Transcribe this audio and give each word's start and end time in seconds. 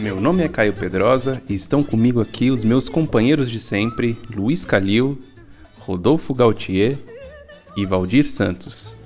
Meu 0.00 0.18
nome 0.18 0.42
é 0.42 0.48
Caio 0.48 0.72
Pedrosa 0.72 1.42
e 1.46 1.54
estão 1.54 1.82
comigo 1.82 2.22
aqui 2.22 2.50
os 2.50 2.64
meus 2.64 2.88
companheiros 2.88 3.50
de 3.50 3.60
sempre, 3.60 4.16
Luiz 4.34 4.64
Calil, 4.64 5.20
Rodolfo 5.78 6.32
Gautier 6.32 6.96
e 7.76 7.84
Valdir 7.84 8.24
Santos. 8.24 8.96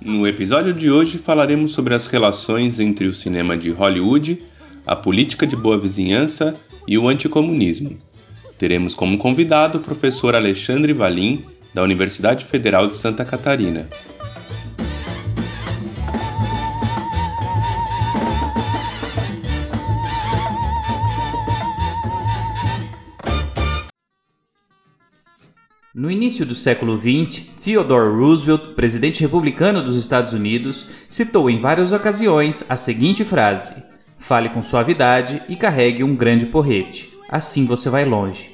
No 0.00 0.26
episódio 0.26 0.74
de 0.74 0.90
hoje 0.90 1.18
falaremos 1.18 1.70
sobre 1.70 1.94
as 1.94 2.08
relações 2.08 2.80
entre 2.80 3.06
o 3.06 3.12
cinema 3.12 3.56
de 3.56 3.70
Hollywood, 3.70 4.42
a 4.84 4.96
política 4.96 5.46
de 5.46 5.54
boa 5.54 5.78
vizinhança 5.78 6.56
e 6.88 6.98
o 6.98 7.08
anticomunismo. 7.08 7.96
Teremos 8.58 8.92
como 8.92 9.18
convidado 9.18 9.78
o 9.78 9.80
professor 9.80 10.34
Alexandre 10.34 10.92
Valim, 10.92 11.44
da 11.72 11.84
Universidade 11.84 12.44
Federal 12.44 12.88
de 12.88 12.96
Santa 12.96 13.24
Catarina. 13.24 13.88
No 26.00 26.10
início 26.10 26.46
do 26.46 26.54
século 26.54 26.98
XX, 26.98 27.42
Theodore 27.62 28.16
Roosevelt, 28.16 28.74
presidente 28.74 29.20
republicano 29.20 29.82
dos 29.82 29.96
Estados 29.96 30.32
Unidos, 30.32 30.88
citou 31.10 31.50
em 31.50 31.60
várias 31.60 31.92
ocasiões 31.92 32.64
a 32.70 32.74
seguinte 32.74 33.22
frase: 33.22 33.84
Fale 34.16 34.48
com 34.48 34.62
suavidade 34.62 35.42
e 35.46 35.56
carregue 35.56 36.02
um 36.02 36.16
grande 36.16 36.46
porrete 36.46 37.10
assim 37.30 37.66
você 37.66 37.90
vai 37.90 38.06
longe. 38.06 38.50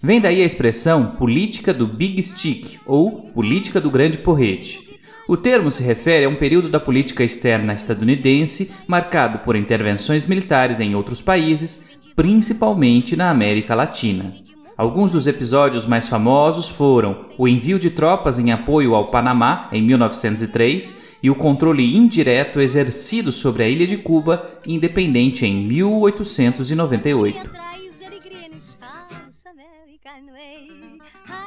Vem 0.00 0.20
daí 0.20 0.40
a 0.40 0.46
expressão 0.46 1.16
política 1.16 1.74
do 1.74 1.84
Big 1.84 2.22
Stick 2.22 2.78
ou 2.86 3.22
política 3.32 3.80
do 3.80 3.90
grande 3.90 4.18
porrete. 4.18 4.78
O 5.26 5.36
termo 5.36 5.72
se 5.72 5.82
refere 5.82 6.26
a 6.26 6.28
um 6.28 6.36
período 6.36 6.68
da 6.68 6.78
política 6.78 7.24
externa 7.24 7.74
estadunidense 7.74 8.72
marcado 8.86 9.40
por 9.40 9.56
intervenções 9.56 10.26
militares 10.26 10.78
em 10.78 10.94
outros 10.94 11.20
países, 11.20 11.90
principalmente 12.14 13.16
na 13.16 13.30
América 13.30 13.74
Latina. 13.74 14.43
Alguns 14.76 15.12
dos 15.12 15.28
episódios 15.28 15.86
mais 15.86 16.08
famosos 16.08 16.68
foram 16.68 17.26
o 17.38 17.46
envio 17.46 17.78
de 17.78 17.90
tropas 17.90 18.40
em 18.40 18.50
apoio 18.50 18.96
ao 18.96 19.06
Panamá 19.06 19.68
em 19.70 19.80
1903 19.80 20.98
e 21.22 21.30
o 21.30 21.34
controle 21.36 21.96
indireto 21.96 22.60
exercido 22.60 23.30
sobre 23.30 23.62
a 23.62 23.68
ilha 23.68 23.86
de 23.86 23.96
Cuba, 23.96 24.58
independente 24.66 25.46
em 25.46 25.64
1898. 25.64 27.50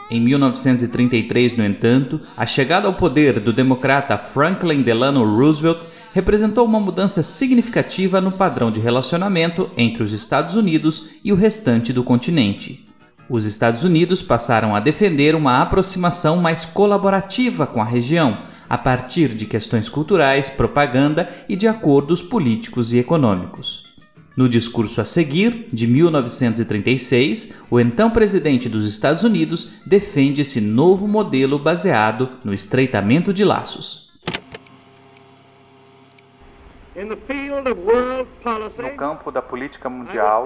Em 0.09 0.21
1933, 0.21 1.57
no 1.57 1.65
entanto, 1.65 2.21
a 2.37 2.45
chegada 2.45 2.87
ao 2.87 2.93
poder 2.93 3.41
do 3.41 3.51
democrata 3.51 4.17
Franklin 4.17 4.81
Delano 4.81 5.25
Roosevelt 5.25 5.85
representou 6.13 6.63
uma 6.63 6.79
mudança 6.79 7.21
significativa 7.21 8.21
no 8.21 8.31
padrão 8.31 8.71
de 8.71 8.79
relacionamento 8.79 9.69
entre 9.75 10.01
os 10.01 10.13
Estados 10.13 10.55
Unidos 10.55 11.09
e 11.25 11.33
o 11.33 11.35
restante 11.35 11.91
do 11.91 12.05
continente. 12.05 12.86
Os 13.29 13.45
Estados 13.45 13.83
Unidos 13.83 14.21
passaram 14.21 14.73
a 14.73 14.79
defender 14.79 15.35
uma 15.35 15.61
aproximação 15.61 16.37
mais 16.37 16.63
colaborativa 16.63 17.67
com 17.67 17.81
a 17.81 17.85
região, 17.85 18.37
a 18.69 18.77
partir 18.77 19.29
de 19.29 19.45
questões 19.45 19.89
culturais, 19.89 20.49
propaganda 20.49 21.29
e 21.49 21.55
de 21.55 21.67
acordos 21.67 22.21
políticos 22.21 22.93
e 22.93 22.97
econômicos. 22.97 23.85
No 24.35 24.47
discurso 24.47 25.01
a 25.01 25.05
seguir, 25.05 25.67
de 25.73 25.87
1936, 25.87 27.53
o 27.69 27.79
então 27.79 28.09
presidente 28.09 28.69
dos 28.69 28.85
Estados 28.85 29.23
Unidos 29.23 29.69
defende 29.85 30.41
esse 30.41 30.61
novo 30.61 31.07
modelo 31.07 31.59
baseado 31.59 32.29
no 32.45 32.53
estreitamento 32.53 33.33
de 33.33 33.43
laços. 33.43 34.06
No 37.05 38.95
campo 38.97 39.31
da 39.31 39.39
política 39.39 39.87
mundial, 39.87 40.45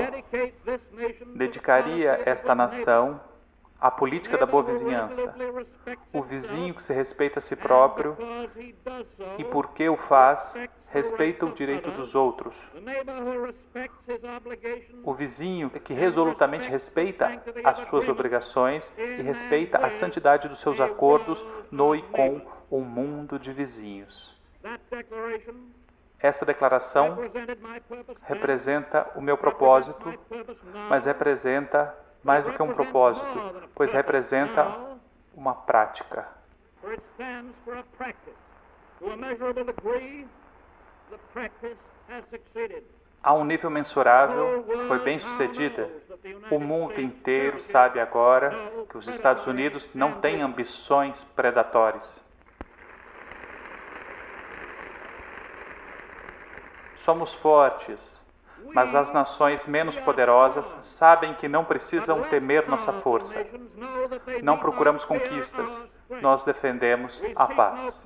dedicaria 1.33 2.21
esta 2.25 2.53
nação 2.53 3.21
à 3.79 3.89
política 3.89 4.37
da 4.37 4.45
boa 4.45 4.61
vizinhança. 4.61 5.33
O 6.11 6.21
vizinho 6.21 6.73
que 6.73 6.83
se 6.83 6.91
respeita 6.91 7.39
a 7.39 7.41
si 7.41 7.55
próprio 7.55 8.17
e, 9.37 9.45
porque 9.45 9.87
o 9.87 9.95
faz, 9.95 10.53
respeita 10.87 11.45
o 11.45 11.53
direito 11.53 11.89
dos 11.89 12.15
outros. 12.15 12.53
O 15.05 15.13
vizinho 15.13 15.69
que 15.69 15.93
resolutamente 15.93 16.67
respeita 16.67 17.41
as 17.63 17.79
suas 17.87 18.09
obrigações 18.09 18.91
e 18.97 19.21
respeita 19.21 19.77
a 19.77 19.89
santidade 19.89 20.49
dos 20.49 20.59
seus 20.59 20.81
acordos 20.81 21.45
no 21.71 21.95
e 21.95 22.01
com 22.01 22.41
o 22.69 22.81
mundo 22.81 23.39
de 23.39 23.53
vizinhos. 23.53 24.37
Essa 26.21 26.45
declaração 26.45 27.17
representa 28.23 29.09
o 29.15 29.21
meu 29.21 29.37
propósito, 29.37 30.13
mas 30.87 31.05
representa 31.05 31.95
mais 32.23 32.43
do 32.43 32.53
que 32.53 32.61
um 32.61 32.73
propósito, 32.73 33.25
pois 33.73 33.91
representa 33.91 34.67
uma 35.33 35.55
prática. 35.55 36.27
A 43.23 43.33
um 43.33 43.43
nível 43.43 43.69
mensurável, 43.71 44.63
foi 44.87 44.99
bem 44.99 45.17
sucedida. 45.17 45.89
O 46.51 46.59
mundo 46.59 47.01
inteiro 47.01 47.59
sabe 47.59 47.99
agora 47.99 48.51
que 48.89 48.97
os 48.97 49.07
Estados 49.07 49.47
Unidos 49.47 49.89
não 49.93 50.21
têm 50.21 50.41
ambições 50.41 51.23
predatórias. 51.23 52.23
Somos 57.01 57.33
fortes, 57.33 58.23
mas 58.75 58.93
as 58.93 59.11
nações 59.11 59.65
menos 59.65 59.97
poderosas 59.97 60.67
sabem 60.83 61.33
que 61.33 61.47
não 61.47 61.65
precisam 61.65 62.21
temer 62.29 62.69
nossa 62.69 62.93
força. 62.93 63.35
Não 64.43 64.57
procuramos 64.59 65.03
conquistas, 65.03 65.83
nós 66.21 66.43
defendemos 66.43 67.19
a 67.35 67.47
paz. 67.47 68.03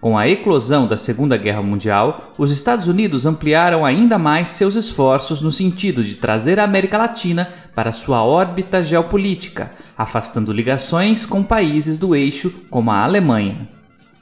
Com 0.00 0.16
a 0.16 0.26
eclosão 0.26 0.86
da 0.86 0.96
Segunda 0.96 1.36
Guerra 1.36 1.60
Mundial, 1.60 2.32
os 2.38 2.50
Estados 2.50 2.88
Unidos 2.88 3.26
ampliaram 3.26 3.84
ainda 3.84 4.18
mais 4.18 4.48
seus 4.48 4.74
esforços 4.74 5.42
no 5.42 5.52
sentido 5.52 6.02
de 6.02 6.14
trazer 6.14 6.58
a 6.58 6.64
América 6.64 6.96
Latina 6.96 7.50
para 7.74 7.92
sua 7.92 8.24
órbita 8.24 8.82
geopolítica, 8.82 9.70
afastando 9.98 10.54
ligações 10.54 11.26
com 11.26 11.42
países 11.42 11.98
do 11.98 12.16
eixo 12.16 12.50
como 12.70 12.90
a 12.90 13.04
Alemanha. 13.04 13.68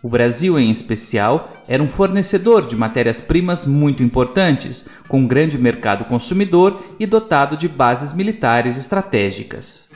O 0.02 0.08
Brasil, 0.08 0.58
em 0.58 0.68
especial, 0.68 1.52
era 1.68 1.82
um 1.82 1.88
fornecedor 1.88 2.66
de 2.66 2.74
matérias-primas 2.74 3.64
muito 3.64 4.02
importantes, 4.02 4.88
com 5.06 5.20
um 5.20 5.28
grande 5.28 5.56
mercado 5.56 6.04
consumidor 6.06 6.82
e 6.98 7.06
dotado 7.06 7.56
de 7.56 7.68
bases 7.68 8.12
militares 8.12 8.76
estratégicas. 8.76 9.87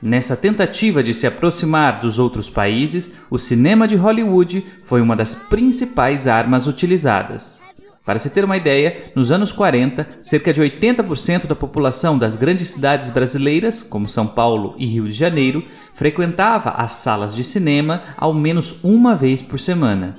Nessa 0.00 0.36
tentativa 0.36 1.02
de 1.02 1.12
se 1.12 1.26
aproximar 1.26 1.98
dos 1.98 2.18
outros 2.20 2.48
países, 2.48 3.16
o 3.28 3.38
cinema 3.38 3.86
de 3.88 3.96
Hollywood 3.96 4.64
foi 4.84 5.00
uma 5.00 5.16
das 5.16 5.34
principais 5.34 6.28
armas 6.28 6.68
utilizadas. 6.68 7.62
Para 8.04 8.18
se 8.18 8.30
ter 8.30 8.44
uma 8.44 8.56
ideia, 8.56 9.12
nos 9.14 9.30
anos 9.30 9.52
40, 9.52 10.08
cerca 10.22 10.52
de 10.52 10.62
80% 10.62 11.46
da 11.46 11.54
população 11.54 12.16
das 12.16 12.36
grandes 12.36 12.70
cidades 12.70 13.10
brasileiras, 13.10 13.82
como 13.82 14.08
São 14.08 14.26
Paulo 14.26 14.74
e 14.78 14.86
Rio 14.86 15.06
de 15.06 15.12
Janeiro, 15.12 15.62
frequentava 15.92 16.70
as 16.70 16.92
salas 16.94 17.34
de 17.34 17.44
cinema 17.44 18.02
ao 18.16 18.32
menos 18.32 18.76
uma 18.82 19.14
vez 19.14 19.42
por 19.42 19.60
semana. 19.60 20.16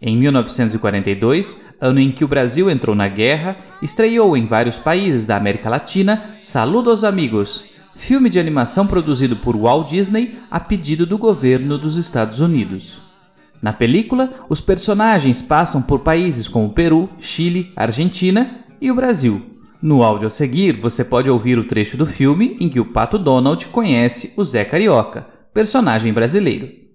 Em 0.00 0.16
1942, 0.16 1.74
ano 1.78 2.00
em 2.00 2.10
que 2.10 2.24
o 2.24 2.28
Brasil 2.28 2.70
entrou 2.70 2.96
na 2.96 3.06
guerra, 3.06 3.58
estreou 3.82 4.34
em 4.34 4.46
vários 4.46 4.78
países 4.78 5.26
da 5.26 5.36
América 5.36 5.68
Latina 5.68 6.36
Saludos 6.40 7.04
Amigos, 7.04 7.64
filme 7.94 8.30
de 8.30 8.38
animação 8.38 8.86
produzido 8.86 9.36
por 9.36 9.56
Walt 9.56 9.90
Disney 9.90 10.38
a 10.50 10.58
pedido 10.58 11.04
do 11.06 11.18
governo 11.18 11.76
dos 11.78 11.96
Estados 11.96 12.40
Unidos. 12.40 13.00
Na 13.62 13.72
película, 13.72 14.32
os 14.48 14.60
personagens 14.60 15.42
passam 15.42 15.82
por 15.82 16.00
países 16.00 16.48
como 16.48 16.72
Peru, 16.72 17.08
Chile, 17.18 17.72
Argentina 17.76 18.64
e 18.80 18.90
o 18.90 18.94
Brasil. 18.94 19.42
No 19.82 20.02
áudio 20.02 20.26
a 20.26 20.30
seguir, 20.30 20.78
você 20.78 21.04
pode 21.04 21.30
ouvir 21.30 21.58
o 21.58 21.64
trecho 21.64 21.96
do 21.96 22.06
filme 22.06 22.56
em 22.60 22.68
que 22.68 22.80
o 22.80 22.86
Pato 22.86 23.18
Donald 23.18 23.66
conhece 23.66 24.34
o 24.36 24.44
Zé 24.44 24.64
Carioca, 24.64 25.26
personagem 25.52 26.12
brasileiro. 26.12 26.89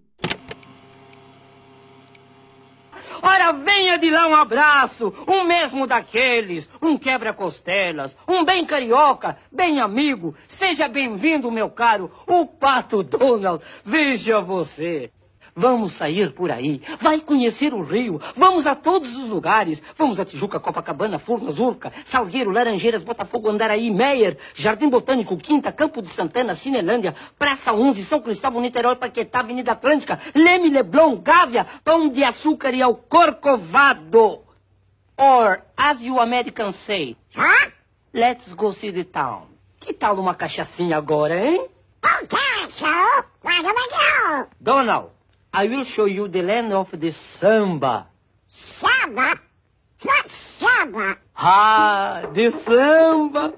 Venha 3.65 3.97
de 3.97 4.11
lá 4.11 4.27
um 4.27 4.35
abraço, 4.35 5.13
um 5.27 5.43
mesmo 5.43 5.87
daqueles, 5.87 6.69
um 6.81 6.97
quebra-costelas, 6.97 8.15
um 8.27 8.45
bem 8.45 8.63
carioca, 8.63 9.37
bem 9.51 9.81
amigo. 9.81 10.35
Seja 10.45 10.87
bem-vindo, 10.87 11.51
meu 11.51 11.69
caro, 11.69 12.11
o 12.27 12.45
Pato 12.45 13.01
Donald. 13.01 13.63
Veja 13.83 14.39
você. 14.39 15.11
Vamos 15.57 15.93
sair 15.93 16.33
por 16.33 16.51
aí. 16.51 16.81
Vai 16.99 17.21
conhecer 17.21 17.73
o 17.73 17.81
Rio. 17.81 18.19
Vamos 18.35 18.65
a 18.65 18.75
todos 18.75 19.15
os 19.15 19.29
lugares. 19.29 19.81
Vamos 19.97 20.19
a 20.19 20.25
Tijuca, 20.25 20.59
Copacabana, 20.59 21.17
Furnas, 21.17 21.59
Urca, 21.59 21.93
Salgueiro, 22.03 22.51
Laranjeiras, 22.51 23.05
Botafogo, 23.05 23.49
Andaraí, 23.49 23.89
Meier, 23.89 24.37
Jardim 24.53 24.89
Botânico, 24.89 25.37
Quinta, 25.37 25.71
Campo 25.71 26.01
de 26.01 26.09
Santana, 26.09 26.55
Cinelândia, 26.55 27.15
Praça 27.39 27.71
11, 27.71 28.03
São 28.03 28.19
Cristóvão, 28.19 28.61
Niterói, 28.61 28.97
Paquetá, 28.97 29.39
Avenida 29.39 29.71
Atlântica, 29.71 30.19
Leme, 30.35 30.69
Leblon, 30.69 31.15
Gávea, 31.21 31.65
Pão 31.85 32.09
de 32.09 32.21
Açúcar 32.21 32.73
e 32.73 32.81
ao 32.81 32.93
Corcovado. 32.93 34.41
Or, 35.17 35.61
as 35.77 36.01
you 36.01 36.19
Americans 36.19 36.75
say, 36.75 37.15
huh? 37.33 37.71
let's 38.13 38.53
go 38.53 38.73
see 38.73 38.91
the 38.91 39.05
town. 39.05 39.47
Que 39.79 39.93
tal 39.93 40.19
uma 40.19 40.35
cachaçinha 40.35 40.97
agora, 40.97 41.47
hein? 41.47 41.69
Okay, 42.03 42.69
so 42.69 42.85
where 43.41 43.63
do 43.63 43.69
we 43.69 43.87
go? 43.87 44.47
Donald, 44.59 45.14
I 45.57 45.69
will 45.69 45.85
show 45.85 46.05
you 46.05 46.27
the 46.27 46.41
land 46.41 46.73
of 46.73 46.97
the 46.97 47.13
samba. 47.13 48.07
Samba? 48.45 49.39
What 50.03 50.29
samba? 50.29 51.17
Ah, 51.33 52.23
the 52.33 52.51
samba. 52.51 53.53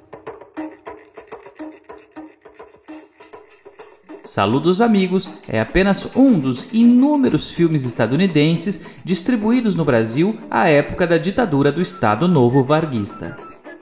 Saludos 4.24 4.80
Amigos 4.80 5.28
é 5.48 5.60
apenas 5.60 6.16
um 6.16 6.40
dos 6.40 6.68
inúmeros 6.72 7.50
filmes 7.50 7.84
estadunidenses 7.84 8.80
distribuídos 9.04 9.74
no 9.74 9.84
Brasil 9.84 10.38
à 10.52 10.70
época 10.70 11.08
da 11.08 11.18
ditadura 11.18 11.72
do 11.72 11.82
Estado 11.82 12.28
Novo 12.28 12.64
Varguista. 12.64 13.36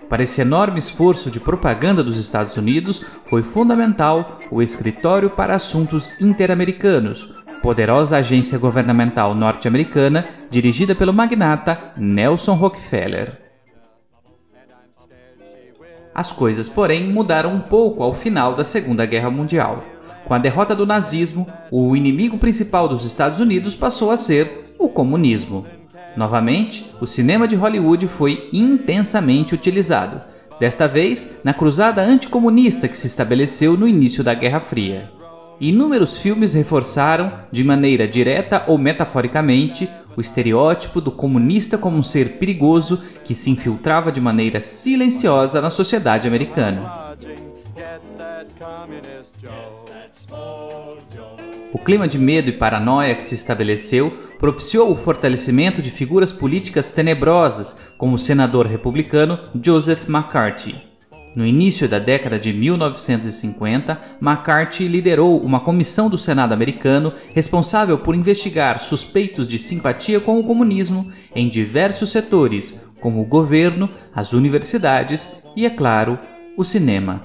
Para 0.07 0.23
esse 0.23 0.39
enorme 0.39 0.79
esforço 0.79 1.29
de 1.29 1.41
propaganda 1.41 2.01
dos 2.01 2.17
Estados 2.17 2.55
Unidos, 2.55 3.01
foi 3.25 3.43
fundamental 3.43 4.39
o 4.49 4.61
Escritório 4.61 5.31
para 5.31 5.55
Assuntos 5.55 6.21
Interamericanos, 6.21 7.27
poderosa 7.65 8.17
agência 8.17 8.59
governamental 8.59 9.33
norte-americana 9.33 10.27
dirigida 10.51 10.93
pelo 10.93 11.11
magnata 11.11 11.93
Nelson 11.97 12.53
Rockefeller. 12.53 13.39
As 16.13 16.31
coisas, 16.31 16.69
porém, 16.69 17.11
mudaram 17.11 17.51
um 17.55 17.59
pouco 17.59 18.03
ao 18.03 18.13
final 18.13 18.53
da 18.53 18.63
Segunda 18.63 19.03
Guerra 19.07 19.31
Mundial. 19.31 19.83
Com 20.25 20.35
a 20.35 20.37
derrota 20.37 20.75
do 20.75 20.85
nazismo, 20.85 21.49
o 21.71 21.95
inimigo 21.95 22.37
principal 22.37 22.87
dos 22.87 23.03
Estados 23.03 23.39
Unidos 23.39 23.73
passou 23.73 24.11
a 24.11 24.17
ser 24.17 24.75
o 24.77 24.87
comunismo. 24.87 25.65
Novamente, 26.15 26.85
o 27.01 27.07
cinema 27.07 27.47
de 27.47 27.55
Hollywood 27.55 28.07
foi 28.07 28.47
intensamente 28.53 29.55
utilizado, 29.55 30.21
desta 30.59 30.87
vez 30.87 31.41
na 31.43 31.51
cruzada 31.51 32.03
anticomunista 32.03 32.87
que 32.87 32.95
se 32.95 33.07
estabeleceu 33.07 33.75
no 33.75 33.87
início 33.87 34.23
da 34.23 34.35
Guerra 34.35 34.59
Fria. 34.59 35.14
Inúmeros 35.59 36.17
filmes 36.17 36.53
reforçaram, 36.53 37.31
de 37.49 37.63
maneira 37.63 38.07
direta 38.07 38.63
ou 38.67 38.77
metaforicamente, 38.77 39.89
o 40.15 40.21
estereótipo 40.21 40.99
do 40.99 41.11
comunista 41.11 41.77
como 41.77 41.97
um 41.97 42.03
ser 42.03 42.37
perigoso 42.37 43.01
que 43.23 43.33
se 43.33 43.49
infiltrava 43.49 44.11
de 44.11 44.19
maneira 44.19 44.59
silenciosa 44.59 45.61
na 45.61 45.69
sociedade 45.69 46.27
americana. 46.27 47.15
O 51.73 51.79
clima 51.79 52.07
de 52.07 52.17
medo 52.17 52.49
e 52.49 52.53
paranoia 52.53 53.15
que 53.15 53.25
se 53.25 53.35
estabeleceu 53.35 54.11
propiciou 54.39 54.91
o 54.91 54.95
fortalecimento 54.95 55.81
de 55.81 55.91
figuras 55.91 56.31
políticas 56.31 56.91
tenebrosas, 56.91 57.93
como 57.97 58.15
o 58.15 58.19
senador 58.19 58.65
republicano 58.65 59.39
Joseph 59.61 60.07
McCarthy. 60.07 60.84
No 61.35 61.45
início 61.45 61.89
da 61.89 61.99
década 61.99 62.39
de 62.39 62.53
1950, 62.53 63.99
McCarthy 64.21 64.87
liderou 64.87 65.37
uma 65.41 65.59
comissão 65.59 66.09
do 66.09 66.17
Senado 66.17 66.53
americano 66.53 67.11
responsável 67.33 67.97
por 67.97 68.15
investigar 68.15 68.79
suspeitos 68.79 69.45
de 69.45 69.59
simpatia 69.59 70.21
com 70.21 70.39
o 70.39 70.43
comunismo 70.45 71.09
em 71.35 71.49
diversos 71.49 72.09
setores, 72.09 72.81
como 73.01 73.21
o 73.21 73.25
governo, 73.25 73.89
as 74.15 74.31
universidades 74.31 75.43
e, 75.57 75.65
é 75.65 75.69
claro, 75.69 76.17
o 76.55 76.63
cinema. 76.63 77.21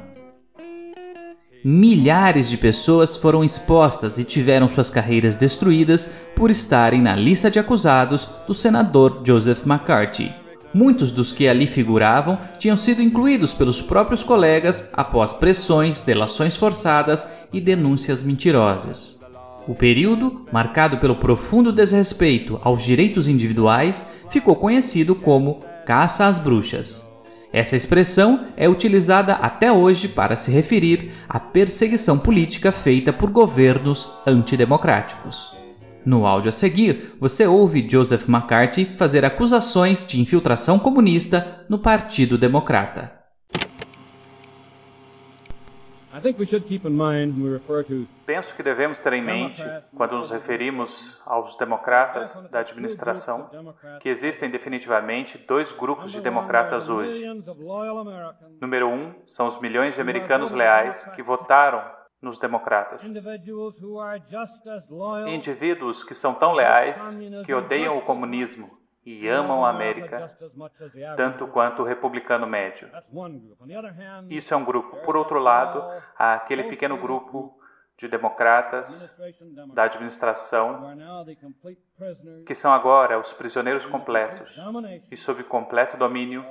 Milhares 1.63 2.51
de 2.51 2.57
pessoas 2.57 3.15
foram 3.15 3.45
expostas 3.45 4.19
e 4.19 4.25
tiveram 4.25 4.69
suas 4.69 4.91
carreiras 4.91 5.37
destruídas 5.37 6.11
por 6.35 6.51
estarem 6.51 7.01
na 7.01 7.15
lista 7.15 7.49
de 7.49 7.61
acusados 7.61 8.27
do 8.47 8.55
senador 8.55 9.23
Joseph 9.25 9.65
McCarthy. 9.65 10.35
Muitos 10.73 11.11
dos 11.11 11.33
que 11.33 11.49
ali 11.49 11.67
figuravam 11.67 12.39
tinham 12.59 12.77
sido 12.77 13.03
incluídos 13.03 13.53
pelos 13.53 13.81
próprios 13.81 14.23
colegas 14.23 14.91
após 14.93 15.33
pressões, 15.33 16.01
delações 16.01 16.57
forçadas 16.57 17.47
e 17.53 17.61
denúncias 17.61 18.23
mentirosas. 18.23 19.21
O 19.67 19.75
período, 19.75 20.47
marcado 20.53 20.99
pelo 20.99 21.17
profundo 21.17 21.73
desrespeito 21.73 22.61
aos 22.63 22.83
direitos 22.83 23.29
individuais, 23.29 24.13
ficou 24.31 24.57
conhecido 24.57 25.15
como 25.15 25.61
Caça 25.85 26.27
às 26.27 26.39
Bruxas. 26.39 27.09
Essa 27.53 27.77
expressão 27.77 28.47
é 28.57 28.69
utilizada 28.69 29.35
até 29.35 29.73
hoje 29.73 30.07
para 30.07 30.37
se 30.37 30.53
referir 30.53 31.11
à 31.29 31.41
perseguição 31.41 32.17
política 32.17 32.71
feita 32.71 33.13
por 33.13 33.29
governos 33.31 34.09
antidemocráticos. 34.25 35.60
No 36.05 36.27
áudio 36.27 36.49
a 36.49 36.53
seguir, 36.53 37.15
você 37.21 37.47
ouve 37.47 37.87
Joseph 37.89 38.29
McCarthy 38.29 38.85
fazer 38.85 39.25
acusações 39.25 40.07
de 40.07 40.21
infiltração 40.21 40.79
comunista 40.79 41.65
no 41.69 41.79
Partido 41.79 42.39
Democrata. 42.39 43.21
Penso 48.27 48.55
que 48.55 48.63
devemos 48.63 48.99
ter 48.99 49.13
em 49.15 49.23
mente, 49.23 49.63
quando 49.97 50.17
nos 50.17 50.31
referimos 50.31 51.19
aos 51.25 51.57
democratas 51.57 52.39
da 52.51 52.61
administração, 52.61 53.49
que 54.01 54.09
existem 54.09 54.51
definitivamente 54.51 55.39
dois 55.49 55.73
grupos 55.73 56.13
de 56.13 56.21
democratas 56.21 56.89
hoje. 56.91 57.25
Número 58.61 58.89
um 58.89 59.15
são 59.27 59.47
os 59.47 59.61
milhões 59.61 59.95
de 59.95 60.01
americanos 60.01 60.53
leais 60.53 61.09
que 61.15 61.23
votaram 61.23 61.83
nos 62.21 62.39
democratas. 62.39 63.03
Indivíduos 65.29 66.05
que 66.05 66.15
são 66.15 66.35
tão 66.35 66.53
leais 66.53 67.01
que 67.47 67.55
odeiam 67.55 67.97
o 67.97 68.03
comunismo 68.03 68.79
e 69.05 69.27
amam 69.27 69.65
a 69.65 69.71
América 69.71 70.37
tanto 71.17 71.47
quanto 71.49 71.83
o 71.83 71.85
republicano 71.85 72.47
médio. 72.47 72.89
Isso 74.29 74.53
é 74.53 74.57
um 74.57 74.65
grupo. 74.65 74.99
Por 74.99 75.17
outro 75.17 75.39
lado, 75.39 75.83
há 76.17 76.35
aquele 76.35 76.65
pequeno 76.65 76.99
grupo 76.99 77.59
de 77.97 78.09
democratas 78.09 79.15
da 79.75 79.85
administração 79.85 80.97
que 82.47 82.55
são 82.55 82.73
agora 82.73 83.19
os 83.19 83.33
prisioneiros 83.33 83.85
completos 83.85 84.59
e 85.11 85.17
sob 85.17 85.45
completo 85.45 85.99
domínio 85.99 86.43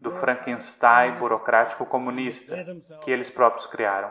do 0.00 0.10
Frankenstein 0.12 1.18
burocrático 1.18 1.86
comunista 1.86 2.56
que 3.02 3.10
eles 3.10 3.30
próprios 3.30 3.66
criaram. 3.66 4.10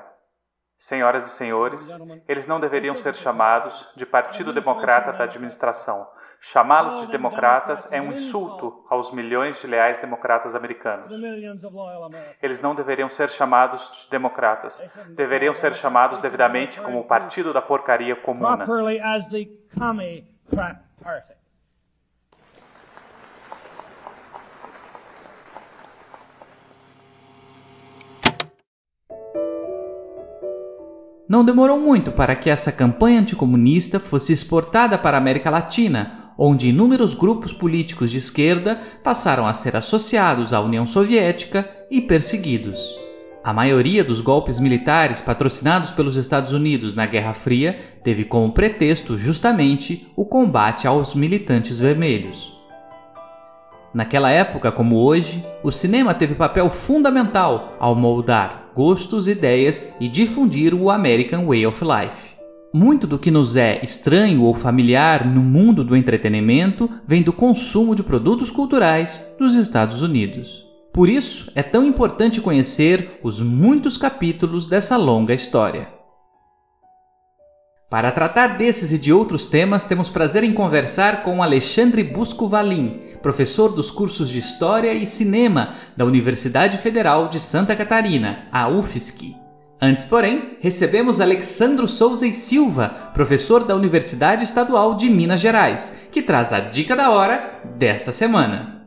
Senhoras 0.81 1.27
e 1.27 1.29
senhores, 1.29 1.87
eles 2.27 2.47
não 2.47 2.59
deveriam 2.59 2.95
ser 2.95 3.13
chamados 3.13 3.87
de 3.95 4.03
Partido 4.03 4.51
Democrata 4.51 5.13
da 5.13 5.25
Administração. 5.25 6.07
Chamá-los 6.39 7.01
de 7.01 7.11
democratas 7.11 7.87
é 7.91 8.01
um 8.01 8.11
insulto 8.11 8.83
aos 8.89 9.11
milhões 9.11 9.61
de 9.61 9.67
leais 9.67 9.99
democratas 9.99 10.55
americanos. 10.55 11.05
Eles 12.41 12.59
não 12.61 12.73
deveriam 12.73 13.07
ser 13.09 13.29
chamados 13.29 13.91
de 13.91 14.09
democratas. 14.09 14.81
Deveriam 15.09 15.53
ser 15.53 15.75
chamados 15.75 16.19
devidamente 16.19 16.81
como 16.81 16.99
o 16.99 17.03
Partido 17.03 17.53
da 17.53 17.61
Porcaria 17.61 18.15
Comuna. 18.15 18.65
Não 31.31 31.45
demorou 31.45 31.79
muito 31.79 32.11
para 32.11 32.35
que 32.35 32.49
essa 32.49 32.73
campanha 32.73 33.21
anticomunista 33.21 34.01
fosse 34.01 34.33
exportada 34.33 34.97
para 34.97 35.15
a 35.15 35.21
América 35.21 35.49
Latina, 35.49 36.33
onde 36.37 36.67
inúmeros 36.67 37.13
grupos 37.13 37.53
políticos 37.53 38.11
de 38.11 38.17
esquerda 38.17 38.77
passaram 39.01 39.47
a 39.47 39.53
ser 39.53 39.77
associados 39.77 40.51
à 40.51 40.59
União 40.59 40.85
Soviética 40.85 41.65
e 41.89 42.01
perseguidos. 42.01 42.81
A 43.41 43.53
maioria 43.53 44.03
dos 44.03 44.19
golpes 44.19 44.59
militares 44.59 45.21
patrocinados 45.21 45.89
pelos 45.89 46.17
Estados 46.17 46.51
Unidos 46.51 46.93
na 46.93 47.05
Guerra 47.05 47.33
Fria 47.33 47.79
teve 48.03 48.25
como 48.25 48.51
pretexto 48.51 49.17
justamente 49.17 50.11
o 50.17 50.25
combate 50.25 50.85
aos 50.85 51.15
militantes 51.15 51.79
vermelhos. 51.79 52.60
Naquela 53.93 54.29
época, 54.29 54.71
como 54.71 54.97
hoje, 54.97 55.45
o 55.63 55.71
cinema 55.71 56.13
teve 56.13 56.35
papel 56.35 56.69
fundamental 56.69 57.75
ao 57.79 57.93
moldar 57.93 58.71
gostos, 58.73 59.27
ideias 59.27 59.95
e 59.99 60.07
difundir 60.07 60.73
o 60.73 60.89
American 60.89 61.45
Way 61.45 61.67
of 61.67 61.83
Life. 61.83 62.31
Muito 62.73 63.05
do 63.05 63.19
que 63.19 63.29
nos 63.29 63.57
é 63.57 63.83
estranho 63.83 64.43
ou 64.43 64.55
familiar 64.55 65.25
no 65.25 65.41
mundo 65.41 65.83
do 65.83 65.93
entretenimento 65.93 66.89
vem 67.05 67.21
do 67.21 67.33
consumo 67.33 67.93
de 67.93 68.01
produtos 68.01 68.49
culturais 68.49 69.35
dos 69.37 69.55
Estados 69.55 70.01
Unidos. 70.01 70.65
Por 70.93 71.09
isso, 71.09 71.51
é 71.53 71.61
tão 71.61 71.85
importante 71.85 72.39
conhecer 72.39 73.19
os 73.21 73.41
muitos 73.41 73.97
capítulos 73.97 74.67
dessa 74.67 74.95
longa 74.95 75.33
história. 75.33 76.00
Para 77.91 78.09
tratar 78.09 78.55
desses 78.57 78.93
e 78.93 78.97
de 78.97 79.11
outros 79.11 79.45
temas, 79.45 79.83
temos 79.83 80.07
prazer 80.07 80.45
em 80.45 80.53
conversar 80.53 81.23
com 81.23 81.43
Alexandre 81.43 82.01
Busco 82.01 82.47
Valim, 82.47 83.01
professor 83.21 83.67
dos 83.67 83.91
cursos 83.91 84.29
de 84.29 84.39
História 84.39 84.93
e 84.93 85.05
Cinema 85.05 85.73
da 85.97 86.05
Universidade 86.05 86.77
Federal 86.77 87.27
de 87.27 87.37
Santa 87.37 87.75
Catarina, 87.75 88.45
a 88.49 88.69
UFSC. 88.69 89.35
Antes, 89.81 90.05
porém, 90.05 90.57
recebemos 90.61 91.19
Alexandro 91.19 91.85
Souza 91.85 92.25
e 92.25 92.31
Silva, 92.31 93.11
professor 93.13 93.65
da 93.65 93.75
Universidade 93.75 94.45
Estadual 94.45 94.95
de 94.95 95.09
Minas 95.09 95.41
Gerais, 95.41 96.07
que 96.13 96.21
traz 96.21 96.53
a 96.53 96.61
dica 96.61 96.95
da 96.95 97.09
hora 97.09 97.59
desta 97.77 98.13
semana. 98.13 98.80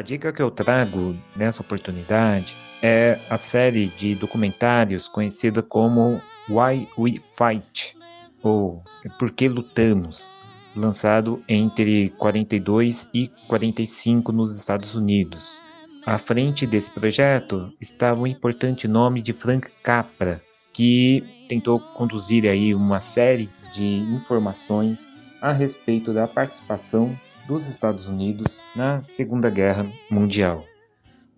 A 0.00 0.02
dica 0.02 0.32
que 0.32 0.40
eu 0.40 0.50
trago 0.50 1.14
nessa 1.36 1.60
oportunidade 1.60 2.56
é 2.82 3.20
a 3.28 3.36
série 3.36 3.88
de 3.88 4.14
documentários 4.14 5.06
conhecida 5.06 5.62
como 5.62 6.22
Why 6.48 6.88
We 6.96 7.20
Fight, 7.36 7.98
ou 8.42 8.82
Por 9.18 9.30
que 9.30 9.46
Lutamos, 9.46 10.30
lançado 10.74 11.44
entre 11.46 12.08
42 12.16 13.10
e 13.12 13.30
45 13.46 14.32
nos 14.32 14.56
Estados 14.56 14.94
Unidos. 14.94 15.62
À 16.06 16.16
frente 16.16 16.66
desse 16.66 16.90
projeto 16.90 17.70
estava 17.78 18.22
o 18.22 18.26
importante 18.26 18.88
nome 18.88 19.20
de 19.20 19.34
Frank 19.34 19.68
Capra, 19.82 20.42
que 20.72 21.22
tentou 21.46 21.78
conduzir 21.78 22.48
aí 22.48 22.74
uma 22.74 23.00
série 23.00 23.50
de 23.70 23.86
informações 23.86 25.06
a 25.42 25.52
respeito 25.52 26.14
da 26.14 26.26
participação 26.26 27.14
dos 27.50 27.66
Estados 27.66 28.06
Unidos 28.06 28.60
na 28.76 29.02
Segunda 29.02 29.50
Guerra 29.50 29.84
Mundial. 30.08 30.62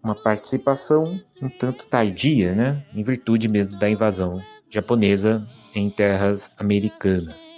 Uma 0.04 0.14
participação 0.14 1.18
um 1.40 1.48
tanto 1.48 1.86
tardia, 1.86 2.54
né, 2.54 2.84
em 2.94 3.02
virtude 3.02 3.48
mesmo 3.48 3.78
da 3.78 3.88
invasão 3.88 4.42
japonesa 4.68 5.48
em 5.74 5.88
terras 5.88 6.52
americanas. 6.58 7.50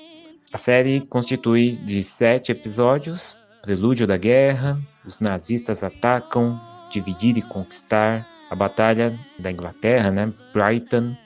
A 0.53 0.57
série 0.57 1.01
constitui 1.01 1.75
de 1.85 2.05
sete 2.05 2.53
episódios: 2.53 3.37
Prelúdio 3.61 4.07
da 4.07 4.17
Guerra, 4.17 4.81
os 5.05 5.19
nazistas 5.19 5.83
atacam, 5.83 6.55
dividir 6.89 7.37
e 7.37 7.43
conquistar, 7.43 8.25
a 8.49 8.55
Batalha 8.55 9.19
da 9.37 9.51
Inglaterra, 9.51 10.13
né, 10.13 10.33
Brighton, 10.53 11.17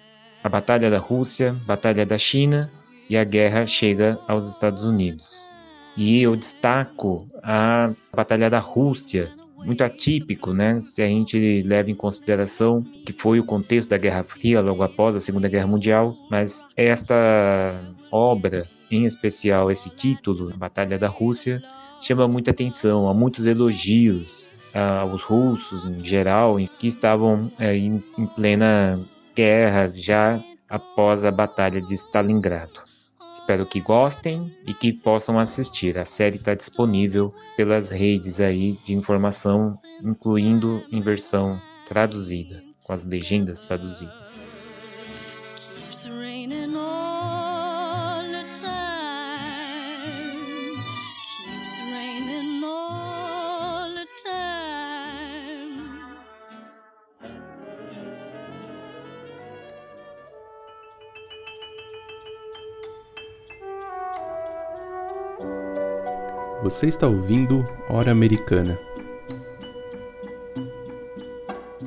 a 0.43 0.49
Batalha 0.49 0.91
da 0.91 0.99
Rússia, 0.99 1.53
Batalha 1.67 2.07
da 2.07 2.17
China 2.17 2.73
e 3.11 3.19
a 3.19 3.25
guerra 3.25 3.67
chega 3.67 4.19
aos 4.27 4.49
Estados 4.51 4.85
Unidos. 4.85 5.58
E 6.01 6.23
eu 6.23 6.37
destaco 6.37 7.27
a 7.43 7.91
Batalha 8.15 8.49
da 8.49 8.61
Rússia, 8.61 9.29
muito 9.57 9.83
atípico, 9.83 10.53
né? 10.53 10.81
Se 10.81 11.03
a 11.03 11.09
gente 11.09 11.61
leva 11.63 11.91
em 11.91 11.95
consideração 11.95 12.85
que 13.05 13.13
foi 13.13 13.41
o 13.41 13.45
contexto 13.45 13.89
da 13.89 13.99
Guerra 13.99 14.23
Fria 14.23 14.61
logo 14.61 14.85
após 14.85 15.17
a 15.17 15.21
Segunda 15.21 15.49
Guerra 15.49 15.67
Mundial, 15.67 16.15
mas 16.31 16.65
esta 16.77 17.17
obra 18.13 18.63
em 18.93 19.07
especial 19.07 19.73
esse 19.73 19.91
título, 19.91 20.57
Batalha 20.57 20.97
da 20.97 21.09
Rússia, 21.09 21.61
chama 22.01 22.29
muita 22.29 22.53
atenção, 22.53 23.09
há 23.09 23.13
muitos 23.13 23.45
elogios 23.45 24.49
aos 25.03 25.23
russos 25.23 25.85
em 25.85 26.05
geral, 26.05 26.59
que 26.79 26.87
estavam 26.87 27.51
em, 27.59 28.01
em 28.17 28.27
plena 28.37 29.05
guerra 29.35 29.91
já 29.93 30.39
após 30.69 31.25
a 31.25 31.33
Batalha 31.33 31.81
de 31.81 31.93
Stalingrado. 31.93 32.88
Espero 33.39 33.65
que 33.65 33.81
gostem 33.81 34.53
e 34.67 34.75
que 34.75 34.93
possam 34.93 35.39
assistir. 35.39 35.97
A 35.97 36.05
série 36.05 36.37
está 36.37 36.55
disponível 36.55 37.29
pelas 37.57 37.89
redes 37.89 38.41
aí 38.41 38.77
de 38.85 38.93
informação, 38.93 39.79
incluindo 40.03 40.83
em 40.91 41.01
versão 41.01 41.59
traduzida, 41.87 42.61
com 42.83 42.93
as 42.93 43.05
legendas 43.05 43.61
traduzidas. 43.61 44.49
Você 66.69 66.89
está 66.89 67.07
ouvindo 67.07 67.65
Hora 67.89 68.13
Americana. 68.13 68.79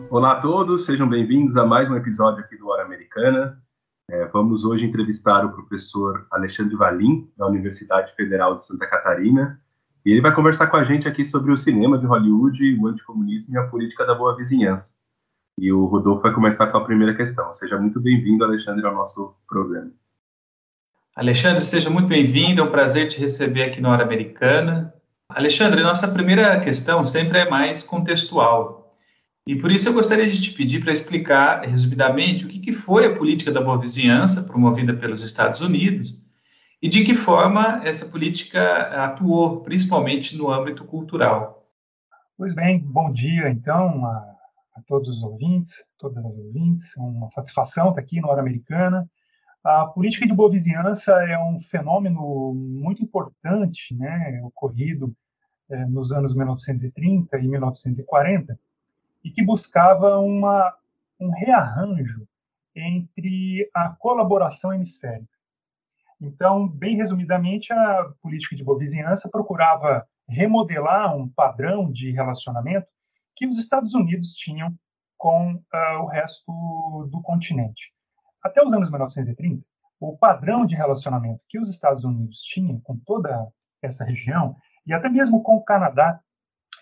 Olá 0.09 0.31
a 0.31 0.41
todos, 0.41 0.87
sejam 0.87 1.07
bem-vindos 1.07 1.55
a 1.55 1.63
mais 1.63 1.87
um 1.87 1.95
episódio 1.95 2.43
aqui 2.43 2.57
do 2.57 2.67
Hora 2.67 2.83
Americana. 2.83 3.61
É, 4.09 4.25
vamos 4.25 4.65
hoje 4.65 4.87
entrevistar 4.87 5.45
o 5.45 5.51
professor 5.51 6.25
Alexandre 6.31 6.75
Valim, 6.75 7.31
da 7.37 7.45
Universidade 7.45 8.15
Federal 8.15 8.55
de 8.55 8.65
Santa 8.65 8.87
Catarina, 8.87 9.61
e 10.03 10.09
ele 10.09 10.19
vai 10.19 10.33
conversar 10.33 10.65
com 10.65 10.77
a 10.77 10.83
gente 10.83 11.07
aqui 11.07 11.23
sobre 11.23 11.51
o 11.51 11.57
cinema 11.57 11.99
de 11.99 12.07
Hollywood, 12.07 12.79
o 12.81 12.87
anticomunismo 12.87 13.53
e 13.53 13.59
a 13.59 13.67
política 13.67 14.03
da 14.03 14.15
boa 14.15 14.35
vizinhança. 14.35 14.95
E 15.59 15.71
o 15.71 15.85
Rodolfo 15.85 16.23
vai 16.23 16.33
começar 16.33 16.65
com 16.71 16.79
a 16.79 16.83
primeira 16.83 17.15
questão. 17.15 17.53
Seja 17.53 17.77
muito 17.77 17.99
bem-vindo, 17.99 18.43
Alexandre, 18.43 18.83
ao 18.83 18.95
nosso 18.95 19.35
programa. 19.47 19.91
Alexandre, 21.13 21.61
seja 21.65 21.89
muito 21.89 22.07
bem-vindo, 22.07 22.61
é 22.61 22.63
um 22.63 22.71
prazer 22.71 23.09
te 23.09 23.19
receber 23.19 23.63
aqui 23.63 23.81
na 23.81 23.89
Hora 23.89 24.03
Americana. 24.03 24.93
Alexandre, 25.27 25.83
nossa 25.83 26.07
primeira 26.07 26.57
questão 26.61 27.03
sempre 27.03 27.39
é 27.39 27.49
mais 27.49 27.83
contextual. 27.83 28.89
E 29.45 29.53
por 29.53 29.69
isso 29.69 29.89
eu 29.89 29.93
gostaria 29.93 30.25
de 30.25 30.39
te 30.39 30.53
pedir 30.53 30.79
para 30.79 30.93
explicar, 30.93 31.65
resumidamente, 31.65 32.45
o 32.45 32.47
que, 32.47 32.59
que 32.59 32.71
foi 32.71 33.05
a 33.05 33.13
política 33.13 33.51
da 33.51 33.59
boa 33.59 33.77
vizinhança 33.77 34.43
promovida 34.43 34.93
pelos 34.93 35.21
Estados 35.21 35.59
Unidos 35.59 36.17
e 36.81 36.87
de 36.87 37.03
que 37.03 37.13
forma 37.13 37.81
essa 37.83 38.09
política 38.09 39.03
atuou, 39.03 39.59
principalmente 39.63 40.37
no 40.37 40.49
âmbito 40.49 40.85
cultural. 40.85 41.67
Pois 42.37 42.55
bem, 42.55 42.79
bom 42.79 43.11
dia, 43.11 43.49
então, 43.49 44.05
a, 44.05 44.15
a 44.77 44.81
todos 44.87 45.09
os 45.09 45.23
ouvintes, 45.23 45.73
todas 45.99 46.17
as 46.19 46.37
ouvintes. 46.37 46.95
Uma 46.95 47.29
satisfação 47.29 47.89
estar 47.89 47.99
aqui 47.99 48.21
na 48.21 48.29
Hora 48.29 48.39
Americana 48.39 49.05
a 49.63 49.85
política 49.85 50.25
de 50.25 50.33
boa 50.33 50.49
vizinhança 50.49 51.13
é 51.23 51.37
um 51.37 51.59
fenômeno 51.59 52.53
muito 52.53 53.03
importante, 53.03 53.93
né, 53.95 54.41
ocorrido 54.43 55.15
é, 55.69 55.85
nos 55.85 56.11
anos 56.11 56.35
1930 56.35 57.37
e 57.37 57.47
1940, 57.47 58.59
e 59.23 59.29
que 59.29 59.43
buscava 59.43 60.17
uma, 60.17 60.73
um 61.19 61.29
rearranjo 61.29 62.27
entre 62.75 63.69
a 63.73 63.89
colaboração 63.89 64.73
hemisférica. 64.73 65.29
Então, 66.19 66.67
bem 66.67 66.95
resumidamente, 66.95 67.71
a 67.73 68.11
política 68.21 68.55
de 68.55 68.63
boa 68.63 68.77
vizinhança 68.77 69.29
procurava 69.29 70.07
remodelar 70.27 71.15
um 71.15 71.27
padrão 71.27 71.91
de 71.91 72.11
relacionamento 72.11 72.87
que 73.35 73.47
os 73.47 73.57
Estados 73.57 73.93
Unidos 73.93 74.33
tinham 74.33 74.73
com 75.17 75.53
uh, 75.53 76.01
o 76.01 76.05
resto 76.05 77.07
do 77.11 77.21
continente. 77.21 77.91
Até 78.43 78.63
os 78.63 78.73
anos 78.73 78.89
1930, 78.89 79.63
o 79.99 80.17
padrão 80.17 80.65
de 80.65 80.75
relacionamento 80.75 81.41
que 81.47 81.59
os 81.59 81.69
Estados 81.69 82.03
Unidos 82.03 82.41
tinham 82.41 82.79
com 82.79 82.97
toda 82.97 83.47
essa 83.81 84.03
região, 84.03 84.55
e 84.85 84.93
até 84.93 85.09
mesmo 85.09 85.43
com 85.43 85.55
o 85.55 85.63
Canadá, 85.63 86.19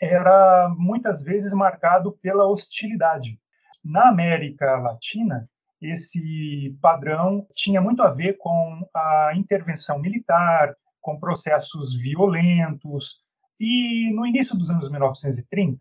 era 0.02 0.70
muitas 0.78 1.22
vezes 1.22 1.54
marcado 1.54 2.14
pela 2.22 2.48
hostilidade. 2.48 3.38
Na 3.84 4.08
América 4.08 4.78
Latina, 4.78 5.50
esse 5.82 6.78
padrão 6.82 7.46
tinha 7.54 7.82
muito 7.82 8.02
a 8.02 8.10
ver 8.10 8.38
com 8.38 8.88
a 8.94 9.32
intervenção 9.36 10.00
militar, 10.00 10.76
com 11.02 11.20
processos 11.20 11.96
violentos. 11.96 13.22
E 13.60 14.12
no 14.14 14.26
início 14.26 14.58
dos 14.58 14.70
anos 14.70 14.90
1930, 14.90 15.80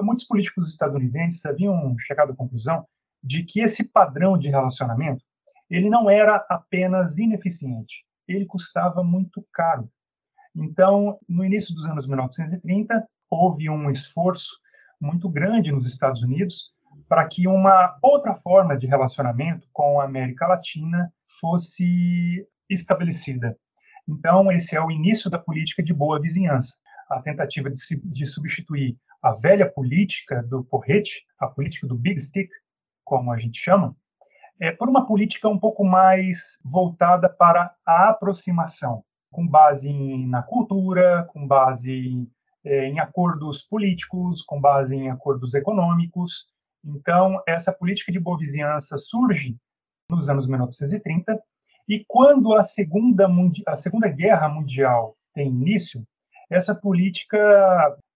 muitos 0.00 0.26
políticos 0.26 0.70
estadunidenses 0.70 1.44
haviam 1.44 1.96
chegado 1.98 2.32
à 2.32 2.36
conclusão 2.36 2.86
de 3.26 3.42
que 3.42 3.60
esse 3.60 3.90
padrão 3.90 4.38
de 4.38 4.48
relacionamento 4.48 5.24
ele 5.68 5.90
não 5.90 6.08
era 6.08 6.36
apenas 6.48 7.18
ineficiente, 7.18 8.04
ele 8.28 8.46
custava 8.46 9.02
muito 9.02 9.44
caro. 9.52 9.90
Então, 10.54 11.18
no 11.28 11.44
início 11.44 11.74
dos 11.74 11.86
anos 11.86 12.06
1930, 12.06 13.04
houve 13.28 13.68
um 13.68 13.90
esforço 13.90 14.50
muito 15.00 15.28
grande 15.28 15.72
nos 15.72 15.86
Estados 15.86 16.22
Unidos 16.22 16.70
para 17.08 17.26
que 17.26 17.48
uma 17.48 17.98
outra 18.00 18.34
forma 18.36 18.76
de 18.76 18.86
relacionamento 18.86 19.66
com 19.72 20.00
a 20.00 20.04
América 20.04 20.46
Latina 20.46 21.12
fosse 21.40 22.46
estabelecida. 22.70 23.56
Então, 24.08 24.50
esse 24.52 24.76
é 24.76 24.80
o 24.80 24.90
início 24.90 25.28
da 25.28 25.38
política 25.38 25.82
de 25.82 25.92
boa 25.92 26.20
vizinhança, 26.20 26.76
a 27.10 27.20
tentativa 27.20 27.68
de, 27.68 27.76
de 28.04 28.26
substituir 28.26 28.96
a 29.20 29.32
velha 29.32 29.68
política 29.68 30.42
do 30.44 30.64
porrete, 30.64 31.24
a 31.40 31.48
política 31.48 31.86
do 31.86 31.96
big 31.96 32.20
stick, 32.20 32.48
como 33.06 33.32
a 33.32 33.38
gente 33.38 33.58
chama, 33.58 33.96
é, 34.60 34.72
por 34.72 34.88
uma 34.88 35.06
política 35.06 35.48
um 35.48 35.58
pouco 35.58 35.84
mais 35.84 36.58
voltada 36.64 37.28
para 37.28 37.72
a 37.86 38.10
aproximação, 38.10 39.04
com 39.30 39.46
base 39.46 39.88
em, 39.90 40.26
na 40.26 40.42
cultura, 40.42 41.24
com 41.28 41.46
base 41.46 41.92
em, 41.92 42.30
é, 42.64 42.86
em 42.86 42.98
acordos 42.98 43.62
políticos, 43.62 44.42
com 44.42 44.60
base 44.60 44.96
em 44.96 45.08
acordos 45.08 45.54
econômicos. 45.54 46.46
Então, 46.84 47.40
essa 47.46 47.72
política 47.72 48.10
de 48.10 48.18
boa 48.18 48.38
vizinhança 48.38 48.98
surge 48.98 49.56
nos 50.10 50.28
anos 50.28 50.46
1930, 50.46 51.40
e 51.88 52.04
quando 52.08 52.54
a 52.54 52.62
Segunda, 52.62 53.28
a 53.66 53.76
segunda 53.76 54.08
Guerra 54.08 54.48
Mundial 54.48 55.16
tem 55.32 55.48
início, 55.48 56.02
essa 56.50 56.74
política 56.74 57.38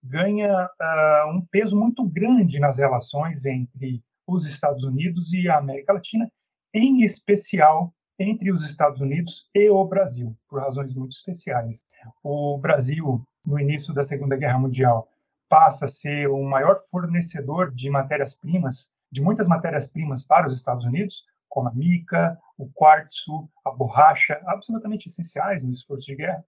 ganha 0.03 0.65
uh, 0.67 1.31
um 1.31 1.45
peso 1.51 1.79
muito 1.79 2.05
grande 2.05 2.59
nas 2.59 2.79
relações 2.79 3.45
entre 3.45 4.03
os 4.31 4.47
Estados 4.47 4.85
Unidos 4.85 5.33
e 5.33 5.49
a 5.49 5.59
América 5.59 5.93
Latina, 5.93 6.31
em 6.73 7.03
especial 7.03 7.93
entre 8.19 8.53
os 8.53 8.65
Estados 8.69 9.01
Unidos 9.01 9.49
e 9.55 9.69
o 9.71 9.85
Brasil, 9.85 10.37
por 10.49 10.61
razões 10.61 10.95
muito 10.95 11.13
especiais. 11.13 11.85
O 12.23 12.59
Brasil, 12.59 13.25
no 13.45 13.59
início 13.59 13.95
da 13.95 14.05
Segunda 14.05 14.37
Guerra 14.37 14.59
Mundial, 14.59 15.09
passa 15.49 15.87
a 15.87 15.89
ser 15.89 16.29
o 16.29 16.43
maior 16.45 16.83
fornecedor 16.91 17.75
de 17.75 17.91
matérias-primas, 17.91 18.91
de 19.11 19.21
muitas 19.21 19.49
matérias-primas 19.49 20.23
para 20.23 20.47
os 20.47 20.55
Estados 20.55 20.85
Unidos, 20.85 21.25
como 21.49 21.69
a 21.69 21.75
mica, 21.75 22.39
o 22.57 22.71
quartzo, 22.71 23.49
a 23.65 23.71
borracha, 23.71 24.41
absolutamente 24.47 25.09
essenciais 25.09 25.63
no 25.63 25.73
esforço 25.73 26.07
de 26.07 26.15
guerra. 26.15 26.45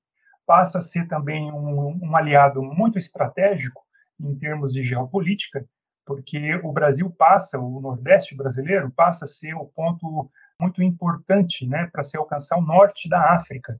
Passa 0.47 0.79
a 0.79 0.83
ser 0.83 1.09
também 1.09 1.51
um, 1.51 1.99
um 2.03 2.17
aliado 2.17 2.63
muito 2.63 2.99
estratégico 2.99 3.83
em 4.21 4.39
termos 4.39 4.73
de 4.73 4.83
geopolítica, 4.83 5.67
porque 6.05 6.57
o 6.57 6.73
Brasil 6.73 7.11
passa, 7.11 7.59
o 7.59 7.81
Nordeste 7.81 8.35
brasileiro 8.35 8.91
passa 8.91 9.25
a 9.25 9.29
ser 9.29 9.55
o 9.55 9.67
ponto 9.67 10.31
muito 10.61 10.83
importante 10.83 11.67
né, 11.67 11.89
para 11.93 12.05
se 12.05 12.17
alcançar 12.17 12.59
o 12.59 12.63
norte 12.63 13.09
da 13.09 13.35
África. 13.35 13.77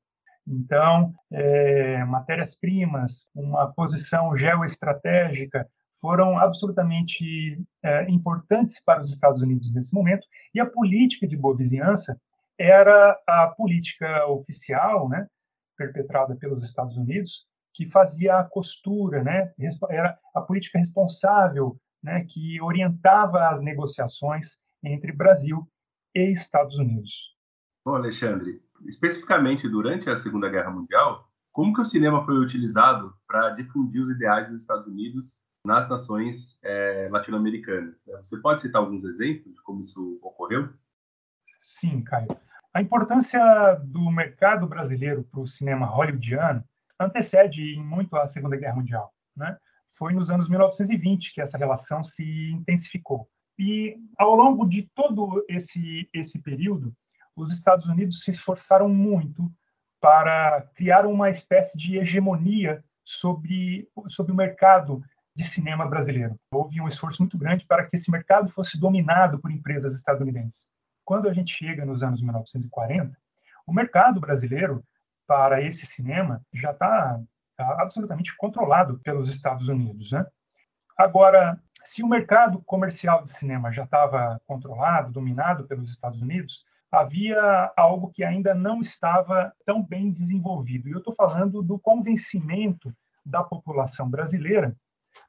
Então, 0.47 1.15
é, 1.31 2.05
matérias-primas, 2.05 3.29
uma 3.35 3.73
posição 3.73 4.37
geoestratégica 4.37 5.69
foram 6.01 6.37
absolutamente 6.37 7.63
é, 7.83 8.11
importantes 8.11 8.83
para 8.85 9.01
os 9.01 9.13
Estados 9.13 9.41
Unidos 9.41 9.73
nesse 9.73 9.95
momento, 9.95 10.27
e 10.53 10.59
a 10.59 10.67
política 10.67 11.29
de 11.29 11.37
boa 11.37 11.57
vizinhança 11.57 12.21
era 12.59 13.17
a 13.27 13.47
política 13.57 14.27
oficial, 14.27 15.09
né, 15.09 15.27
perpetrada 15.77 16.35
pelos 16.35 16.65
Estados 16.65 16.97
Unidos, 16.97 17.47
que 17.73 17.89
fazia 17.89 18.39
a 18.39 18.45
costura, 18.45 19.23
né, 19.23 19.53
era 19.89 20.19
a 20.35 20.41
política 20.41 20.79
responsável 20.79 21.77
né, 22.03 22.25
que 22.29 22.61
orientava 22.61 23.49
as 23.49 23.63
negociações 23.63 24.59
entre 24.83 25.13
Brasil 25.13 25.67
e 26.15 26.33
Estados 26.33 26.77
Unidos. 26.77 27.37
Bom, 27.85 27.95
Alexandre, 27.95 28.61
especificamente 28.87 29.69
durante 29.69 30.11
a 30.11 30.17
Segunda 30.17 30.49
Guerra 30.49 30.71
Mundial, 30.71 31.29
como 31.53 31.73
que 31.73 31.81
o 31.81 31.85
cinema 31.85 32.25
foi 32.25 32.39
utilizado 32.39 33.15
para 33.27 33.51
difundir 33.51 34.03
os 34.03 34.11
ideais 34.11 34.49
dos 34.49 34.63
Estados 34.63 34.87
Unidos 34.87 35.45
nas 35.65 35.89
nações 35.89 36.59
é, 36.63 37.09
latino-americanas? 37.11 37.95
Você 38.23 38.39
pode 38.39 38.63
citar 38.63 38.81
alguns 38.81 39.05
exemplos 39.05 39.55
de 39.55 39.63
como 39.63 39.81
isso 39.81 40.19
ocorreu? 40.23 40.73
Sim, 41.61 42.03
Caio. 42.03 42.37
A 42.75 42.81
importância 42.81 43.75
do 43.85 44.11
mercado 44.11 44.67
brasileiro 44.67 45.25
para 45.25 45.41
o 45.41 45.47
cinema 45.47 45.87
hollywoodiano 45.87 46.65
antecede 46.99 47.77
muito 47.77 48.17
a 48.17 48.27
Segunda 48.27 48.57
Guerra 48.57 48.77
Mundial. 48.77 49.13
Né? 49.37 49.57
Foi 49.93 50.13
nos 50.13 50.31
anos 50.31 50.49
1920 50.49 51.35
que 51.35 51.41
essa 51.41 51.59
relação 51.59 52.03
se 52.03 52.25
intensificou. 52.53 53.29
E 53.59 53.97
ao 54.19 54.35
longo 54.35 54.67
de 54.67 54.91
todo 54.95 55.45
esse 55.49 56.09
esse 56.13 56.41
período, 56.41 56.95
os 57.37 57.53
Estados 57.53 57.87
Unidos 57.87 58.23
se 58.23 58.31
esforçaram 58.31 58.89
muito 58.89 59.51
para 60.01 60.63
criar 60.75 61.07
uma 61.07 61.31
espécie 61.31 61.79
de 61.79 61.99
hegemonia 61.99 62.83
sobre 63.05 63.89
sobre 64.09 64.33
o 64.33 64.37
mercado 64.37 65.03
de 65.35 65.45
cinema 65.45 65.87
brasileiro. 65.87 66.39
Houve 66.53 66.81
um 66.81 66.89
esforço 66.89 67.23
muito 67.23 67.39
grande 67.39 67.67
para 67.67 67.85
que 67.87 67.97
esse 67.97 68.11
mercado 68.11 68.51
fosse 68.51 68.79
dominado 68.79 69.39
por 69.39 69.51
empresas 69.51 69.95
estadunidenses. 69.95 70.69
Quando 71.05 71.29
a 71.29 71.33
gente 71.33 71.55
chega 71.55 71.85
nos 71.85 72.03
anos 72.03 72.23
1940, 72.23 73.17
o 73.67 73.73
mercado 73.73 74.21
brasileiro 74.21 74.85
para 75.27 75.63
esse 75.63 75.87
cinema 75.87 76.45
já 76.53 76.73
está 76.73 76.89
Tá 76.89 77.21
absolutamente 77.63 78.37
controlado 78.37 78.99
pelos 79.01 79.31
Estados 79.31 79.69
Unidos. 79.69 80.13
Né? 80.13 80.25
Agora, 80.97 81.59
se 81.85 82.03
o 82.03 82.09
mercado 82.09 82.63
comercial 82.65 83.25
de 83.25 83.33
cinema 83.33 83.73
já 83.73 83.85
estava 83.85 84.41
controlado, 84.47 85.13
dominado 85.13 85.65
pelos 85.65 85.91
Estados 85.91 86.21
Unidos, 86.21 86.65
havia 86.91 87.73
algo 87.77 88.11
que 88.13 88.23
ainda 88.23 88.55
não 88.55 88.81
estava 88.81 89.53
tão 89.65 89.83
bem 89.83 90.13
desenvolvido. 90.13 90.89
E 90.89 90.93
eu 90.93 90.99
estou 90.99 91.15
falando 91.15 91.63
do 91.63 91.79
convencimento 91.79 92.95
da 93.25 93.43
população 93.43 94.09
brasileira 94.11 94.77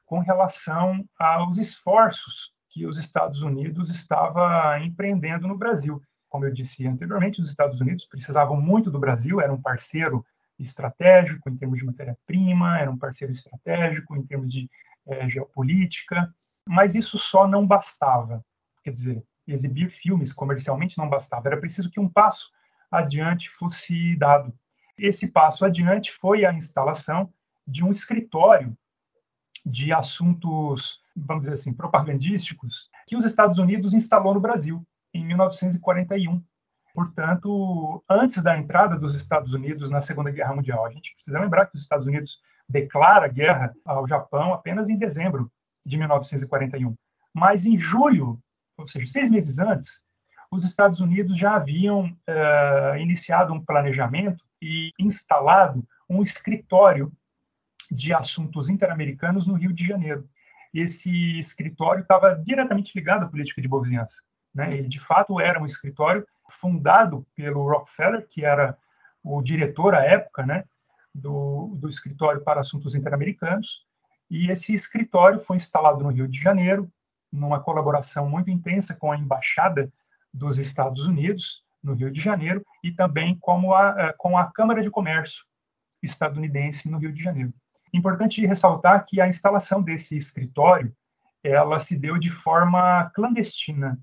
com 0.04 0.18
relação 0.18 1.04
aos 1.18 1.58
esforços 1.58 2.52
que 2.68 2.86
os 2.86 2.98
Estados 2.98 3.40
Unidos 3.42 3.90
estava 3.90 4.78
empreendendo 4.80 5.48
no 5.48 5.56
Brasil. 5.56 6.02
Como 6.28 6.44
eu 6.44 6.52
disse 6.52 6.86
anteriormente, 6.86 7.40
os 7.40 7.48
Estados 7.48 7.80
Unidos 7.80 8.04
precisavam 8.06 8.60
muito 8.60 8.90
do 8.90 8.98
Brasil, 8.98 9.40
era 9.40 9.52
um 9.52 9.62
parceiro 9.62 10.24
estratégico 10.58 11.48
em 11.48 11.56
termos 11.56 11.78
de 11.78 11.84
matéria-prima, 11.84 12.78
era 12.78 12.90
um 12.90 12.98
parceiro 12.98 13.32
estratégico 13.32 14.16
em 14.16 14.24
termos 14.24 14.52
de 14.52 14.70
é, 15.06 15.28
geopolítica, 15.28 16.32
mas 16.66 16.94
isso 16.94 17.18
só 17.18 17.46
não 17.46 17.66
bastava. 17.66 18.44
Quer 18.82 18.92
dizer, 18.92 19.24
exibir 19.46 19.90
filmes 19.90 20.32
comercialmente 20.32 20.96
não 20.96 21.08
bastava, 21.08 21.48
era 21.48 21.60
preciso 21.60 21.90
que 21.90 22.00
um 22.00 22.08
passo 22.08 22.50
adiante 22.90 23.50
fosse 23.50 24.16
dado. 24.16 24.52
Esse 24.96 25.32
passo 25.32 25.64
adiante 25.64 26.12
foi 26.12 26.44
a 26.44 26.52
instalação 26.52 27.32
de 27.66 27.84
um 27.84 27.90
escritório 27.90 28.76
de 29.66 29.92
assuntos, 29.92 31.00
vamos 31.16 31.42
dizer 31.42 31.54
assim, 31.54 31.72
propagandísticos, 31.72 32.90
que 33.06 33.16
os 33.16 33.24
Estados 33.24 33.58
Unidos 33.58 33.94
instalou 33.94 34.34
no 34.34 34.40
Brasil 34.40 34.86
em 35.12 35.24
1941 35.24 36.42
portanto, 36.94 38.02
antes 38.08 38.40
da 38.42 38.56
entrada 38.56 38.96
dos 38.96 39.16
Estados 39.16 39.52
Unidos 39.52 39.90
na 39.90 40.00
Segunda 40.00 40.30
Guerra 40.30 40.54
Mundial. 40.54 40.86
A 40.86 40.90
gente 40.90 41.12
precisa 41.12 41.40
lembrar 41.40 41.66
que 41.66 41.74
os 41.74 41.82
Estados 41.82 42.06
Unidos 42.06 42.38
declara 42.68 43.26
guerra 43.26 43.74
ao 43.84 44.06
Japão 44.06 44.54
apenas 44.54 44.88
em 44.88 44.96
dezembro 44.96 45.50
de 45.84 45.98
1941. 45.98 46.94
Mas 47.34 47.66
em 47.66 47.76
julho, 47.76 48.38
ou 48.78 48.86
seja, 48.86 49.06
seis 49.06 49.28
meses 49.28 49.58
antes, 49.58 50.04
os 50.50 50.64
Estados 50.64 51.00
Unidos 51.00 51.36
já 51.36 51.56
haviam 51.56 52.04
uh, 52.04 52.96
iniciado 52.96 53.52
um 53.52 53.62
planejamento 53.62 54.44
e 54.62 54.92
instalado 54.98 55.84
um 56.08 56.22
escritório 56.22 57.12
de 57.90 58.14
assuntos 58.14 58.70
interamericanos 58.70 59.48
no 59.48 59.54
Rio 59.54 59.72
de 59.72 59.84
Janeiro. 59.84 60.28
Esse 60.72 61.38
escritório 61.40 62.02
estava 62.02 62.36
diretamente 62.36 62.92
ligado 62.96 63.24
à 63.24 63.28
política 63.28 63.60
de 63.60 63.68
boa 63.68 63.82
vizinhança. 63.82 64.22
Né? 64.54 64.70
Ele, 64.72 64.88
de 64.88 65.00
fato, 65.00 65.40
era 65.40 65.60
um 65.60 65.66
escritório 65.66 66.24
fundado 66.50 67.26
pelo 67.34 67.68
Rockefeller, 67.68 68.26
que 68.28 68.44
era 68.44 68.76
o 69.22 69.42
diretor 69.42 69.94
à 69.94 70.04
época, 70.04 70.44
né, 70.44 70.64
do, 71.14 71.74
do 71.76 71.88
escritório 71.88 72.42
para 72.42 72.60
assuntos 72.60 72.94
interamericanos, 72.94 73.84
e 74.30 74.50
esse 74.50 74.74
escritório 74.74 75.40
foi 75.40 75.56
instalado 75.56 76.02
no 76.02 76.10
Rio 76.10 76.26
de 76.26 76.38
Janeiro, 76.38 76.90
numa 77.30 77.60
colaboração 77.60 78.28
muito 78.28 78.50
intensa 78.50 78.94
com 78.94 79.12
a 79.12 79.16
embaixada 79.16 79.92
dos 80.32 80.58
Estados 80.58 81.06
Unidos 81.06 81.62
no 81.82 81.94
Rio 81.94 82.10
de 82.10 82.20
Janeiro 82.20 82.64
e 82.82 82.90
também 82.90 83.36
com 83.38 83.72
a, 83.74 83.94
eh, 83.98 84.14
com 84.16 84.36
a 84.38 84.50
Câmara 84.50 84.82
de 84.82 84.90
Comércio 84.90 85.44
estadunidense 86.02 86.90
no 86.90 86.98
Rio 86.98 87.12
de 87.12 87.22
Janeiro. 87.22 87.52
Importante 87.92 88.44
ressaltar 88.44 89.04
que 89.06 89.20
a 89.20 89.28
instalação 89.28 89.82
desse 89.82 90.16
escritório 90.16 90.94
ela 91.42 91.78
se 91.78 91.96
deu 91.96 92.18
de 92.18 92.30
forma 92.30 93.10
clandestina, 93.14 93.98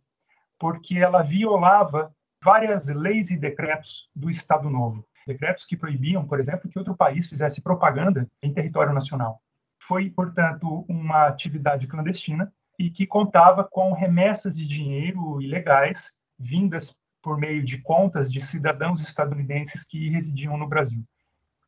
porque 0.60 0.98
ela 0.98 1.24
violava 1.24 2.14
várias 2.44 2.88
leis 2.88 3.30
e 3.32 3.38
decretos 3.38 4.10
do 4.16 4.30
Estado 4.30 4.70
Novo. 4.70 5.06
Decretos 5.26 5.66
que 5.66 5.78
proibiam, 5.78 6.26
por 6.26 6.40
exemplo, 6.40 6.70
que 6.70 6.80
outro 6.80 6.96
país 6.96 7.28
fizesse 7.30 7.62
propaganda 7.62 8.28
em 8.42 8.54
território 8.54 8.94
nacional. 8.94 9.40
Foi, 9.80 10.10
portanto, 10.10 10.86
uma 10.88 11.28
atividade 11.28 11.88
clandestina 11.88 12.52
e 12.78 12.90
que 12.90 13.06
contava 13.06 13.64
com 13.64 13.94
remessas 13.94 14.56
de 14.56 14.66
dinheiro 14.66 15.42
ilegais 15.42 16.14
vindas 16.40 17.00
por 17.22 17.38
meio 17.38 17.64
de 17.64 17.78
contas 17.80 18.32
de 18.32 18.42
cidadãos 18.42 19.00
estadunidenses 19.02 19.86
que 19.86 20.10
residiam 20.10 20.58
no 20.58 20.68
Brasil. 20.68 21.04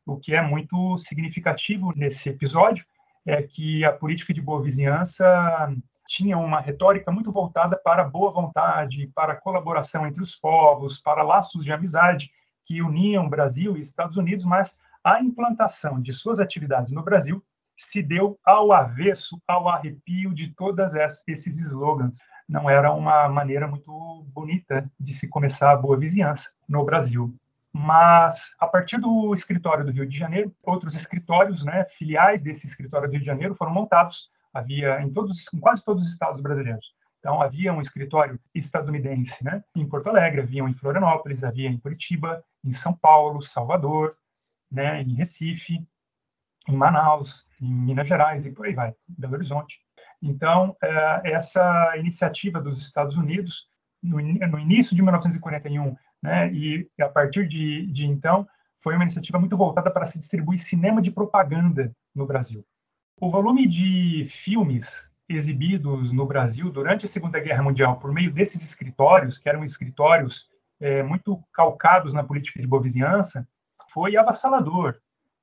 O 0.04 0.16
que 0.16 0.34
é 0.34 0.42
muito 0.42 0.98
significativo 0.98 1.92
nesse 1.94 2.28
episódio 2.28 2.84
é 3.24 3.40
que 3.42 3.84
a 3.84 3.92
política 3.92 4.34
de 4.34 4.42
boa 4.42 4.62
vizinhança 4.62 5.72
tinha 6.06 6.36
uma 6.36 6.60
retórica 6.60 7.10
muito 7.10 7.32
voltada 7.32 7.76
para 7.76 8.04
boa 8.04 8.30
vontade, 8.30 9.10
para 9.14 9.36
colaboração 9.36 10.06
entre 10.06 10.22
os 10.22 10.36
povos, 10.36 10.98
para 10.98 11.22
laços 11.22 11.64
de 11.64 11.72
amizade 11.72 12.30
que 12.64 12.82
uniam 12.82 13.28
Brasil 13.28 13.76
e 13.76 13.80
Estados 13.80 14.16
Unidos, 14.16 14.44
mas 14.44 14.80
a 15.02 15.20
implantação 15.20 16.00
de 16.00 16.12
suas 16.12 16.40
atividades 16.40 16.92
no 16.92 17.02
Brasil 17.02 17.44
se 17.76 18.02
deu 18.02 18.38
ao 18.44 18.72
avesso, 18.72 19.40
ao 19.46 19.68
arrepio 19.68 20.32
de 20.32 20.54
todos 20.54 20.94
esses 20.94 21.58
slogans. 21.58 22.18
Não 22.48 22.68
era 22.68 22.92
uma 22.92 23.28
maneira 23.28 23.66
muito 23.66 24.24
bonita 24.28 24.90
de 24.98 25.12
se 25.12 25.28
começar 25.28 25.72
a 25.72 25.76
boa 25.76 25.96
vizinhança 25.96 26.50
no 26.68 26.84
Brasil. 26.84 27.34
Mas, 27.72 28.54
a 28.60 28.68
partir 28.68 28.98
do 28.98 29.34
escritório 29.34 29.84
do 29.84 29.90
Rio 29.90 30.06
de 30.06 30.16
Janeiro, 30.16 30.54
outros 30.62 30.94
escritórios, 30.94 31.64
né, 31.64 31.84
filiais 31.98 32.42
desse 32.42 32.66
escritório 32.66 33.08
do 33.08 33.12
Rio 33.12 33.20
de 33.20 33.26
Janeiro, 33.26 33.56
foram 33.56 33.72
montados. 33.72 34.30
Havia 34.54 35.02
em, 35.02 35.12
todos, 35.12 35.52
em 35.52 35.58
quase 35.58 35.84
todos 35.84 36.04
os 36.04 36.12
estados 36.12 36.40
brasileiros. 36.40 36.94
Então, 37.18 37.40
havia 37.40 37.72
um 37.72 37.80
escritório 37.80 38.38
estadunidense 38.54 39.42
né, 39.42 39.64
em 39.74 39.88
Porto 39.88 40.08
Alegre, 40.08 40.42
havia 40.42 40.62
em 40.62 40.74
Florianópolis, 40.74 41.42
havia 41.42 41.68
em 41.68 41.78
Curitiba, 41.78 42.44
em 42.62 42.74
São 42.74 42.92
Paulo, 42.92 43.40
Salvador, 43.40 44.14
né, 44.70 45.00
em 45.00 45.14
Recife, 45.14 45.82
em 46.68 46.76
Manaus, 46.76 47.46
em 47.60 47.72
Minas 47.72 48.06
Gerais 48.06 48.44
e 48.44 48.52
por 48.52 48.66
aí 48.66 48.74
vai, 48.74 48.94
Belo 49.08 49.34
Horizonte. 49.34 49.78
Então, 50.22 50.76
é, 50.82 51.32
essa 51.32 51.96
iniciativa 51.96 52.60
dos 52.60 52.78
Estados 52.78 53.16
Unidos, 53.16 53.68
no 54.02 54.20
início 54.58 54.94
de 54.94 55.00
1941, 55.00 55.96
né, 56.22 56.52
e 56.52 56.86
a 57.00 57.08
partir 57.08 57.48
de, 57.48 57.86
de 57.86 58.06
então, 58.06 58.46
foi 58.82 58.94
uma 58.94 59.04
iniciativa 59.04 59.38
muito 59.38 59.56
voltada 59.56 59.90
para 59.90 60.04
se 60.04 60.18
distribuir 60.18 60.58
cinema 60.58 61.00
de 61.00 61.10
propaganda 61.10 61.90
no 62.14 62.26
Brasil. 62.26 62.62
O 63.20 63.30
volume 63.30 63.66
de 63.68 64.26
filmes 64.28 65.08
exibidos 65.28 66.12
no 66.12 66.26
Brasil 66.26 66.70
durante 66.70 67.06
a 67.06 67.08
Segunda 67.08 67.38
Guerra 67.38 67.62
Mundial 67.62 67.98
por 67.98 68.12
meio 68.12 68.32
desses 68.32 68.62
escritórios, 68.62 69.38
que 69.38 69.48
eram 69.48 69.64
escritórios 69.64 70.48
é, 70.80 71.02
muito 71.02 71.42
calcados 71.52 72.12
na 72.12 72.24
política 72.24 72.60
de 72.60 72.66
boa 72.66 72.82
vizinhança, 72.82 73.48
foi 73.88 74.16
avassalador. 74.16 74.96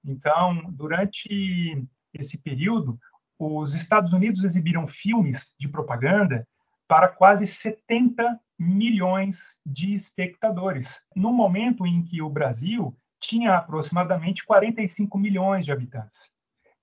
Então, 0.04 0.70
durante 0.72 1.88
esse 2.14 2.38
período, 2.38 3.00
os 3.40 3.74
Estados 3.74 4.12
Unidos 4.12 4.44
exibiram 4.44 4.86
filmes 4.86 5.56
de 5.58 5.70
propaganda 5.70 6.46
para 6.88 7.08
quase 7.08 7.48
70 7.48 8.38
milhões 8.60 9.62
de 9.66 9.94
espectadores, 9.94 11.06
no 11.16 11.32
momento 11.32 11.88
em 11.88 12.04
que 12.04 12.22
o 12.22 12.30
Brasil 12.30 12.96
tinha 13.20 13.56
aproximadamente 13.56 14.46
45 14.46 15.18
milhões 15.18 15.64
de 15.64 15.72
habitantes. 15.72 16.32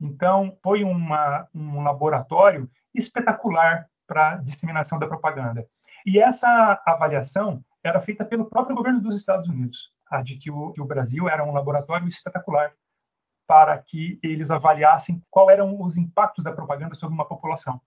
Então, 0.01 0.57
foi 0.63 0.85
uma, 0.85 1.49
um 1.55 1.83
laboratório 1.83 2.71
espetacular 2.95 3.87
para 4.07 4.37
disseminação 4.37 4.99
da 4.99 5.07
propaganda. 5.07 5.67
E 6.07 6.19
essa 6.19 6.81
avaliação 6.87 7.63
era 7.83 8.01
feita 8.01 8.25
pelo 8.25 8.47
próprio 8.47 8.77
governo 8.77 9.01
dos 9.01 9.17
Estados 9.17 9.49
Unidos, 9.49 9.91
a 10.11 10.23
de 10.23 10.37
que 10.37 10.51
o, 10.51 10.73
que 10.73 10.81
o 10.81 10.87
Brasil 10.87 11.29
era 11.29 11.45
um 11.45 11.53
laboratório 11.53 12.09
espetacular 12.09 12.73
para 13.47 13.77
que 13.79 14.19
eles 14.23 14.51
avaliassem 14.51 15.23
quais 15.31 15.51
eram 15.51 15.81
os 15.81 15.97
impactos 15.97 16.45
da 16.45 16.53
propaganda 16.53 16.95
sobre 16.95 17.15
uma 17.15 17.27
população. 17.27 17.81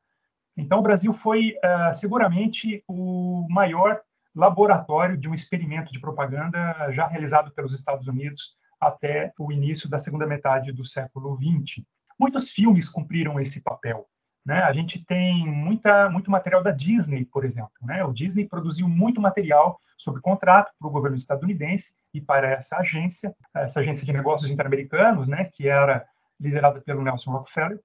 Então, 0.58 0.80
o 0.80 0.84
Brasil 0.84 1.14
foi 1.14 1.56
uh, 1.58 1.94
seguramente 1.94 2.84
o 2.88 3.48
maior 3.50 4.02
laboratório 4.36 5.18
de 5.18 5.30
um 5.30 5.34
experimento 5.34 5.92
de 5.92 6.00
propaganda 6.00 6.92
já 6.92 7.08
realizado 7.08 7.52
pelos 7.52 7.74
Estados 7.74 8.08
Unidos 8.08 8.56
até 8.80 9.32
o 9.38 9.52
início 9.52 9.90
da 9.90 10.00
segunda 10.00 10.26
metade 10.26 10.72
do 10.72 10.86
século 10.86 11.38
XX. 11.38 11.86
Muitos 12.22 12.52
filmes 12.52 12.88
cumpriram 12.88 13.40
esse 13.40 13.64
papel. 13.64 14.06
Né? 14.46 14.60
A 14.62 14.72
gente 14.72 15.04
tem 15.04 15.44
muita, 15.48 16.08
muito 16.08 16.30
material 16.30 16.62
da 16.62 16.70
Disney, 16.70 17.26
por 17.26 17.44
exemplo. 17.44 17.72
Né? 17.82 18.06
O 18.06 18.14
Disney 18.14 18.48
produziu 18.48 18.88
muito 18.88 19.20
material 19.20 19.80
sobre 19.98 20.22
contrato 20.22 20.72
para 20.78 20.88
o 20.88 20.92
governo 20.92 21.18
estadunidense 21.18 21.96
e 22.14 22.22
para 22.22 22.48
essa 22.48 22.78
agência, 22.78 23.36
essa 23.56 23.80
agência 23.80 24.06
de 24.06 24.14
negócios 24.14 24.52
interamericanos, 24.52 25.28
né, 25.28 25.46
que 25.46 25.68
era 25.68 26.06
liderada 26.40 26.80
pelo 26.80 27.02
Nelson 27.02 27.32
Rockefeller. 27.32 27.80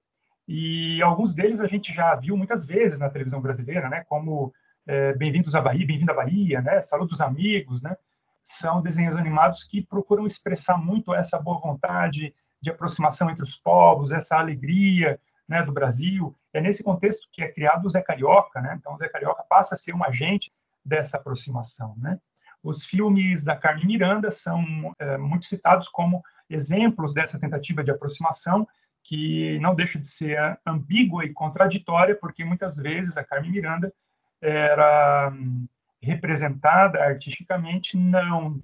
E 0.47 1.01
alguns 1.01 1.33
deles 1.33 1.59
a 1.59 1.67
gente 1.67 1.91
já 1.91 2.13
viu 2.15 2.37
muitas 2.37 2.63
vezes 2.63 2.99
na 2.99 3.09
televisão 3.09 3.41
brasileira, 3.41 3.89
né, 3.89 4.03
como 4.07 4.53
é, 4.85 5.13
Bem-vindos 5.13 5.55
à 5.55 5.61
Bahia, 5.61 5.85
Bem-vindo 5.85 6.11
à 6.11 6.15
Bahia, 6.15 6.61
né, 6.61 6.79
Saludos 6.79 7.21
Amigos, 7.21 7.81
né, 7.81 7.97
são 8.43 8.83
desenhos 8.83 9.15
animados 9.15 9.63
que 9.63 9.81
procuram 9.81 10.27
expressar 10.27 10.77
muito 10.77 11.13
essa 11.13 11.39
boa 11.39 11.59
vontade 11.59 12.35
de 12.67 12.71
aproximação 12.71 13.29
entre 13.29 13.43
os 13.43 13.55
povos, 13.55 14.11
essa 14.11 14.37
alegria, 14.37 15.19
né, 15.47 15.63
do 15.63 15.71
Brasil. 15.71 16.35
É 16.53 16.59
nesse 16.59 16.83
contexto 16.83 17.27
que 17.31 17.41
é 17.41 17.51
criado 17.51 17.85
o 17.85 17.89
Zé 17.89 18.01
Carioca, 18.01 18.59
né? 18.59 18.75
Então 18.77 18.93
o 18.93 18.97
Zé 18.97 19.07
Carioca 19.07 19.43
passa 19.47 19.75
a 19.75 19.77
ser 19.77 19.95
um 19.95 20.03
agente 20.03 20.51
dessa 20.83 21.17
aproximação, 21.17 21.95
né? 21.97 22.19
Os 22.61 22.83
filmes 22.83 23.45
da 23.45 23.55
Carmen 23.55 23.85
Miranda 23.85 24.31
são 24.31 24.65
é, 24.99 25.17
muito 25.17 25.45
citados 25.45 25.87
como 25.87 26.21
exemplos 26.49 27.13
dessa 27.13 27.39
tentativa 27.39 27.83
de 27.83 27.91
aproximação 27.91 28.67
que 29.03 29.57
não 29.59 29.73
deixa 29.73 29.97
de 29.97 30.07
ser 30.07 30.59
ambígua 30.65 31.23
e 31.23 31.31
contraditória, 31.31 32.17
porque 32.19 32.43
muitas 32.43 32.75
vezes 32.75 33.15
a 33.17 33.23
Carmen 33.23 33.51
Miranda 33.51 33.93
era 34.41 35.31
hum, 35.31 35.65
representada 36.01 37.01
artisticamente 37.01 37.95
não 37.95 38.61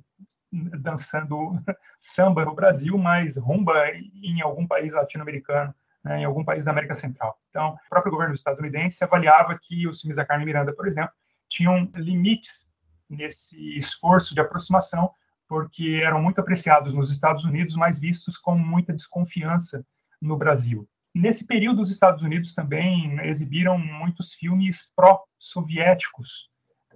dançando 0.79 1.59
samba 1.99 2.45
no 2.45 2.53
Brasil, 2.53 2.97
mas 2.97 3.37
rumba 3.37 3.73
em 4.21 4.41
algum 4.41 4.67
país 4.67 4.93
latino-americano 4.93 5.73
né, 6.03 6.19
em 6.19 6.25
algum 6.25 6.43
país 6.43 6.65
da 6.65 6.71
América 6.71 6.95
Central. 6.95 7.39
Então, 7.49 7.69
o 7.85 7.89
próprio 7.89 8.11
governo 8.11 8.33
estadunidense 8.33 9.03
avaliava 9.03 9.57
que 9.59 9.87
os 9.87 10.01
filmes 10.01 10.17
da 10.17 10.25
Carmen 10.25 10.45
Miranda, 10.45 10.73
por 10.73 10.87
exemplo, 10.87 11.13
tinham 11.47 11.89
limites 11.95 12.71
nesse 13.09 13.77
esforço 13.77 14.33
de 14.33 14.41
aproximação, 14.41 15.11
porque 15.47 16.01
eram 16.03 16.21
muito 16.21 16.41
apreciados 16.41 16.93
nos 16.93 17.11
Estados 17.11 17.45
Unidos, 17.45 17.75
mas 17.75 17.99
vistos 17.99 18.37
com 18.37 18.57
muita 18.57 18.91
desconfiança 18.91 19.85
no 20.21 20.35
Brasil. 20.35 20.87
Nesse 21.13 21.45
período, 21.45 21.81
os 21.81 21.91
Estados 21.91 22.23
Unidos 22.23 22.55
também 22.55 23.19
exibiram 23.21 23.77
muitos 23.77 24.33
filmes 24.33 24.91
pró-soviéticos, 24.95 26.49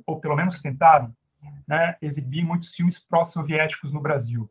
ou 0.06 0.20
pelo 0.20 0.36
menos 0.36 0.62
tentaram 0.62 1.16
né, 1.68 1.96
exibir 2.02 2.44
muitos 2.44 2.74
filmes 2.74 3.00
pró-soviéticos 3.00 3.92
no 3.92 4.02
Brasil 4.02 4.50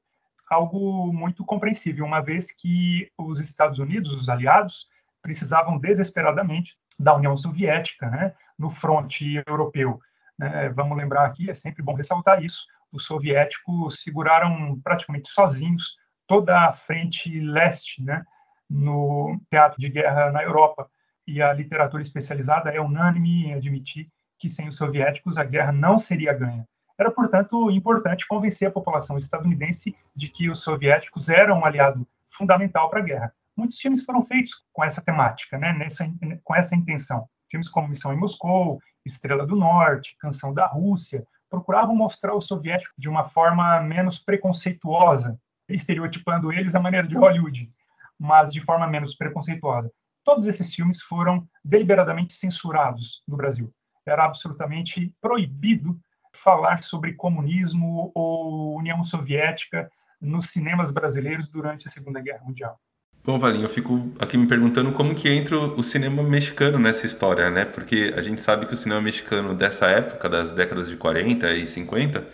algo 0.48 1.12
muito 1.12 1.44
compreensível, 1.44 2.04
uma 2.04 2.20
vez 2.20 2.52
que 2.52 3.10
os 3.18 3.40
Estados 3.40 3.78
Unidos, 3.78 4.12
os 4.12 4.28
aliados, 4.28 4.86
precisavam 5.20 5.78
desesperadamente 5.78 6.76
da 6.98 7.14
União 7.14 7.36
Soviética 7.36 8.08
né, 8.08 8.34
no 8.58 8.70
fronte 8.70 9.42
europeu. 9.46 10.00
Né, 10.38 10.68
vamos 10.70 10.96
lembrar 10.96 11.26
aqui, 11.26 11.50
é 11.50 11.54
sempre 11.54 11.82
bom 11.82 11.94
ressaltar 11.94 12.42
isso, 12.42 12.64
os 12.92 13.04
soviéticos 13.04 14.02
seguraram 14.02 14.80
praticamente 14.82 15.28
sozinhos 15.30 15.96
toda 16.26 16.68
a 16.68 16.72
frente 16.72 17.40
leste 17.40 18.02
né, 18.02 18.24
no 18.70 19.40
teatro 19.50 19.80
de 19.80 19.88
guerra 19.88 20.30
na 20.30 20.42
Europa. 20.42 20.88
E 21.26 21.42
a 21.42 21.52
literatura 21.52 22.02
especializada 22.02 22.70
é 22.70 22.80
unânime 22.80 23.46
em 23.46 23.54
admitir 23.54 24.08
que 24.38 24.48
sem 24.48 24.68
os 24.68 24.76
soviéticos 24.76 25.38
a 25.38 25.44
guerra 25.44 25.72
não 25.72 25.98
seria 25.98 26.32
ganha. 26.32 26.66
Era, 26.98 27.10
portanto, 27.10 27.70
importante 27.70 28.26
convencer 28.26 28.68
a 28.68 28.70
população 28.70 29.16
estadunidense 29.16 29.94
de 30.14 30.28
que 30.28 30.48
os 30.48 30.60
soviéticos 30.60 31.28
eram 31.28 31.60
um 31.60 31.64
aliado 31.64 32.06
fundamental 32.30 32.88
para 32.88 33.00
a 33.00 33.02
guerra. 33.02 33.32
Muitos 33.56 33.78
filmes 33.78 34.04
foram 34.04 34.22
feitos 34.22 34.64
com 34.72 34.84
essa 34.84 35.02
temática, 35.02 35.58
né, 35.58 35.72
nessa, 35.72 36.10
com 36.44 36.54
essa 36.54 36.74
intenção. 36.74 37.28
Filmes 37.50 37.68
como 37.68 37.88
Missão 37.88 38.12
em 38.12 38.18
Moscou, 38.18 38.80
Estrela 39.04 39.46
do 39.46 39.56
Norte, 39.56 40.16
Canção 40.18 40.52
da 40.52 40.66
Rússia, 40.66 41.26
procuravam 41.48 41.94
mostrar 41.94 42.34
os 42.34 42.46
soviéticos 42.46 42.94
de 42.98 43.08
uma 43.08 43.28
forma 43.28 43.80
menos 43.80 44.18
preconceituosa, 44.18 45.38
estereotipando 45.68 46.52
eles 46.52 46.74
à 46.74 46.80
maneira 46.80 47.06
de 47.06 47.16
Hollywood, 47.16 47.70
mas 48.18 48.52
de 48.52 48.60
forma 48.60 48.86
menos 48.86 49.14
preconceituosa. 49.14 49.90
Todos 50.24 50.46
esses 50.46 50.74
filmes 50.74 51.02
foram 51.02 51.46
deliberadamente 51.64 52.34
censurados 52.34 53.22
no 53.28 53.36
Brasil. 53.36 53.72
Era 54.04 54.24
absolutamente 54.24 55.14
proibido 55.20 55.98
falar 56.36 56.82
sobre 56.82 57.14
comunismo 57.14 58.12
ou 58.14 58.76
União 58.76 59.02
Soviética 59.04 59.90
nos 60.20 60.50
cinemas 60.50 60.92
brasileiros 60.92 61.48
durante 61.48 61.86
a 61.86 61.90
Segunda 61.90 62.20
Guerra 62.20 62.44
Mundial. 62.44 62.78
Bom, 63.24 63.40
Valinho, 63.40 63.64
eu 63.64 63.68
fico 63.68 64.08
aqui 64.20 64.36
me 64.36 64.46
perguntando 64.46 64.92
como 64.92 65.12
que 65.12 65.28
entra 65.28 65.58
o 65.58 65.82
cinema 65.82 66.22
mexicano 66.22 66.78
nessa 66.78 67.06
história, 67.06 67.50
né? 67.50 67.64
Porque 67.64 68.14
a 68.16 68.22
gente 68.22 68.40
sabe 68.40 68.66
que 68.66 68.74
o 68.74 68.76
cinema 68.76 69.00
mexicano 69.00 69.52
dessa 69.52 69.86
época, 69.86 70.28
das 70.28 70.52
décadas 70.52 70.88
de 70.88 70.96
40 70.96 71.52
e 71.54 71.66
50, 71.66 72.24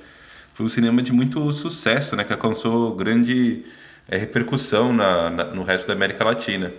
foi 0.52 0.66
um 0.66 0.68
cinema 0.68 1.02
de 1.02 1.10
muito 1.10 1.50
sucesso, 1.50 2.14
né? 2.14 2.24
Que 2.24 2.32
alcançou 2.34 2.94
grande 2.94 3.64
é, 4.06 4.18
repercussão 4.18 4.92
na, 4.92 5.30
na, 5.30 5.44
no 5.44 5.62
resto 5.62 5.86
da 5.86 5.94
América 5.94 6.24
Latina. 6.24 6.70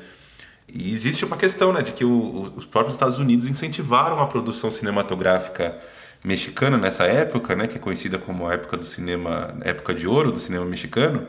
E 0.68 0.92
existe 0.94 1.26
uma 1.26 1.36
questão, 1.36 1.74
né? 1.74 1.82
De 1.82 1.92
que 1.92 2.06
o, 2.06 2.54
os 2.56 2.66
próprios 2.66 2.94
Estados 2.94 3.18
Unidos 3.18 3.48
incentivaram 3.48 4.20
a 4.20 4.28
produção 4.28 4.70
cinematográfica 4.70 5.82
mexicana 6.24 6.78
nessa 6.78 7.04
época, 7.04 7.56
né, 7.56 7.68
que 7.68 7.78
é 7.78 7.80
conhecida 7.80 8.18
como 8.18 8.48
a 8.48 8.54
época 8.54 8.78
do 8.78 8.86
cinema, 8.86 9.56
época 9.62 9.94
de 9.94 10.08
ouro 10.08 10.32
do 10.32 10.40
cinema 10.40 10.66
mexicano, 10.66 11.28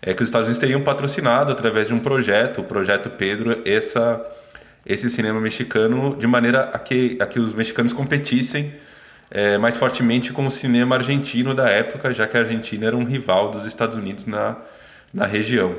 é 0.00 0.14
que 0.14 0.22
os 0.22 0.28
Estados 0.28 0.46
Unidos 0.46 0.60
teriam 0.60 0.82
patrocinado 0.82 1.52
através 1.52 1.88
de 1.88 1.94
um 1.94 2.00
projeto, 2.00 2.60
o 2.60 2.64
projeto 2.64 3.10
Pedro, 3.10 3.62
essa 3.64 4.24
esse 4.84 5.08
cinema 5.10 5.40
mexicano 5.40 6.16
de 6.16 6.26
maneira 6.26 6.70
a 6.72 6.78
que, 6.78 7.16
a 7.20 7.26
que 7.26 7.38
os 7.38 7.54
mexicanos 7.54 7.92
competissem 7.92 8.74
é, 9.30 9.56
mais 9.56 9.76
fortemente 9.76 10.32
com 10.32 10.46
o 10.46 10.50
cinema 10.50 10.96
argentino 10.96 11.54
da 11.54 11.68
época, 11.68 12.12
já 12.12 12.26
que 12.26 12.36
a 12.36 12.40
Argentina 12.40 12.86
era 12.86 12.96
um 12.96 13.04
rival 13.04 13.50
dos 13.50 13.64
Estados 13.64 13.96
Unidos 13.96 14.26
na, 14.26 14.56
na 15.12 15.24
região. 15.24 15.74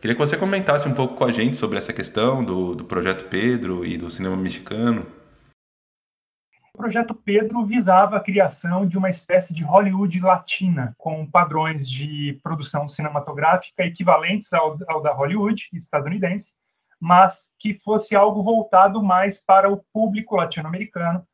Queria 0.00 0.14
que 0.14 0.20
você 0.20 0.36
comentasse 0.36 0.86
um 0.88 0.94
pouco 0.94 1.16
com 1.16 1.24
a 1.24 1.32
gente 1.32 1.56
sobre 1.56 1.78
essa 1.78 1.92
questão 1.92 2.44
do, 2.44 2.74
do 2.74 2.84
Projeto 2.84 3.24
Pedro 3.24 3.84
e 3.84 3.96
do 3.96 4.08
cinema 4.08 4.36
mexicano. 4.36 5.06
O 6.74 6.76
Projeto 6.76 7.14
Pedro 7.14 7.64
visava 7.64 8.16
a 8.16 8.20
criação 8.20 8.84
de 8.84 8.98
uma 8.98 9.08
espécie 9.08 9.54
de 9.54 9.62
Hollywood 9.62 10.18
latina, 10.18 10.92
com 10.98 11.24
padrões 11.24 11.88
de 11.88 12.40
produção 12.42 12.88
cinematográfica 12.88 13.84
equivalentes 13.84 14.52
ao, 14.52 14.76
ao 14.88 15.00
da 15.00 15.12
Hollywood 15.12 15.68
estadunidense, 15.72 16.54
mas 16.98 17.52
que 17.60 17.74
fosse 17.74 18.16
algo 18.16 18.42
voltado 18.42 19.00
mais 19.00 19.40
para 19.40 19.70
o 19.70 19.84
público 19.92 20.34
latino-americano 20.34 21.24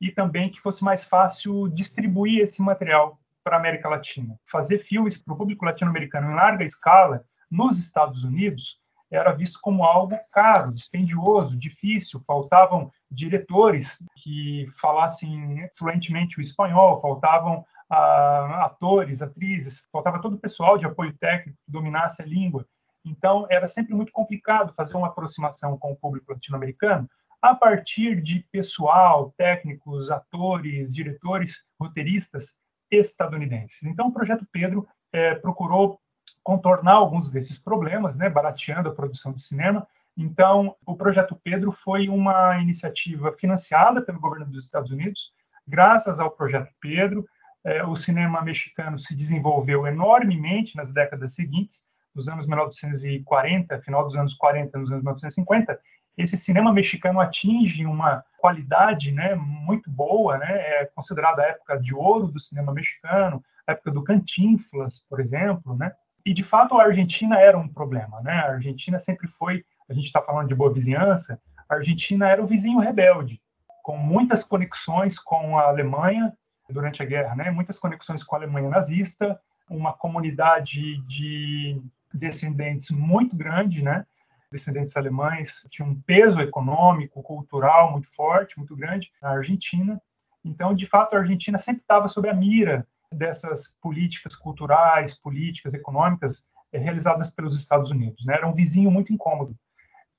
e 0.00 0.12
também 0.12 0.48
que 0.48 0.60
fosse 0.60 0.84
mais 0.84 1.04
fácil 1.04 1.66
distribuir 1.68 2.40
esse 2.40 2.62
material 2.62 3.18
para 3.42 3.56
a 3.56 3.58
América 3.58 3.88
Latina. 3.88 4.38
Fazer 4.46 4.78
filmes 4.78 5.20
para 5.20 5.34
o 5.34 5.36
público 5.36 5.64
latino-americano 5.64 6.30
em 6.30 6.36
larga 6.36 6.64
escala 6.64 7.24
nos 7.50 7.80
Estados 7.80 8.22
Unidos 8.22 8.80
era 9.10 9.32
visto 9.32 9.58
como 9.60 9.82
algo 9.82 10.16
caro, 10.32 10.72
dispendioso, 10.72 11.56
difícil. 11.56 12.22
Faltavam 12.24 12.92
diretores 13.10 14.04
que 14.16 14.70
falassem 14.80 15.68
fluentemente 15.74 16.38
o 16.38 16.42
espanhol, 16.42 17.00
faltavam 17.00 17.64
ah, 17.90 18.66
atores, 18.66 19.22
atrizes, 19.22 19.86
faltava 19.90 20.20
todo 20.20 20.34
o 20.34 20.38
pessoal 20.38 20.76
de 20.76 20.86
apoio 20.86 21.16
técnico 21.18 21.58
que 21.64 21.72
dominasse 21.72 22.22
a 22.22 22.26
língua. 22.26 22.66
Então, 23.04 23.46
era 23.48 23.68
sempre 23.68 23.94
muito 23.94 24.12
complicado 24.12 24.74
fazer 24.74 24.96
uma 24.96 25.06
aproximação 25.06 25.78
com 25.78 25.92
o 25.92 25.96
público 25.96 26.32
latino-americano 26.32 27.08
a 27.40 27.54
partir 27.54 28.20
de 28.20 28.40
pessoal, 28.50 29.32
técnicos, 29.36 30.10
atores, 30.10 30.92
diretores, 30.92 31.64
roteiristas 31.80 32.56
estadunidenses. 32.90 33.82
Então, 33.84 34.08
o 34.08 34.12
Projeto 34.12 34.46
Pedro 34.50 34.86
é, 35.12 35.34
procurou 35.36 36.00
contornar 36.42 36.94
alguns 36.94 37.30
desses 37.30 37.58
problemas, 37.58 38.16
né, 38.16 38.28
barateando 38.28 38.88
a 38.88 38.94
produção 38.94 39.32
de 39.32 39.40
cinema. 39.40 39.86
Então, 40.18 40.74
o 40.84 40.96
Projeto 40.96 41.38
Pedro 41.44 41.70
foi 41.70 42.08
uma 42.08 42.58
iniciativa 42.58 43.32
financiada 43.38 44.02
pelo 44.02 44.18
governo 44.18 44.46
dos 44.46 44.64
Estados 44.64 44.90
Unidos. 44.90 45.30
Graças 45.64 46.18
ao 46.18 46.32
Projeto 46.32 46.72
Pedro, 46.80 47.24
é, 47.64 47.84
o 47.84 47.94
cinema 47.94 48.42
mexicano 48.42 48.98
se 48.98 49.14
desenvolveu 49.14 49.86
enormemente 49.86 50.76
nas 50.76 50.92
décadas 50.92 51.34
seguintes, 51.34 51.86
nos 52.12 52.28
anos 52.28 52.48
1940, 52.48 53.80
final 53.80 54.04
dos 54.04 54.16
anos 54.16 54.34
40, 54.34 54.76
nos 54.78 54.90
anos 54.90 55.04
1950. 55.04 55.78
Esse 56.16 56.36
cinema 56.36 56.72
mexicano 56.72 57.20
atinge 57.20 57.86
uma 57.86 58.24
qualidade 58.38 59.12
né, 59.12 59.36
muito 59.36 59.88
boa, 59.88 60.36
né, 60.36 60.50
é 60.50 60.90
considerada 60.96 61.42
a 61.42 61.46
época 61.46 61.78
de 61.78 61.94
ouro 61.94 62.26
do 62.26 62.40
cinema 62.40 62.74
mexicano, 62.74 63.40
a 63.64 63.72
época 63.72 63.92
do 63.92 64.02
Cantinflas, 64.02 65.06
por 65.08 65.20
exemplo, 65.20 65.76
né? 65.76 65.92
E, 66.26 66.34
de 66.34 66.42
fato, 66.42 66.78
a 66.78 66.84
Argentina 66.84 67.38
era 67.38 67.56
um 67.56 67.68
problema. 67.68 68.20
Né? 68.20 68.32
A 68.32 68.52
Argentina 68.52 68.98
sempre 68.98 69.26
foi, 69.28 69.64
a 69.88 69.94
gente 69.94 70.06
está 70.06 70.20
falando 70.22 70.48
de 70.48 70.54
boa 70.54 70.72
vizinhança, 70.72 71.40
a 71.68 71.74
Argentina 71.76 72.28
era 72.28 72.42
o 72.42 72.46
vizinho 72.46 72.78
rebelde, 72.78 73.40
com 73.82 73.96
muitas 73.96 74.44
conexões 74.44 75.18
com 75.18 75.58
a 75.58 75.68
Alemanha 75.68 76.32
durante 76.68 77.02
a 77.02 77.06
guerra, 77.06 77.34
né? 77.34 77.50
muitas 77.50 77.78
conexões 77.78 78.22
com 78.22 78.36
a 78.36 78.38
Alemanha 78.38 78.68
nazista, 78.68 79.40
uma 79.68 79.92
comunidade 79.92 80.98
de 81.06 81.80
descendentes 82.12 82.90
muito 82.90 83.34
grande, 83.36 83.82
né? 83.82 84.06
descendentes 84.50 84.96
alemães, 84.96 85.66
tinha 85.70 85.86
um 85.86 86.00
peso 86.02 86.40
econômico, 86.40 87.22
cultural 87.22 87.92
muito 87.92 88.08
forte, 88.14 88.58
muito 88.58 88.74
grande 88.74 89.10
na 89.20 89.30
Argentina. 89.30 90.00
Então, 90.44 90.74
de 90.74 90.86
fato, 90.86 91.14
a 91.14 91.18
Argentina 91.18 91.58
sempre 91.58 91.82
estava 91.82 92.08
sob 92.08 92.28
a 92.28 92.34
mira 92.34 92.86
dessas 93.12 93.76
políticas 93.80 94.34
culturais, 94.34 95.14
políticas 95.14 95.74
econômicas 95.74 96.46
é, 96.72 96.78
realizadas 96.78 97.30
pelos 97.30 97.56
Estados 97.56 97.90
Unidos. 97.90 98.24
Né? 98.24 98.34
Era 98.34 98.48
um 98.48 98.54
vizinho 98.54 98.90
muito 98.90 99.12
incômodo. 99.12 99.54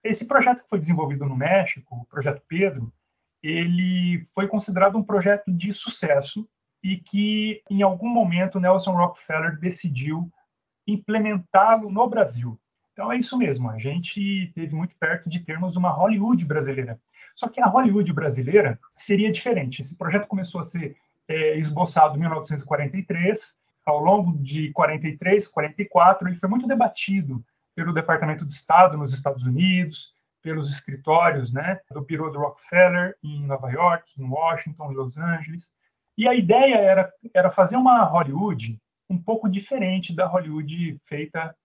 Esse 0.04 0.28
projeto 0.28 0.64
que 0.64 0.70
foi 0.70 0.80
desenvolvido 0.80 1.26
no 1.26 1.36
México, 1.36 1.96
o 1.96 2.06
Projeto 2.06 2.42
Pedro, 2.48 2.92
ele 3.44 4.28
foi 4.34 4.48
considerado 4.48 4.98
um 4.98 5.04
projeto 5.04 5.52
de 5.52 5.74
sucesso 5.74 6.48
e 6.84 6.98
que, 6.98 7.62
em 7.70 7.82
algum 7.82 8.08
momento, 8.08 8.60
Nelson 8.60 8.92
Rockefeller 8.92 9.60
decidiu 9.60 10.32
implementá-lo 10.88 11.92
no 11.92 12.08
Brasil. 12.08 12.60
Então 12.94 13.12
é 13.12 13.18
isso 13.18 13.38
mesmo, 13.38 13.70
a 13.70 13.78
gente 13.78 14.52
teve 14.54 14.76
muito 14.76 14.96
perto 14.98 15.30
de 15.30 15.40
termos 15.40 15.76
uma 15.76 15.90
Hollywood 15.90 16.44
brasileira. 16.46 17.00
Só 17.36 17.48
que 17.48 17.62
a 17.62 17.68
Hollywood 17.68 18.12
brasileira 18.12 18.78
seria 18.98 19.32
diferente. 19.32 19.82
Esse 19.82 19.98
projeto 19.98 20.28
começou 20.28 20.60
a 20.60 20.66
ser 20.66 20.98
é, 21.28 21.58
esboçado 21.58 22.18
em 22.18 22.20
1943. 22.20 23.58
Ao 23.86 24.04
longo 24.04 24.38
de 24.44 24.72
43, 24.74 25.48
44, 25.48 26.28
ele 26.28 26.36
foi 26.36 26.50
muito 26.50 26.68
debatido 26.68 27.44
pelo 27.80 27.94
Departamento 27.94 28.46
de 28.46 28.54
Estado 28.54 28.98
nos 28.98 29.14
Estados 29.14 29.42
Unidos, 29.42 30.14
pelos 30.42 30.70
escritórios 30.70 31.54
né, 31.54 31.80
do 31.90 32.02
Bureau 32.02 32.30
do 32.30 32.38
Rockefeller 32.38 33.16
em 33.24 33.46
Nova 33.46 33.72
York, 33.72 34.12
em 34.18 34.26
Washington, 34.26 34.92
em 34.92 34.96
Los 34.96 35.18
Angeles. 35.18 35.72
E 36.18 36.28
a 36.28 36.36
ideia 36.36 36.76
era, 36.76 37.10
era 37.34 37.50
fazer 37.50 37.78
uma 37.78 38.04
Hollywood 38.04 38.78
um 39.10 39.18
pouco 39.18 39.48
diferente 39.48 40.14
da 40.14 40.28
Hollywood 40.28 41.00
feita, 41.06 41.56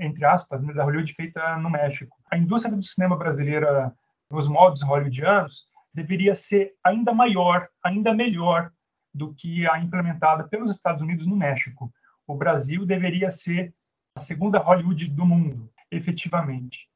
entre 0.00 0.24
aspas, 0.24 0.64
né, 0.64 0.72
da 0.72 0.82
Hollywood 0.82 1.12
feita 1.12 1.58
no 1.58 1.68
México. 1.68 2.16
A 2.32 2.38
indústria 2.38 2.74
do 2.74 2.82
cinema 2.82 3.14
brasileira, 3.14 3.92
nos 4.30 4.48
modos 4.48 4.82
hollywoodianos, 4.82 5.66
deveria 5.92 6.34
ser 6.34 6.72
ainda 6.82 7.12
maior, 7.12 7.68
ainda 7.84 8.14
melhor 8.14 8.72
do 9.12 9.34
que 9.34 9.68
a 9.68 9.78
implementada 9.78 10.48
pelos 10.48 10.70
Estados 10.70 11.02
Unidos 11.02 11.26
no 11.26 11.36
México. 11.36 11.92
O 12.26 12.34
Brasil 12.34 12.86
deveria 12.86 13.30
ser 13.30 13.74
a 14.14 14.20
segunda 14.20 14.58
Hollywood 14.58 15.08
do 15.08 15.24
mundo, 15.24 15.70
efetivamente. 15.90 16.90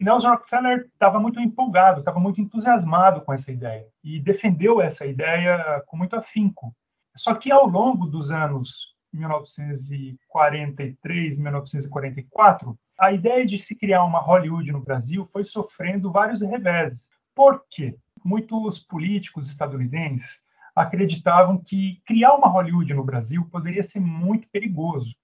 Nelson 0.00 0.30
Rockefeller 0.30 0.88
estava 0.92 1.20
muito 1.20 1.38
empolgado, 1.40 2.00
estava 2.00 2.18
muito 2.18 2.40
entusiasmado 2.40 3.20
com 3.22 3.32
essa 3.32 3.52
ideia 3.52 3.86
e 4.02 4.18
defendeu 4.20 4.80
essa 4.80 5.06
ideia 5.06 5.80
com 5.86 5.96
muito 5.96 6.16
afinco. 6.16 6.74
Só 7.16 7.32
que 7.34 7.52
ao 7.52 7.64
longo 7.66 8.06
dos 8.06 8.32
anos 8.32 8.92
1943, 9.12 11.38
1944, 11.38 12.76
a 12.98 13.12
ideia 13.12 13.46
de 13.46 13.56
se 13.58 13.78
criar 13.78 14.04
uma 14.04 14.18
Hollywood 14.18 14.72
no 14.72 14.82
Brasil 14.82 15.28
foi 15.32 15.44
sofrendo 15.44 16.10
vários 16.10 16.42
reveses. 16.42 17.08
Por 17.34 17.64
quê? 17.70 17.96
Muitos 18.24 18.80
políticos 18.80 19.48
estadunidenses 19.48 20.42
acreditavam 20.74 21.56
que 21.56 22.02
criar 22.04 22.34
uma 22.34 22.48
Hollywood 22.48 22.92
no 22.94 23.04
Brasil 23.04 23.48
poderia 23.50 23.82
ser 23.82 24.00
muito 24.00 24.48
perigoso, 24.48 25.14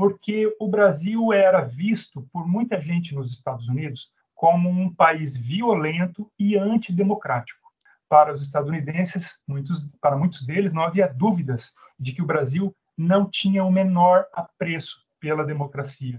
porque 0.00 0.50
o 0.58 0.66
Brasil 0.66 1.30
era 1.30 1.60
visto 1.60 2.26
por 2.32 2.48
muita 2.48 2.80
gente 2.80 3.14
nos 3.14 3.30
Estados 3.30 3.68
Unidos 3.68 4.10
como 4.34 4.66
um 4.66 4.90
país 4.90 5.36
violento 5.36 6.32
e 6.38 6.56
antidemocrático. 6.56 7.60
Para 8.08 8.32
os 8.32 8.40
estadunidenses, 8.40 9.42
muitos, 9.46 9.90
para 10.00 10.16
muitos 10.16 10.46
deles, 10.46 10.72
não 10.72 10.84
havia 10.84 11.06
dúvidas 11.06 11.74
de 11.98 12.14
que 12.14 12.22
o 12.22 12.24
Brasil 12.24 12.74
não 12.96 13.28
tinha 13.28 13.62
o 13.62 13.70
menor 13.70 14.24
apreço 14.32 15.04
pela 15.20 15.44
democracia. 15.44 16.18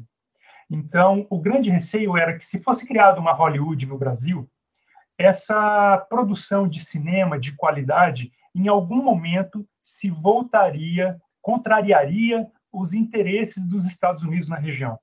Então, 0.69 1.25
o 1.27 1.39
grande 1.39 1.71
receio 1.71 2.15
era 2.15 2.37
que, 2.37 2.45
se 2.45 2.61
fosse 2.61 2.87
criada 2.87 3.19
uma 3.19 3.33
Hollywood 3.33 3.87
no 3.87 3.97
Brasil, 3.97 4.47
essa 5.17 5.97
produção 6.07 6.67
de 6.67 6.79
cinema 6.79 7.39
de 7.39 7.55
qualidade 7.55 8.31
em 8.53 8.67
algum 8.67 9.01
momento 9.01 9.67
se 9.81 10.11
voltaria, 10.11 11.19
contrariaria 11.41 12.47
os 12.71 12.93
interesses 12.93 13.67
dos 13.67 13.85
Estados 13.85 14.23
Unidos 14.23 14.47
na 14.47 14.57
região. 14.57 14.99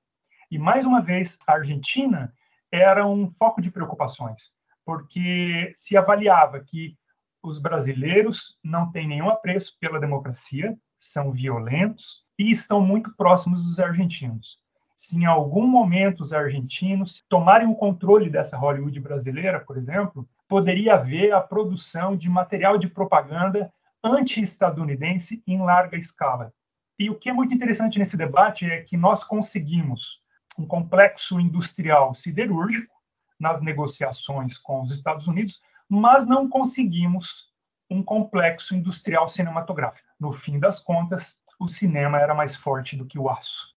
E, 0.51 0.57
mais 0.57 0.85
uma 0.85 1.01
vez, 1.01 1.37
a 1.47 1.53
Argentina 1.53 2.33
era 2.71 3.05
um 3.05 3.29
foco 3.31 3.61
de 3.61 3.71
preocupações, 3.71 4.53
porque 4.85 5.71
se 5.73 5.97
avaliava 5.97 6.59
que 6.59 6.97
os 7.41 7.59
brasileiros 7.59 8.57
não 8.63 8.91
têm 8.91 9.07
nenhum 9.07 9.29
apreço 9.29 9.77
pela 9.79 9.99
democracia, 9.99 10.77
são 10.97 11.31
violentos 11.31 12.25
e 12.37 12.51
estão 12.51 12.81
muito 12.81 13.15
próximos 13.15 13.63
dos 13.63 13.79
argentinos. 13.79 14.57
Se 14.95 15.17
em 15.17 15.25
algum 15.25 15.65
momento 15.65 16.21
os 16.21 16.33
argentinos 16.33 17.23
tomarem 17.29 17.67
o 17.67 17.75
controle 17.75 18.29
dessa 18.29 18.57
Hollywood 18.57 18.99
brasileira, 18.99 19.59
por 19.61 19.77
exemplo, 19.77 20.27
poderia 20.47 20.95
haver 20.95 21.31
a 21.31 21.39
produção 21.39 22.17
de 22.17 22.29
material 22.29 22.77
de 22.77 22.89
propaganda 22.89 23.71
anti-estadunidense 24.03 25.41
em 25.47 25.61
larga 25.61 25.97
escala. 25.97 26.53
E 26.99 27.09
o 27.09 27.15
que 27.15 27.29
é 27.29 27.33
muito 27.33 27.53
interessante 27.53 27.97
nesse 27.97 28.17
debate 28.17 28.65
é 28.65 28.81
que 28.81 28.97
nós 28.97 29.23
conseguimos 29.23 30.19
um 30.57 30.67
complexo 30.67 31.39
industrial 31.39 32.13
siderúrgico 32.13 32.93
nas 33.39 33.61
negociações 33.61 34.57
com 34.57 34.81
os 34.81 34.91
Estados 34.91 35.25
Unidos, 35.25 35.61
mas 35.87 36.27
não 36.27 36.49
conseguimos 36.49 37.47
um 37.89 38.03
complexo 38.03 38.75
industrial 38.75 39.29
cinematográfico. 39.29 40.05
No 40.19 40.33
fim 40.33 40.59
das 40.59 40.81
contas, 40.81 41.37
o 41.57 41.69
cinema 41.69 42.19
era 42.19 42.35
mais 42.35 42.57
forte 42.57 42.97
do 42.97 43.05
que 43.05 43.17
o 43.17 43.29
aço. 43.29 43.73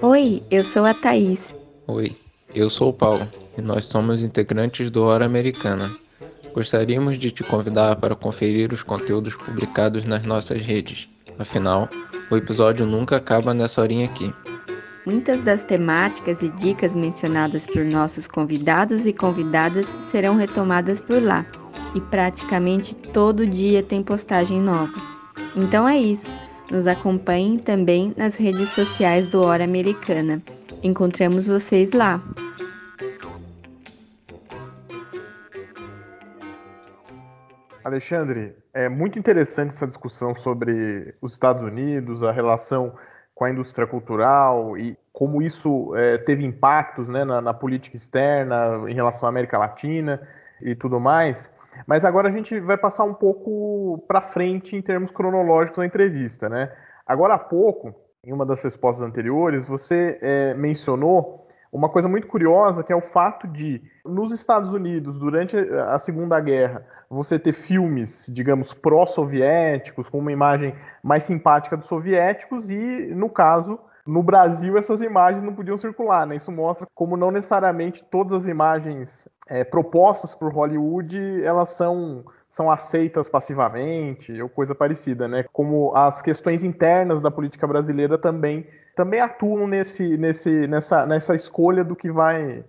Oi, 0.00 0.42
eu 0.50 0.64
sou 0.64 0.86
a 0.86 0.94
Thaís. 0.94 1.54
Oi, 1.86 2.16
eu 2.54 2.70
sou 2.70 2.88
o 2.88 2.94
Paulo 2.94 3.28
e 3.58 3.60
nós 3.60 3.84
somos 3.84 4.24
integrantes 4.24 4.90
do 4.90 5.04
Hora 5.04 5.26
Americana. 5.26 6.03
Gostaríamos 6.54 7.18
de 7.18 7.32
te 7.32 7.42
convidar 7.42 7.96
para 7.96 8.14
conferir 8.14 8.72
os 8.72 8.80
conteúdos 8.80 9.34
publicados 9.34 10.04
nas 10.04 10.22
nossas 10.24 10.62
redes. 10.62 11.08
Afinal, 11.36 11.88
o 12.30 12.36
episódio 12.36 12.86
nunca 12.86 13.16
acaba 13.16 13.52
nessa 13.52 13.80
horinha 13.80 14.06
aqui. 14.06 14.32
Muitas 15.04 15.42
das 15.42 15.64
temáticas 15.64 16.42
e 16.42 16.48
dicas 16.50 16.94
mencionadas 16.94 17.66
por 17.66 17.84
nossos 17.84 18.28
convidados 18.28 19.04
e 19.04 19.12
convidadas 19.12 19.86
serão 20.12 20.36
retomadas 20.36 21.00
por 21.00 21.20
lá, 21.20 21.44
e 21.92 22.00
praticamente 22.00 22.94
todo 22.94 23.46
dia 23.46 23.82
tem 23.82 24.00
postagem 24.00 24.60
nova. 24.60 24.94
Então 25.56 25.88
é 25.88 25.98
isso. 25.98 26.30
Nos 26.70 26.86
acompanhem 26.86 27.58
também 27.58 28.14
nas 28.16 28.36
redes 28.36 28.70
sociais 28.70 29.26
do 29.26 29.42
Hora 29.42 29.64
Americana. 29.64 30.40
Encontramos 30.82 31.48
vocês 31.48 31.92
lá. 31.92 32.22
Alexandre, 37.84 38.56
é 38.72 38.88
muito 38.88 39.18
interessante 39.18 39.68
essa 39.72 39.86
discussão 39.86 40.34
sobre 40.34 41.14
os 41.20 41.34
Estados 41.34 41.62
Unidos, 41.62 42.22
a 42.22 42.32
relação 42.32 42.94
com 43.34 43.44
a 43.44 43.50
indústria 43.50 43.86
cultural 43.86 44.78
e 44.78 44.96
como 45.12 45.42
isso 45.42 45.94
é, 45.94 46.16
teve 46.16 46.46
impactos 46.46 47.06
né, 47.08 47.24
na, 47.24 47.42
na, 47.42 47.52
política 47.52 47.94
externa 47.94 48.88
em 48.88 48.94
relação 48.94 49.26
à 49.26 49.28
América 49.28 49.58
Latina 49.58 50.26
e 50.62 50.74
tudo 50.74 50.98
mais. 50.98 51.52
Mas 51.86 52.06
agora 52.06 52.28
a 52.28 52.32
gente 52.32 52.58
vai 52.58 52.78
passar 52.78 53.04
um 53.04 53.12
pouco 53.12 54.02
para 54.08 54.22
frente 54.22 54.74
em 54.74 54.80
termos 54.80 55.10
cronológicos 55.10 55.78
da 55.78 55.84
entrevista. 55.84 56.48
Né? 56.48 56.72
Agora 57.06 57.34
há 57.34 57.38
pouco, 57.38 57.94
em 58.24 58.32
uma 58.32 58.46
das 58.46 58.62
respostas 58.62 59.06
anteriores, 59.06 59.66
você 59.66 60.18
é, 60.22 60.54
mencionou 60.54 61.43
uma 61.74 61.88
coisa 61.88 62.06
muito 62.06 62.28
curiosa, 62.28 62.84
que 62.84 62.92
é 62.92 62.96
o 62.96 63.00
fato 63.00 63.48
de, 63.48 63.82
nos 64.04 64.30
Estados 64.30 64.70
Unidos, 64.70 65.18
durante 65.18 65.56
a 65.56 65.98
Segunda 65.98 66.38
Guerra, 66.38 66.86
você 67.10 67.36
ter 67.36 67.52
filmes, 67.52 68.26
digamos, 68.32 68.72
pró-soviéticos, 68.72 70.08
com 70.08 70.18
uma 70.18 70.30
imagem 70.30 70.74
mais 71.02 71.24
simpática 71.24 71.76
dos 71.76 71.86
soviéticos, 71.86 72.70
e, 72.70 73.12
no 73.14 73.28
caso, 73.28 73.78
no 74.06 74.22
Brasil, 74.22 74.78
essas 74.78 75.02
imagens 75.02 75.42
não 75.42 75.54
podiam 75.54 75.76
circular, 75.76 76.26
né? 76.26 76.36
Isso 76.36 76.52
mostra 76.52 76.86
como 76.94 77.16
não 77.16 77.32
necessariamente 77.32 78.04
todas 78.04 78.32
as 78.32 78.46
imagens 78.46 79.28
é, 79.48 79.64
propostas 79.64 80.34
por 80.34 80.52
Hollywood 80.52 81.42
elas 81.42 81.70
são 81.70 82.24
são 82.50 82.70
aceitas 82.70 83.28
passivamente 83.28 84.40
ou 84.40 84.48
coisa 84.48 84.76
parecida, 84.76 85.26
né? 85.26 85.44
Como 85.52 85.92
as 85.96 86.22
questões 86.22 86.62
internas 86.62 87.20
da 87.20 87.30
política 87.30 87.66
brasileira 87.66 88.16
também 88.16 88.64
também 88.94 89.20
atuam 89.20 89.66
nesse, 89.66 90.16
nesse, 90.16 90.66
nessa, 90.66 91.06
nessa 91.06 91.34
escolha 91.34 91.84
do 91.84 91.96
que 91.96 92.10
vai 92.10 92.64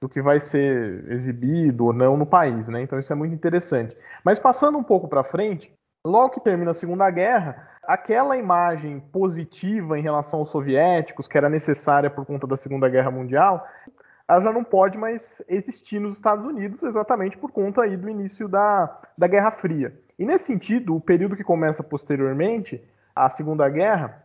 do 0.00 0.08
que 0.08 0.22
vai 0.22 0.40
ser 0.40 1.04
exibido 1.10 1.84
ou 1.84 1.92
não 1.92 2.16
no 2.16 2.24
país, 2.24 2.68
né? 2.68 2.80
Então 2.80 2.98
isso 2.98 3.12
é 3.12 3.16
muito 3.16 3.34
interessante. 3.34 3.94
Mas 4.24 4.38
passando 4.38 4.78
um 4.78 4.82
pouco 4.82 5.06
para 5.06 5.22
frente, 5.22 5.70
logo 6.06 6.30
que 6.30 6.40
termina 6.40 6.70
a 6.70 6.74
Segunda 6.74 7.10
Guerra, 7.10 7.68
aquela 7.82 8.34
imagem 8.38 8.98
positiva 9.12 9.98
em 9.98 10.02
relação 10.02 10.40
aos 10.40 10.48
soviéticos, 10.48 11.28
que 11.28 11.36
era 11.36 11.50
necessária 11.50 12.08
por 12.08 12.24
conta 12.24 12.46
da 12.46 12.56
Segunda 12.56 12.88
Guerra 12.88 13.10
Mundial, 13.10 13.66
ela 14.26 14.40
já 14.40 14.52
não 14.52 14.64
pode 14.64 14.96
mais 14.96 15.42
existir 15.46 15.98
nos 15.98 16.14
Estados 16.14 16.46
Unidos, 16.46 16.82
exatamente 16.82 17.36
por 17.36 17.52
conta 17.52 17.82
aí 17.82 17.96
do 17.96 18.08
início 18.08 18.48
da, 18.48 18.98
da 19.18 19.26
Guerra 19.26 19.50
Fria. 19.50 19.92
E 20.18 20.24
nesse 20.24 20.44
sentido, 20.44 20.96
o 20.96 21.00
período 21.00 21.36
que 21.36 21.44
começa 21.44 21.82
posteriormente, 21.82 22.82
a 23.14 23.28
Segunda 23.28 23.68
Guerra, 23.68 24.24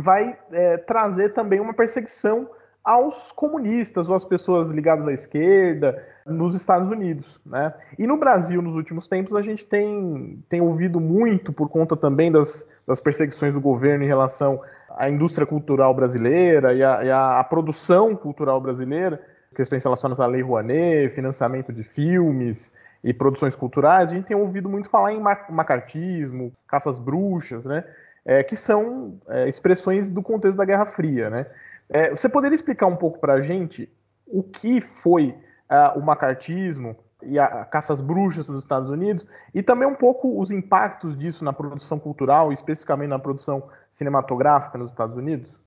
vai 0.00 0.38
é, 0.52 0.76
trazer 0.78 1.34
também 1.34 1.60
uma 1.60 1.74
perseguição 1.74 2.48
aos 2.82 3.30
comunistas 3.32 4.08
ou 4.08 4.14
às 4.14 4.24
pessoas 4.24 4.70
ligadas 4.70 5.06
à 5.06 5.12
esquerda 5.12 6.02
nos 6.26 6.54
Estados 6.54 6.90
Unidos. 6.90 7.40
Né? 7.44 7.72
E 7.98 8.06
no 8.06 8.16
Brasil, 8.16 8.62
nos 8.62 8.74
últimos 8.74 9.06
tempos, 9.06 9.36
a 9.36 9.42
gente 9.42 9.66
tem, 9.66 10.42
tem 10.48 10.60
ouvido 10.60 11.00
muito, 11.00 11.52
por 11.52 11.68
conta 11.68 11.96
também 11.96 12.32
das, 12.32 12.66
das 12.86 13.00
perseguições 13.00 13.54
do 13.54 13.60
governo 13.60 14.04
em 14.04 14.08
relação 14.08 14.60
à 14.96 15.08
indústria 15.08 15.46
cultural 15.46 15.94
brasileira 15.94 16.72
e 16.72 16.82
à, 16.82 17.44
produção 17.44 18.16
cultural 18.16 18.60
brasileira, 18.60 19.20
questões 19.54 19.84
relacionadas 19.84 20.20
à 20.20 20.26
Lei 20.26 20.42
Rouanet, 20.42 21.14
financiamento 21.14 21.72
de 21.72 21.84
filmes 21.84 22.72
e 23.02 23.12
produções 23.12 23.56
culturais, 23.56 24.10
a 24.10 24.14
gente 24.14 24.26
tem 24.26 24.36
ouvido 24.36 24.68
muito 24.68 24.88
falar 24.88 25.12
em 25.12 25.20
macartismo, 25.20 26.52
caças 26.66 26.98
bruxas, 26.98 27.64
né? 27.64 27.84
É, 28.24 28.42
que 28.42 28.56
são 28.56 29.18
é, 29.28 29.48
expressões 29.48 30.10
do 30.10 30.22
contexto 30.22 30.58
da 30.58 30.64
Guerra 30.64 30.86
Fria. 30.86 31.30
Né? 31.30 31.46
É, 31.88 32.10
você 32.10 32.28
poderia 32.28 32.54
explicar 32.54 32.86
um 32.86 32.96
pouco 32.96 33.18
para 33.18 33.34
a 33.34 33.42
gente 33.42 33.88
o 34.26 34.42
que 34.42 34.80
foi 34.80 35.36
uh, 35.68 35.98
o 35.98 36.02
macartismo 36.02 36.96
e 37.22 37.38
a, 37.38 37.46
a 37.46 37.64
caça 37.64 37.92
às 37.92 38.00
bruxas 38.00 38.46
dos 38.46 38.62
Estados 38.62 38.88
Unidos 38.88 39.26
e 39.52 39.62
também 39.62 39.88
um 39.88 39.94
pouco 39.94 40.40
os 40.40 40.50
impactos 40.50 41.16
disso 41.16 41.44
na 41.44 41.52
produção 41.52 41.98
cultural, 41.98 42.52
especificamente 42.52 43.10
na 43.10 43.18
produção 43.18 43.68
cinematográfica 43.90 44.78
nos 44.78 44.90
Estados 44.90 45.16
Unidos? 45.16 45.58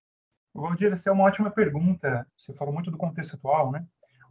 Valdir, 0.55 0.93
essa 0.93 1.09
é 1.09 1.13
uma 1.13 1.25
ótima 1.25 1.51
pergunta. 1.51 2.25
Você 2.37 2.53
falou 2.53 2.73
muito 2.73 2.89
do 2.89 2.97
contexto 2.97 3.35
atual, 3.35 3.71
né? 3.71 3.83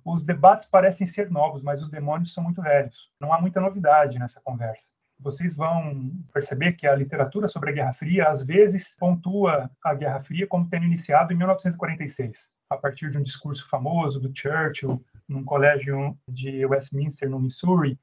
Os 0.04 0.24
debates 0.24 0.66
parecem 0.66 1.06
ser 1.06 1.30
novos, 1.30 1.62
mas 1.62 1.82
os 1.82 1.90
demônios 1.90 2.32
são 2.32 2.42
muito 2.42 2.62
velhos. 2.62 3.10
Não 3.20 3.32
há 3.32 3.40
muita 3.40 3.60
novidade 3.60 4.18
nessa 4.18 4.40
conversa 4.40 4.90
vocês 5.22 5.56
vão 5.56 6.10
perceber 6.32 6.72
que 6.72 6.86
a 6.86 6.94
literatura 6.94 7.48
sobre 7.48 7.70
a 7.70 7.72
Guerra 7.72 7.94
Fria 7.94 8.28
às 8.28 8.44
vezes 8.44 8.96
pontua 8.98 9.70
a 9.82 9.94
Guerra 9.94 10.20
Fria 10.20 10.46
como 10.46 10.68
tendo 10.68 10.84
iniciado 10.84 11.32
em 11.32 11.36
1946, 11.36 12.50
a 12.68 12.76
partir 12.76 13.10
de 13.10 13.18
um 13.18 13.22
discurso 13.22 13.68
famoso 13.68 14.20
do 14.20 14.32
Churchill 14.36 15.02
num 15.28 15.44
colégio 15.44 16.18
de 16.26 16.66
Westminster, 16.66 17.30
no 17.30 17.38
Missouri, 17.38 17.98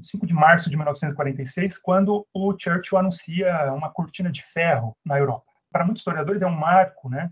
5 0.00 0.26
de 0.26 0.34
março 0.34 0.70
de 0.70 0.76
1946, 0.76 1.78
quando 1.78 2.26
o 2.32 2.54
Churchill 2.58 2.98
anuncia 2.98 3.72
uma 3.72 3.90
cortina 3.90 4.30
de 4.30 4.42
ferro 4.42 4.96
na 5.04 5.18
Europa. 5.18 5.46
Para 5.70 5.84
muitos 5.84 6.00
historiadores 6.00 6.42
é 6.42 6.46
um 6.46 6.56
marco, 6.56 7.08
né, 7.08 7.30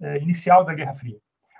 é, 0.00 0.18
inicial 0.18 0.64
da 0.64 0.74
Guerra 0.74 0.94
Fria. 0.94 1.18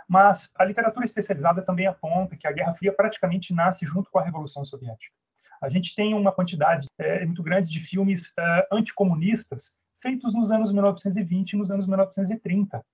Mas 0.08 0.52
a 0.56 0.64
literatura 0.64 1.06
especializada 1.06 1.62
também 1.62 1.86
aponta 1.86 2.36
que 2.36 2.46
a 2.46 2.52
Guerra 2.52 2.74
Fria 2.74 2.92
praticamente 2.92 3.54
nasce 3.54 3.86
junto 3.86 4.10
com 4.10 4.18
a 4.18 4.24
Revolução 4.24 4.64
Soviética 4.64 5.23
a 5.62 5.68
gente 5.68 5.94
tem 5.94 6.14
uma 6.14 6.32
quantidade 6.32 6.86
é, 6.98 7.24
muito 7.24 7.42
grande 7.42 7.70
de 7.70 7.80
filmes 7.80 8.32
é, 8.38 8.68
anticomunistas 8.72 9.74
feitos 10.02 10.34
nos 10.34 10.52
anos 10.52 10.70
1920 10.70 11.52
e 11.52 11.56
nos 11.56 11.70
anos 11.70 11.86
1930. 11.86 12.84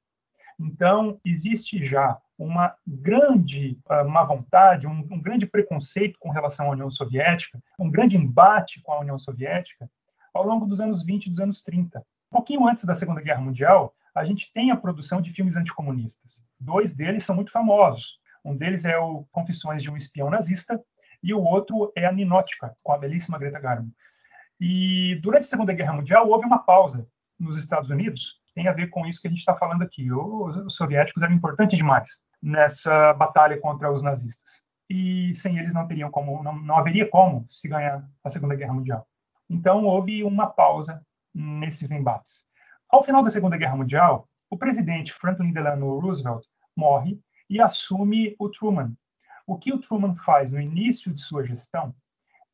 Então, 0.61 1.19
existe 1.25 1.85
já 1.85 2.19
uma 2.39 2.75
grande 2.87 3.79
uh, 3.91 4.09
má 4.09 4.23
vontade, 4.23 4.87
um, 4.87 5.01
um, 5.11 5.21
grande 5.21 5.47
preconceito 5.47 6.19
com 6.21 6.31
relação 6.31 6.67
à 6.67 6.71
União 6.71 6.91
Soviética, 6.91 7.59
um 7.79 7.91
grande 7.91 8.17
embate 8.17 8.81
com 8.83 8.93
a 8.93 9.01
União 9.01 9.19
Soviética 9.19 9.91
ao 10.33 10.47
longo 10.47 10.67
dos 10.67 10.81
anos 10.81 11.03
20 11.03 11.27
e 11.27 11.31
dos 11.31 11.41
anos 11.41 11.63
30. 11.63 11.99
Um 11.99 12.37
pouquinho 12.37 12.69
antes 12.69 12.85
da 12.85 12.95
Segunda 12.95 13.21
Guerra 13.21 13.41
Mundial, 13.41 13.95
a 14.15 14.25
gente 14.25 14.53
tem 14.53 14.71
a 14.71 14.77
produção 14.77 15.21
de 15.21 15.33
filmes 15.33 15.57
anticomunistas. 15.57 16.45
Dois 16.59 16.95
deles 16.95 17.25
são 17.25 17.35
muito 17.35 17.51
famosos. 17.51 18.19
Um 18.45 18.57
deles 18.57 18.85
é 18.85 18.99
o 18.99 19.25
Confissões 19.33 19.83
de 19.83 19.91
um 19.91 19.97
Espião 19.97 20.31
Nazista, 20.31 20.81
e 21.23 21.35
o 21.35 21.43
outro 21.43 21.93
é 21.97 22.07
a 22.07 22.13
Ninótica, 22.13 22.75
com 22.83 22.93
a 22.93 22.99
belíssima 22.99 23.39
Greta 23.39 23.61
Garbo. 23.61 23.91
E 24.61 25.19
durante 25.23 25.45
a 25.45 25.49
Segunda 25.49 25.73
Guerra 25.73 25.95
Mundial 25.95 26.29
houve 26.29 26.47
uma 26.47 26.59
pausa 26.59 27.07
nos 27.39 27.59
Estados 27.59 27.91
Unidos, 27.91 28.41
tem 28.55 28.69
a 28.69 28.73
ver 28.73 28.89
com 28.89 29.07
isso 29.07 29.21
que 29.21 29.29
a 29.29 29.31
gente 29.31 29.41
está 29.41 29.57
falando 29.57 29.83
aqui. 29.83 30.13
Os, 30.13 30.57
os 30.57 30.75
soviéticos 30.75 31.23
eram 31.23 31.35
importantes 31.35 31.79
demais 31.79 32.21
nessa 32.43 33.13
batalha 33.15 33.59
contra 33.59 33.91
os 33.91 34.03
nazistas. 34.03 34.63
E 34.89 35.33
sem 35.35 35.59
eles 35.59 35.73
não 35.73 35.87
teriam 35.87 36.11
como, 36.11 36.43
não, 36.43 36.59
não 36.61 36.77
haveria 36.77 37.09
como 37.09 37.47
se 37.49 37.69
ganhar 37.69 38.05
a 38.25 38.31
Segunda 38.31 38.57
Guerra 38.57 38.75
Mundial. 38.75 39.07
Então 39.49 39.85
houve 39.85 40.23
uma 40.25 40.47
pausa 40.47 41.01
nesses 41.35 41.91
embates. 41.91 42.47
Ao 42.89 43.05
final 43.05 43.23
da 43.23 43.31
Segunda 43.31 43.57
Guerra 43.57 43.77
Mundial, 43.77 44.29
o 44.51 44.59
presidente 44.59 45.13
Franklin 45.13 45.53
Delano 45.53 45.99
Roosevelt 46.01 46.45
morre 46.77 47.21
e 47.49 47.61
assume 47.61 48.35
o 48.39 48.49
Truman, 48.49 48.93
o 49.47 49.57
que 49.57 49.73
o 49.73 49.79
Truman 49.79 50.15
faz 50.17 50.53
no 50.53 50.61
início 50.61 51.13
de 51.13 51.21
sua 51.21 51.45
gestão 51.45 51.95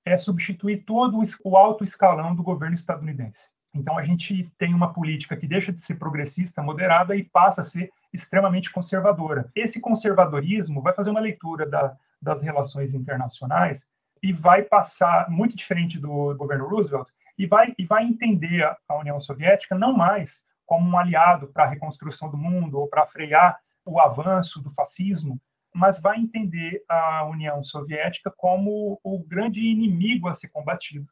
é 0.05 0.16
substituir 0.16 0.84
todo 0.84 1.20
o 1.45 1.57
alto 1.57 1.82
escalão 1.82 2.34
do 2.34 2.43
governo 2.43 2.74
estadunidense. 2.74 3.51
Então 3.74 3.99
a 3.99 4.05
gente 4.05 4.51
tem 4.57 4.72
uma 4.72 4.93
política 4.93 5.37
que 5.37 5.47
deixa 5.47 5.72
de 5.72 5.80
ser 5.80 5.97
progressista, 5.97 6.62
moderada 6.62 7.14
e 7.14 7.24
passa 7.24 7.61
a 7.61 7.64
ser 7.64 7.91
extremamente 8.12 8.72
conservadora. 8.72 9.51
Esse 9.55 9.80
conservadorismo 9.80 10.80
vai 10.80 10.95
fazer 10.95 11.11
uma 11.11 11.20
leitura 11.20 11.68
da, 11.68 11.95
das 12.20 12.43
relações 12.43 12.95
internacionais 12.95 13.87
e 14.22 14.32
vai 14.32 14.62
passar 14.62 15.28
muito 15.28 15.57
diferente 15.57 15.99
do 15.99 16.34
governo 16.37 16.68
Roosevelt 16.68 17.09
e 17.39 17.47
vai 17.47 17.74
e 17.76 17.84
vai 17.84 18.05
entender 18.05 18.64
a, 18.64 18.76
a 18.89 18.99
União 18.99 19.20
Soviética 19.20 19.76
não 19.76 19.93
mais 19.93 20.47
como 20.64 20.89
um 20.89 20.99
aliado 20.99 21.49
para 21.49 21.64
a 21.64 21.68
reconstrução 21.68 22.30
do 22.30 22.37
mundo 22.37 22.78
ou 22.78 22.89
para 22.89 23.07
frear 23.07 23.61
o 23.84 24.01
avanço 24.01 24.61
do 24.61 24.70
fascismo, 24.70 25.41
mas 25.76 26.00
vai 26.00 26.18
entender 26.18 26.82
a 26.88 27.26
União 27.26 27.62
Soviética 27.62 28.32
como 28.34 28.98
o 29.04 29.18
grande 29.18 29.60
inimigo 29.60 30.26
a 30.26 30.34
ser 30.34 30.48
combatido, 30.48 31.06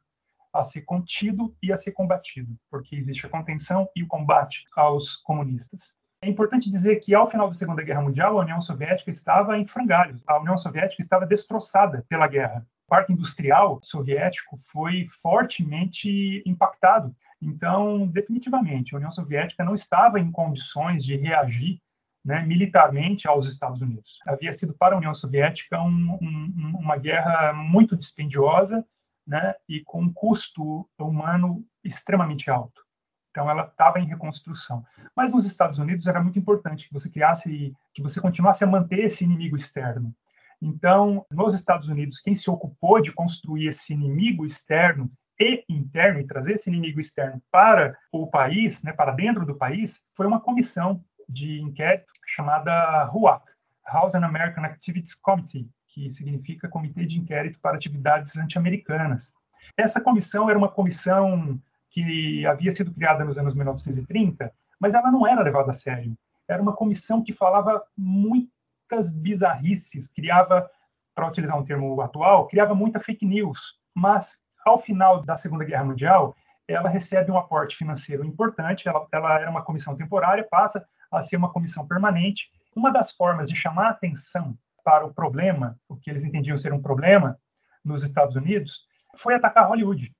a 0.51 0.63
ser 0.63 0.81
contido 0.81 1.55
e 1.61 1.71
a 1.71 1.77
ser 1.77 1.91
combatido, 1.91 2.57
porque 2.71 2.95
existe 2.95 3.27
a 3.27 3.29
contenção 3.29 3.87
e 3.95 4.01
o 4.01 4.07
combate 4.07 4.65
aos 4.75 5.17
comunistas. 5.17 5.95
É 6.19 6.27
importante 6.27 6.67
dizer 6.67 6.95
que, 6.95 7.13
ao 7.13 7.29
final 7.29 7.47
da 7.47 7.53
Segunda 7.53 7.83
Guerra 7.83 8.01
Mundial, 8.01 8.39
a 8.39 8.41
União 8.41 8.59
Soviética 8.59 9.11
estava 9.11 9.55
em 9.55 9.67
frangalhos. 9.67 10.23
A 10.25 10.39
União 10.39 10.57
Soviética 10.57 10.99
estava 10.99 11.27
destroçada 11.27 12.03
pela 12.09 12.27
guerra. 12.27 12.65
O 12.87 12.89
parque 12.89 13.13
industrial 13.13 13.79
soviético 13.83 14.59
foi 14.63 15.05
fortemente 15.21 16.41
impactado. 16.43 17.15
Então, 17.39 18.07
definitivamente, 18.07 18.95
a 18.95 18.97
União 18.97 19.11
Soviética 19.11 19.63
não 19.63 19.75
estava 19.75 20.19
em 20.19 20.31
condições 20.31 21.03
de 21.03 21.15
reagir 21.15 21.79
né, 22.25 22.43
militarmente 22.43 23.27
aos 23.27 23.47
Estados 23.47 23.79
Unidos. 23.81 24.17
Havia 24.25 24.51
sido 24.51 24.73
para 24.73 24.95
a 24.95 24.97
União 24.97 25.13
Soviética 25.13 25.79
um, 25.79 26.17
um, 26.19 26.73
uma 26.79 26.97
guerra 26.97 27.53
muito 27.53 27.95
dispendiosa 27.95 28.83
né, 29.27 29.53
e 29.69 29.81
com 29.81 30.01
um 30.01 30.11
custo 30.11 30.89
humano 30.97 31.63
extremamente 31.83 32.49
alto. 32.49 32.83
Então, 33.29 33.49
ela 33.49 33.65
estava 33.65 33.99
em 33.99 34.07
reconstrução. 34.07 34.83
Mas 35.15 35.33
nos 35.33 35.45
Estados 35.45 35.77
Unidos 35.77 36.07
era 36.07 36.23
muito 36.23 36.39
importante 36.39 36.87
que 36.87 36.93
você 36.93 37.09
criasse, 37.09 37.75
que 37.93 38.01
você 38.01 38.19
continuasse 38.19 38.63
a 38.63 38.67
manter 38.67 39.01
esse 39.01 39.23
inimigo 39.23 39.55
externo. 39.55 40.15
Então, 40.61 41.25
nos 41.29 41.53
Estados 41.53 41.89
Unidos, 41.89 42.21
quem 42.21 42.33
se 42.33 42.49
ocupou 42.49 43.01
de 43.01 43.11
construir 43.11 43.67
esse 43.67 43.93
inimigo 43.93 44.45
externo 44.45 45.11
e 45.37 45.63
interno 45.69 46.21
e 46.21 46.25
trazer 46.25 46.53
esse 46.53 46.69
inimigo 46.69 46.99
externo 46.99 47.41
para 47.51 47.95
o 48.11 48.25
país, 48.25 48.81
né, 48.83 48.93
para 48.93 49.11
dentro 49.11 49.45
do 49.45 49.55
país, 49.55 50.05
foi 50.15 50.25
uma 50.25 50.39
comissão 50.39 51.03
de 51.27 51.59
inquérito 51.59 52.14
chamada 52.25 53.03
RUAC, 53.05 53.43
House 53.85 54.15
and 54.15 54.25
American 54.25 54.65
Activities 54.65 55.15
Committee, 55.15 55.69
que 55.87 56.11
significa 56.11 56.67
Comitê 56.67 57.05
de 57.05 57.19
Inquérito 57.19 57.59
para 57.59 57.77
Atividades 57.77 58.37
Anti-Americanas. 58.37 59.33
Essa 59.77 60.01
comissão 60.01 60.49
era 60.49 60.57
uma 60.57 60.69
comissão 60.69 61.59
que 61.89 62.45
havia 62.45 62.71
sido 62.71 62.93
criada 62.93 63.23
nos 63.23 63.37
anos 63.37 63.55
1930, 63.55 64.51
mas 64.79 64.93
ela 64.93 65.11
não 65.11 65.25
era 65.25 65.41
levada 65.41 65.71
a 65.71 65.73
sério. 65.73 66.17
Era 66.47 66.61
uma 66.61 66.73
comissão 66.73 67.23
que 67.23 67.31
falava 67.31 67.81
muitas 67.97 69.11
bizarrices, 69.11 70.11
criava, 70.11 70.69
para 71.15 71.27
utilizar 71.27 71.57
um 71.57 71.63
termo 71.63 72.01
atual, 72.01 72.47
criava 72.47 72.75
muita 72.75 72.99
fake 72.99 73.25
news, 73.25 73.79
mas 73.93 74.43
ao 74.65 74.77
final 74.77 75.23
da 75.23 75.37
Segunda 75.37 75.63
Guerra 75.63 75.85
Mundial, 75.85 76.35
ela 76.67 76.89
recebe 76.89 77.31
um 77.31 77.37
aporte 77.37 77.77
financeiro 77.77 78.25
importante, 78.25 78.89
ela, 78.89 79.07
ela 79.11 79.39
era 79.39 79.49
uma 79.49 79.61
comissão 79.61 79.95
temporária, 79.95 80.45
passa 80.49 80.85
a 81.11 81.21
ser 81.21 81.37
uma 81.37 81.51
comissão 81.51 81.87
permanente. 81.87 82.49
Uma 82.75 82.91
das 82.91 83.11
formas 83.11 83.49
de 83.49 83.55
chamar 83.55 83.89
atenção 83.89 84.57
para 84.83 85.05
o 85.05 85.13
problema, 85.13 85.79
o 85.89 85.95
que 85.95 86.09
eles 86.09 86.23
entendiam 86.23 86.57
ser 86.57 86.73
um 86.73 86.81
problema 86.81 87.39
nos 87.83 88.03
Estados 88.03 88.35
Unidos, 88.35 88.81
foi 89.15 89.33
atacar 89.33 89.67
Hollywood. 89.67 90.13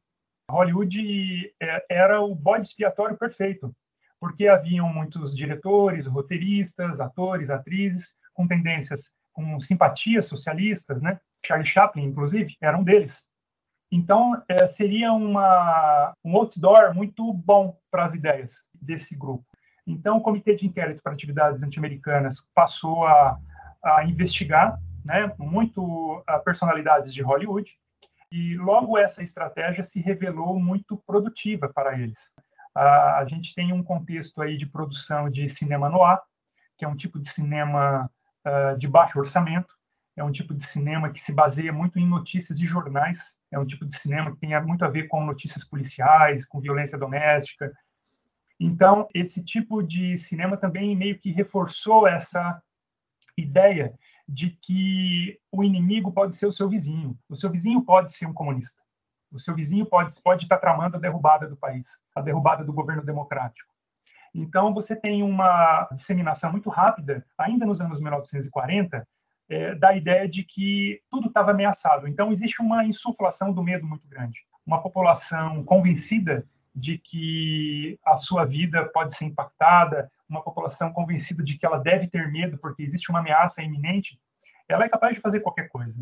Hollywood 0.49 1.53
é, 1.61 1.86
era 1.89 2.21
o 2.21 2.33
bode 2.33 2.67
expiatório 2.67 3.17
perfeito, 3.17 3.75
porque 4.19 4.47
haviam 4.47 4.91
muitos 4.91 5.36
diretores, 5.36 6.05
roteiristas, 6.05 7.01
atores, 7.01 7.49
atrizes 7.49 8.17
com 8.33 8.47
tendências, 8.47 9.15
com 9.33 9.59
simpatias 9.59 10.25
socialistas, 10.27 11.01
né? 11.01 11.19
Charlie 11.45 11.67
Chaplin, 11.67 12.05
inclusive, 12.05 12.55
era 12.61 12.77
um 12.77 12.83
deles. 12.83 13.23
Então, 13.91 14.41
é, 14.47 14.67
seria 14.67 15.13
uma, 15.13 16.13
um 16.23 16.36
outdoor 16.36 16.93
muito 16.93 17.31
bom 17.33 17.77
para 17.91 18.03
as 18.03 18.13
ideias 18.13 18.63
desse 18.73 19.15
grupo. 19.15 19.45
Então, 19.88 20.17
o 20.17 20.21
Comitê 20.21 20.55
de 20.55 20.67
Inquérito 20.67 21.01
para 21.01 21.13
Atividades 21.13 21.61
Anti-Americanas 21.61 22.47
passou 22.53 23.05
a, 23.05 23.38
a 23.83 24.03
investigar 24.05 24.79
né, 25.03 25.31
muito 25.38 26.23
personalidades 26.43 27.13
de 27.13 27.21
Hollywood, 27.21 27.71
e 28.31 28.57
logo 28.57 28.97
essa 28.97 29.23
estratégia 29.23 29.83
se 29.83 30.01
revelou 30.01 30.59
muito 30.59 30.97
produtiva 31.05 31.71
para 31.73 31.97
eles. 31.97 32.19
A, 32.73 33.19
a 33.19 33.25
gente 33.25 33.53
tem 33.53 33.71
um 33.71 33.83
contexto 33.83 34.41
aí 34.41 34.57
de 34.57 34.65
produção 34.65 35.29
de 35.29 35.47
cinema 35.47 35.89
noir, 35.89 36.19
que 36.77 36.83
é 36.83 36.88
um 36.88 36.95
tipo 36.95 37.19
de 37.19 37.29
cinema 37.29 38.09
uh, 38.45 38.77
de 38.77 38.88
baixo 38.88 39.19
orçamento, 39.19 39.73
é 40.17 40.23
um 40.23 40.31
tipo 40.31 40.53
de 40.53 40.65
cinema 40.65 41.09
que 41.11 41.21
se 41.21 41.33
baseia 41.33 41.71
muito 41.71 41.99
em 41.99 42.07
notícias 42.07 42.57
de 42.57 42.65
jornais, 42.65 43.19
é 43.51 43.59
um 43.59 43.65
tipo 43.65 43.86
de 43.86 43.95
cinema 43.95 44.31
que 44.31 44.39
tem 44.39 44.59
muito 44.63 44.83
a 44.83 44.89
ver 44.89 45.07
com 45.07 45.23
notícias 45.23 45.63
policiais, 45.63 46.45
com 46.45 46.59
violência 46.59 46.97
doméstica, 46.97 47.71
então, 48.60 49.08
esse 49.14 49.43
tipo 49.43 49.84
de 49.84 50.18
cinema 50.18 50.56
também 50.56 50.95
meio 50.95 51.20
que 51.20 51.32
reforçou 51.32 52.08
essa 52.08 52.62
ideia 53.38 53.93
de 54.28 54.51
que 54.62 55.39
o 55.51 55.64
inimigo 55.64 56.12
pode 56.12 56.38
ser 56.38 56.47
o 56.47 56.51
seu 56.51 56.70
vizinho. 56.70 57.18
O 57.30 57.36
seu 57.36 57.51
vizinho 57.51 57.82
pode 57.84 58.14
ser 58.14 58.26
um 58.26 58.34
comunista. 58.34 58.82
O 59.32 59.39
seu 59.39 59.53
vizinho 59.53 59.86
pode, 59.86 60.14
pode 60.24 60.43
estar 60.43 60.58
tramando 60.58 60.95
a 60.95 60.99
derrubada 60.99 61.47
do 61.47 61.58
país, 61.58 61.88
a 62.16 62.22
derrubada 62.22 62.64
do 62.64 62.74
governo 62.74 63.03
democrático. 63.03 63.70
Então, 64.34 64.74
você 64.74 64.95
tem 64.95 65.22
uma 65.22 65.88
disseminação 65.93 66.51
muito 66.51 66.70
rápida, 66.70 67.26
ainda 67.38 67.66
nos 67.66 67.82
anos 67.82 67.99
1940, 67.99 69.08
é, 69.47 69.76
da 69.76 69.95
ideia 69.95 70.28
de 70.28 70.43
que 70.43 71.01
tudo 71.10 71.28
estava 71.28 71.51
ameaçado. 71.51 72.08
Então, 72.08 72.32
existe 72.32 72.62
uma 72.62 72.86
insuflação 72.86 73.53
do 73.53 73.64
medo 73.64 73.86
muito 73.86 74.08
grande. 74.08 74.39
Uma 74.66 74.82
população 74.82 75.64
convencida 75.64 76.45
de 76.76 76.97
que 76.97 77.97
a 78.05 78.17
sua 78.17 78.43
vida 78.43 78.86
pode 78.86 79.15
ser 79.15 79.26
impactada, 79.26 80.11
uma 80.28 80.43
população 80.43 80.91
convencida 80.91 81.41
de 81.43 81.57
que 81.57 81.65
ela 81.65 81.78
deve 81.78 82.07
ter 82.07 82.30
medo 82.30 82.57
porque 82.57 82.84
existe 82.84 83.09
uma 83.09 83.19
ameaça 83.19 83.63
iminente, 83.63 84.19
ela 84.67 84.84
é 84.84 84.89
capaz 84.89 85.15
de 85.15 85.21
fazer 85.21 85.39
qualquer 85.39 85.69
coisa. 85.69 85.95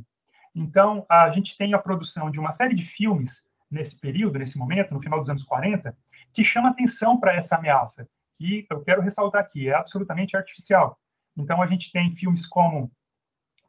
Então, 0.55 1.05
a 1.09 1.29
gente 1.29 1.55
tem 1.57 1.73
a 1.73 1.79
produção 1.79 2.31
de 2.31 2.39
uma 2.39 2.53
série 2.53 2.73
de 2.73 2.83
filmes 2.83 3.43
nesse 3.69 3.99
período, 3.99 4.39
nesse 4.39 4.57
momento, 4.57 4.93
no 4.93 5.01
final 5.01 5.19
dos 5.19 5.29
anos 5.29 5.43
40, 5.43 5.95
que 6.31 6.43
chama 6.43 6.69
atenção 6.69 7.19
para 7.19 7.35
essa 7.35 7.57
ameaça, 7.57 8.07
que 8.37 8.65
eu 8.69 8.81
quero 8.81 9.01
ressaltar 9.01 9.41
aqui, 9.41 9.69
é 9.69 9.73
absolutamente 9.73 10.35
artificial. 10.35 10.99
Então, 11.35 11.61
a 11.61 11.67
gente 11.67 11.91
tem 11.91 12.15
filmes 12.15 12.45
como 12.45 12.91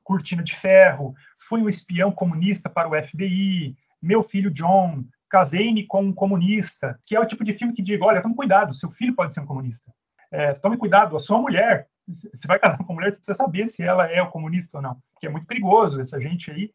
Cortina 0.02 0.42
de 0.42 0.55
Ferro, 0.55 1.14
Fui 1.38 1.61
um 1.61 1.68
Espião 1.68 2.12
Comunista 2.12 2.68
para 2.70 2.88
o 2.88 3.02
FBI, 3.02 3.76
Meu 4.00 4.22
Filho 4.22 4.50
John, 4.50 5.05
casei-me 5.35 5.85
com 5.85 6.01
um 6.01 6.12
comunista, 6.12 6.97
que 7.09 7.16
é 7.16 7.18
o 7.18 7.26
tipo 7.26 7.43
de 7.43 7.55
filme 7.55 7.74
que 7.74 7.82
diga, 7.82 8.05
olha, 8.05 8.22
tome 8.22 8.37
cuidado, 8.37 8.72
seu 8.72 8.89
filho 8.89 9.16
pode 9.16 9.35
ser 9.35 9.41
um 9.41 9.47
comunista. 9.47 9.93
É, 10.30 10.55
tome 10.55 10.76
cuidado, 10.76 11.16
a 11.16 11.18
sua 11.18 11.41
mulher, 11.41 11.89
você 12.07 12.47
vai 12.47 12.57
casar 12.57 12.78
com 12.78 12.85
uma 12.85 12.95
mulher, 12.95 13.11
você 13.11 13.16
precisa 13.16 13.35
saber 13.35 13.66
se 13.66 13.82
ela 13.82 14.07
é 14.07 14.22
o 14.22 14.30
comunista 14.30 14.78
ou 14.78 14.82
não, 14.82 14.97
que 15.18 15.26
é 15.26 15.28
muito 15.28 15.45
perigoso, 15.45 16.01
essa 16.01 16.20
gente 16.20 16.53
aí 16.53 16.70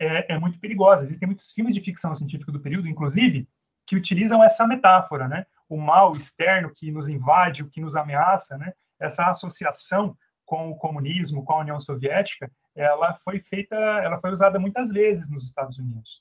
é, 0.00 0.34
é 0.34 0.38
muito 0.38 0.58
perigosa. 0.58 1.04
Existem 1.04 1.28
muitos 1.28 1.52
filmes 1.52 1.76
de 1.76 1.80
ficção 1.80 2.12
científica 2.16 2.50
do 2.50 2.58
período, 2.58 2.88
inclusive, 2.88 3.48
que 3.86 3.94
utilizam 3.94 4.42
essa 4.42 4.66
metáfora, 4.66 5.28
né? 5.28 5.46
O 5.68 5.76
mal 5.76 6.16
externo 6.16 6.72
que 6.74 6.90
nos 6.90 7.08
invade, 7.08 7.62
o 7.62 7.70
que 7.70 7.80
nos 7.80 7.94
ameaça, 7.94 8.58
né? 8.58 8.72
Essa 8.98 9.30
associação 9.30 10.16
com 10.44 10.72
o 10.72 10.76
comunismo, 10.76 11.44
com 11.44 11.52
a 11.52 11.60
União 11.60 11.78
Soviética, 11.78 12.50
ela 12.74 13.14
foi 13.22 13.38
feita, 13.38 13.76
ela 13.76 14.20
foi 14.20 14.32
usada 14.32 14.58
muitas 14.58 14.90
vezes 14.90 15.30
nos 15.30 15.46
Estados 15.46 15.78
Unidos. 15.78 16.20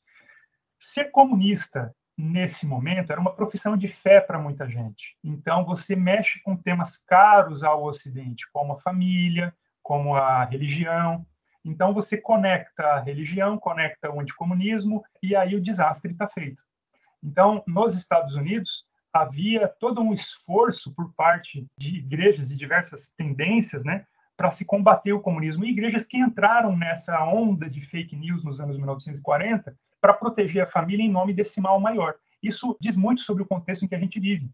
Ser 0.84 1.12
comunista 1.12 1.96
nesse 2.18 2.66
momento 2.66 3.12
era 3.12 3.22
uma 3.22 3.36
profissão 3.36 3.78
de 3.78 3.88
fé 3.88 4.20
para 4.20 4.40
muita 4.40 4.68
gente. 4.68 5.16
Então 5.24 5.64
você 5.64 5.96
mexe 5.96 6.42
com 6.42 6.58
temas 6.58 6.98
caros 6.98 7.64
ao 7.64 7.84
Ocidente, 7.84 8.50
como 8.52 8.74
a 8.74 8.80
família, 8.80 9.54
como 9.84 10.16
a 10.16 10.44
religião. 10.44 11.24
Então 11.64 11.94
você 11.94 12.18
conecta 12.18 12.84
a 12.84 13.00
religião, 13.00 13.60
conecta 13.60 14.12
o 14.12 14.20
anticomunismo 14.20 15.04
e 15.22 15.36
aí 15.36 15.56
o 15.56 15.62
desastre 15.62 16.14
está 16.14 16.28
feito. 16.28 16.64
Então 17.24 17.64
nos 17.68 17.96
Estados 17.96 18.34
Unidos 18.34 18.84
havia 19.14 19.68
todo 19.68 20.02
um 20.02 20.12
esforço 20.12 20.92
por 20.96 21.14
parte 21.14 21.68
de 21.78 21.98
igrejas 21.98 22.50
de 22.50 22.56
diversas 22.56 23.10
tendências, 23.16 23.84
né, 23.84 24.04
para 24.36 24.50
se 24.50 24.66
combater 24.66 25.14
o 25.14 25.22
comunismo. 25.22 25.64
E 25.64 25.70
igrejas 25.70 26.08
que 26.08 26.18
entraram 26.18 26.76
nessa 26.76 27.24
onda 27.24 27.70
de 27.70 27.82
fake 27.82 28.16
news 28.16 28.44
nos 28.44 28.60
anos 28.60 28.78
1940 28.78 29.78
para 30.02 30.14
proteger 30.14 30.64
a 30.64 30.70
família 30.70 31.04
em 31.04 31.12
nome 31.12 31.34
desse 31.34 31.62
mal 31.62 31.80
maior. 31.80 32.16
Isso 32.42 32.76
diz 32.82 32.98
muito 32.98 33.22
sobre 33.22 33.44
o 33.44 33.46
contexto 33.46 33.86
em 33.86 33.88
que 33.88 33.96
a 33.96 34.00
gente 34.00 34.20
vive. 34.20 34.50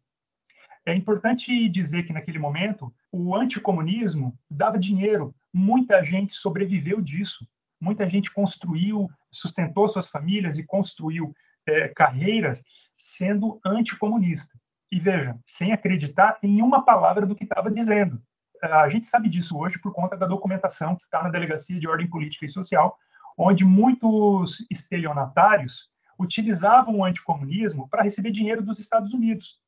É 0.86 0.94
importante 0.94 1.68
dizer 1.70 2.04
que, 2.04 2.14
naquele 2.14 2.40
momento, 2.40 2.94
o 3.12 3.36
anticomunismo 3.36 4.38
dava 4.50 4.78
dinheiro. 4.78 5.34
Muita 5.54 6.04
gente 6.04 6.36
sobreviveu 6.36 7.02
disso. 7.02 7.48
Muita 7.80 8.10
gente 8.10 8.32
construiu, 8.32 9.10
sustentou 9.32 9.88
suas 9.88 10.08
famílias 10.08 10.58
e 10.58 10.66
construiu 10.66 11.34
é, 11.68 11.90
carreiras 11.90 12.64
sendo 12.96 13.60
anticomunista. 13.66 14.58
E 14.92 15.00
veja, 15.00 15.38
sem 15.46 15.74
acreditar 15.74 16.38
em 16.42 16.62
uma 16.62 16.84
palavra 16.84 17.26
do 17.26 17.36
que 17.36 17.44
estava 17.44 17.70
dizendo. 17.70 18.22
A 18.62 18.90
gente 18.90 19.08
sabe 19.08 19.30
disso 19.30 19.58
hoje 19.58 19.78
por 19.80 19.94
conta 19.94 20.18
da 20.18 20.26
documentação 20.26 20.96
que 20.96 21.04
está 21.04 21.22
na 21.22 21.30
Delegacia 21.30 21.80
de 21.80 21.88
Ordem 21.88 22.10
Política 22.10 22.46
e 22.46 22.50
Social, 22.50 22.98
onde 23.38 23.64
muitos 23.64 24.66
estelionatários 24.72 25.90
utilizavam 26.18 26.98
o 26.98 27.06
anticomunismo 27.06 27.88
para 27.88 28.04
receber 28.04 28.32
dinheiro 28.32 28.64
dos 28.64 28.80
Estados 28.80 29.14
Unidos. 29.14 29.60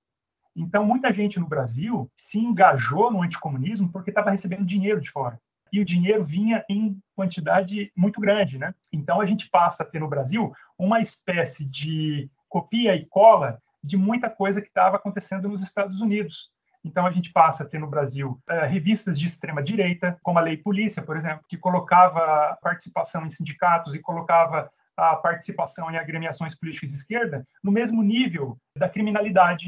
Então, 0.55 0.83
muita 0.83 1.13
gente 1.13 1.39
no 1.39 1.47
Brasil 1.47 2.11
se 2.15 2.39
engajou 2.39 3.11
no 3.11 3.21
anticomunismo 3.21 3.91
porque 3.91 4.09
estava 4.09 4.31
recebendo 4.31 4.65
dinheiro 4.65 4.99
de 4.99 5.11
fora. 5.11 5.39
E 5.71 5.79
o 5.79 5.85
dinheiro 5.85 6.25
vinha 6.25 6.65
em 6.67 6.99
quantidade 7.15 7.91
muito 7.95 8.19
grande, 8.19 8.57
né? 8.57 8.73
Então, 8.91 9.21
a 9.21 9.25
gente 9.25 9.47
passa 9.49 9.83
a 9.83 9.85
ter 9.85 9.99
no 9.99 10.07
Brasil 10.07 10.51
uma 10.77 10.99
espécie 10.99 11.63
de 11.63 12.29
copia 12.49 12.95
e 12.95 13.05
cola 13.05 13.61
de 13.83 13.95
muita 13.95 14.29
coisa 14.29 14.61
que 14.61 14.67
estava 14.67 14.97
acontecendo 14.97 15.47
nos 15.47 15.61
Estados 15.61 16.01
Unidos. 16.01 16.49
Então 16.83 17.05
a 17.05 17.11
gente 17.11 17.31
passa 17.31 17.63
a 17.63 17.67
ter 17.67 17.79
no 17.79 17.87
Brasil 17.87 18.39
uh, 18.49 18.67
revistas 18.67 19.19
de 19.19 19.25
extrema 19.25 19.61
direita, 19.61 20.17
como 20.23 20.39
a 20.39 20.41
Lei 20.41 20.57
Polícia, 20.57 21.03
por 21.03 21.17
exemplo, 21.17 21.43
que 21.47 21.57
colocava 21.57 22.57
participação 22.61 23.25
em 23.25 23.29
sindicatos 23.29 23.95
e 23.95 24.01
colocava 24.01 24.69
a 24.95 25.15
participação 25.15 25.89
em 25.89 25.97
agremiações 25.97 26.55
políticas 26.55 26.91
de 26.91 26.97
esquerda 26.97 27.47
no 27.63 27.71
mesmo 27.71 28.03
nível 28.03 28.57
da 28.75 28.89
criminalidade 28.89 29.67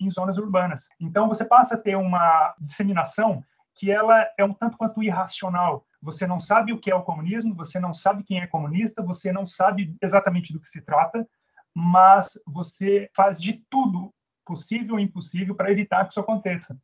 em 0.00 0.10
zonas 0.10 0.38
urbanas. 0.38 0.88
Então 0.98 1.28
você 1.28 1.44
passa 1.44 1.74
a 1.74 1.78
ter 1.78 1.96
uma 1.96 2.54
disseminação 2.58 3.42
que 3.74 3.90
ela 3.90 4.26
é 4.38 4.44
um 4.44 4.52
tanto 4.52 4.76
quanto 4.76 5.02
irracional. 5.02 5.84
Você 6.00 6.26
não 6.26 6.40
sabe 6.40 6.72
o 6.72 6.78
que 6.78 6.90
é 6.90 6.94
o 6.94 7.02
comunismo, 7.02 7.54
você 7.54 7.78
não 7.78 7.92
sabe 7.94 8.24
quem 8.24 8.40
é 8.40 8.46
comunista, 8.46 9.02
você 9.02 9.32
não 9.32 9.46
sabe 9.46 9.94
exatamente 10.00 10.52
do 10.52 10.60
que 10.60 10.68
se 10.68 10.82
trata, 10.82 11.26
mas 11.74 12.32
você 12.46 13.08
faz 13.14 13.40
de 13.40 13.62
tudo 13.70 14.12
possível 14.44 14.98
e 14.98 15.02
impossível 15.02 15.54
para 15.54 15.70
evitar 15.70 16.04
que 16.04 16.10
isso 16.10 16.20
aconteça. 16.20 16.78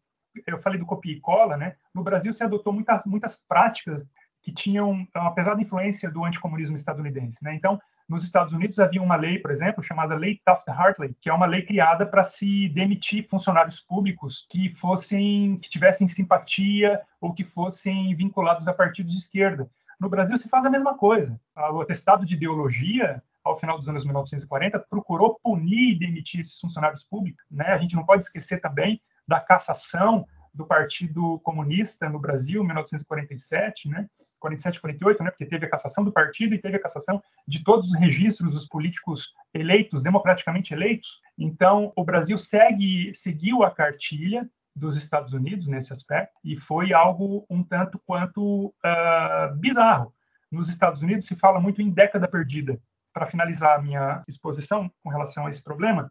Eu 0.47 0.61
falei 0.61 0.79
do 0.79 0.87
copia 0.87 1.13
e 1.13 1.21
cola, 1.21 1.57
né? 1.57 1.77
No 1.95 2.03
Brasil 2.03 2.33
se 2.33 2.45
adotou 2.45 2.73
muitas 2.73 3.05
muitas 3.05 3.37
práticas 3.37 4.07
que 4.43 4.53
tinham 4.53 5.07
uma 5.15 5.35
pesada 5.35 5.61
influência 5.61 6.11
do 6.11 6.25
anticomunismo 6.25 6.77
estadunidense. 6.77 7.43
Né? 7.43 7.55
Então, 7.55 7.79
nos 8.09 8.25
Estados 8.25 8.55
Unidos 8.55 8.79
havia 8.79 9.03
uma 9.03 9.17
lei, 9.17 9.39
por 9.39 9.51
exemplo, 9.51 9.85
chamada 9.85 10.15
Lei 10.15 10.41
Taft-Hartley, 10.43 11.15
que 11.21 11.29
é 11.29 11.33
uma 11.35 11.45
lei 11.45 11.63
criada 11.63 12.07
para 12.07 12.25
se 12.25 12.69
demitir 12.71 13.29
funcionários 13.29 13.81
públicos 13.83 14.47
que 14.49 14.71
fossem, 14.71 15.59
que 15.59 15.69
tivessem 15.69 16.09
simpatia 16.09 17.03
ou 17.21 17.35
que 17.35 17.45
fossem 17.45 18.15
vinculados 18.15 18.67
a 18.67 18.73
partidos 18.73 19.13
de 19.13 19.19
esquerda. 19.19 19.71
No 20.01 20.09
Brasil 20.09 20.39
se 20.39 20.49
faz 20.49 20.65
a 20.65 20.71
mesma 20.71 20.97
coisa. 20.97 21.39
O 21.73 21.83
atestado 21.83 22.25
de 22.25 22.35
ideologia 22.35 23.23
ao 23.49 23.59
final 23.59 23.79
dos 23.79 23.89
anos 23.89 24.05
1940 24.05 24.79
procurou 24.91 25.39
punir 25.43 25.93
e 25.93 25.99
demitir 25.99 26.41
esses 26.41 26.59
funcionários 26.59 27.05
públicos. 27.05 27.45
Né? 27.51 27.67
A 27.67 27.79
gente 27.79 27.97
não 27.97 28.05
pode 28.05 28.25
esquecer 28.25 28.61
também 28.61 29.01
da 29.27 29.41
cassação 29.41 30.27
do 30.55 30.67
Partido 30.67 31.39
Comunista 31.41 32.09
no 32.09 32.19
Brasil, 32.19 32.65
1947, 32.65 33.89
né? 33.89 34.07
47, 34.41 34.81
48, 34.81 35.23
né? 35.23 35.31
Porque 35.31 35.47
teve 35.47 35.67
a 35.67 35.71
cassação 35.71 36.05
do 36.05 36.13
partido 36.13 36.55
e 36.55 36.59
teve 36.59 36.77
a 36.77 36.83
cassação 36.83 37.23
de 37.47 37.63
todos 37.63 37.91
os 37.91 37.99
registros 37.99 38.55
dos 38.55 38.67
políticos 38.67 39.33
eleitos, 39.53 40.03
democraticamente 40.03 40.73
eleitos. 40.73 41.21
Então, 41.37 41.93
o 41.97 42.05
Brasil 42.05 42.39
segue, 42.39 43.13
seguiu 43.15 43.63
a 43.63 43.71
cartilha 43.71 44.49
dos 44.75 44.97
Estados 44.97 45.33
Unidos 45.33 45.67
nesse 45.67 45.93
aspecto 45.93 46.39
e 46.45 46.57
foi 46.57 46.93
algo 46.93 47.45
um 47.51 47.63
tanto 47.63 48.01
quanto 48.07 48.67
uh, 48.67 49.55
bizarro. 49.57 50.15
Nos 50.51 50.69
Estados 50.69 51.03
Unidos 51.03 51.27
se 51.27 51.37
fala 51.37 51.61
muito 51.61 51.83
em 51.83 51.91
década 51.91 52.27
perdida. 52.27 52.81
Para 53.19 53.27
finalizar 53.27 53.77
a 53.77 53.83
minha 53.83 54.23
exposição 54.29 54.89
com 55.03 55.11
relação 55.11 55.47
a 55.47 55.51
esse 55.51 55.64
problema, 55.64 56.09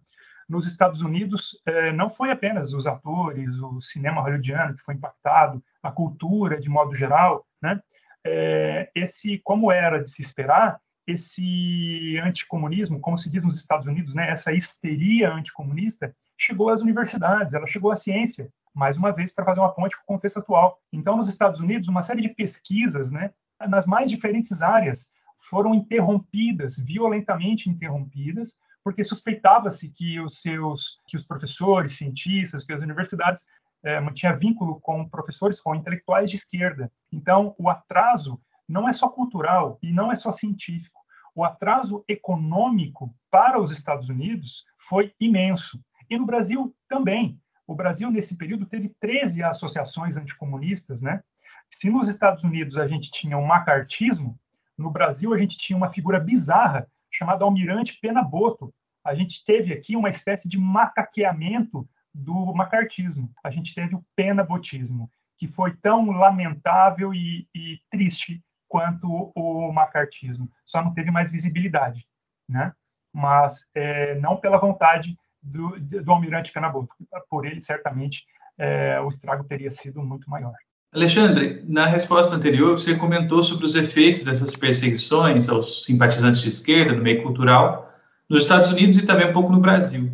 nos 0.49 0.67
Estados 0.67 1.01
Unidos 1.01 1.57
eh, 1.65 1.93
não 1.93 2.09
foi 2.09 2.31
apenas 2.31 2.73
os 2.73 2.85
atores, 2.85 3.49
o 3.61 3.79
cinema 3.79 4.19
hollywoodiano 4.19 4.75
que 4.75 4.83
foi 4.83 4.95
impactado, 4.95 5.63
a 5.81 5.89
cultura 5.89 6.59
de 6.59 6.67
modo 6.67 6.93
geral, 6.93 7.45
né? 7.61 7.79
É, 8.25 8.91
esse, 8.93 9.39
como 9.41 9.71
era 9.71 10.03
de 10.03 10.09
se 10.09 10.21
esperar, 10.21 10.81
esse 11.07 12.19
anticomunismo, 12.21 12.99
como 12.99 13.17
se 13.17 13.31
diz 13.31 13.45
nos 13.45 13.57
Estados 13.57 13.87
Unidos, 13.87 14.13
né, 14.13 14.29
essa 14.29 14.51
histeria 14.51 15.31
anticomunista, 15.31 16.13
chegou 16.37 16.69
às 16.69 16.81
universidades, 16.81 17.53
ela 17.53 17.67
chegou 17.67 17.89
à 17.89 17.95
ciência, 17.95 18.49
mais 18.75 18.97
uma 18.97 19.13
vez 19.13 19.33
para 19.33 19.45
fazer 19.45 19.61
uma 19.61 19.73
ponte 19.73 19.95
com 19.95 20.03
o 20.03 20.15
contexto 20.17 20.39
atual. 20.39 20.77
Então, 20.91 21.15
nos 21.15 21.29
Estados 21.29 21.61
Unidos, 21.61 21.87
uma 21.87 22.01
série 22.01 22.21
de 22.21 22.29
pesquisas, 22.29 23.13
né, 23.13 23.31
nas 23.69 23.87
mais 23.87 24.09
diferentes 24.09 24.61
áreas, 24.61 25.07
foram 25.39 25.73
interrompidas, 25.73 26.77
violentamente 26.77 27.69
interrompidas, 27.69 28.57
porque 28.83 29.03
suspeitava-se 29.03 29.89
que 29.89 30.19
os 30.19 30.41
seus, 30.41 30.99
que 31.07 31.17
os 31.17 31.23
professores, 31.23 31.97
cientistas, 31.97 32.65
que 32.65 32.73
as 32.73 32.81
universidades 32.81 33.45
é, 33.83 33.99
mantinha 33.99 34.35
vínculo 34.35 34.79
com 34.79 35.07
professores, 35.07 35.59
com 35.59 35.75
intelectuais 35.75 36.29
de 36.29 36.35
esquerda. 36.35 36.91
Então, 37.11 37.55
o 37.57 37.69
atraso 37.69 38.39
não 38.67 38.87
é 38.87 38.93
só 38.93 39.09
cultural 39.09 39.77
e 39.81 39.91
não 39.91 40.11
é 40.11 40.15
só 40.15 40.31
científico. 40.31 40.99
O 41.35 41.43
atraso 41.43 42.03
econômico 42.07 43.13
para 43.29 43.61
os 43.61 43.71
Estados 43.71 44.09
Unidos 44.09 44.65
foi 44.77 45.13
imenso. 45.19 45.79
E 46.09 46.17
no 46.17 46.25
Brasil 46.25 46.75
também. 46.89 47.39
O 47.67 47.75
Brasil, 47.75 48.09
nesse 48.09 48.37
período, 48.37 48.65
teve 48.65 48.95
13 48.99 49.43
associações 49.43 50.17
anticomunistas. 50.17 51.01
Né? 51.01 51.21
Se 51.69 51.89
nos 51.89 52.09
Estados 52.09 52.43
Unidos 52.43 52.77
a 52.77 52.87
gente 52.87 53.11
tinha 53.11 53.37
um 53.37 53.45
macartismo, 53.45 54.39
no 54.77 54.91
Brasil 54.91 55.33
a 55.33 55.37
gente 55.37 55.57
tinha 55.57 55.75
uma 55.75 55.91
figura 55.91 56.19
bizarra 56.19 56.87
chamada 57.11 57.43
Almirante 57.43 57.97
Penaboto. 57.99 58.73
A 59.03 59.15
gente 59.15 59.43
teve 59.43 59.73
aqui 59.73 59.95
uma 59.95 60.09
espécie 60.09 60.47
de 60.47 60.57
macaqueamento 60.57 61.87
do 62.13 62.53
macartismo. 62.53 63.31
A 63.43 63.49
gente 63.49 63.73
teve 63.73 63.95
o 63.95 64.05
penabotismo, 64.15 65.09
que 65.37 65.47
foi 65.47 65.75
tão 65.77 66.11
lamentável 66.11 67.13
e, 67.13 67.47
e 67.55 67.79
triste 67.89 68.43
quanto 68.67 69.31
o 69.35 69.71
macartismo. 69.71 70.51
Só 70.65 70.83
não 70.83 70.93
teve 70.93 71.09
mais 71.09 71.31
visibilidade, 71.31 72.07
né? 72.47 72.73
Mas 73.13 73.71
é, 73.73 74.15
não 74.19 74.37
pela 74.37 74.57
vontade 74.57 75.17
do, 75.41 75.79
do 75.79 76.11
almirante 76.11 76.51
Penaboto. 76.51 76.93
Por 77.29 77.45
ele, 77.45 77.61
certamente, 77.61 78.25
é, 78.57 78.99
o 78.99 79.09
estrago 79.09 79.43
teria 79.43 79.71
sido 79.71 80.03
muito 80.03 80.29
maior. 80.29 80.53
Alexandre, 80.93 81.63
na 81.67 81.85
resposta 81.85 82.35
anterior, 82.35 82.71
você 82.71 82.95
comentou 82.95 83.43
sobre 83.43 83.65
os 83.65 83.75
efeitos 83.75 84.23
dessas 84.23 84.55
perseguições 84.55 85.49
aos 85.49 85.83
simpatizantes 85.83 86.41
de 86.41 86.47
esquerda 86.47 86.93
no 86.93 87.03
meio 87.03 87.21
cultural 87.21 87.93
nos 88.29 88.43
Estados 88.43 88.71
Unidos 88.71 88.97
e 88.97 89.05
também 89.05 89.29
um 89.29 89.33
pouco 89.33 89.51
no 89.51 89.59
Brasil. 89.59 90.11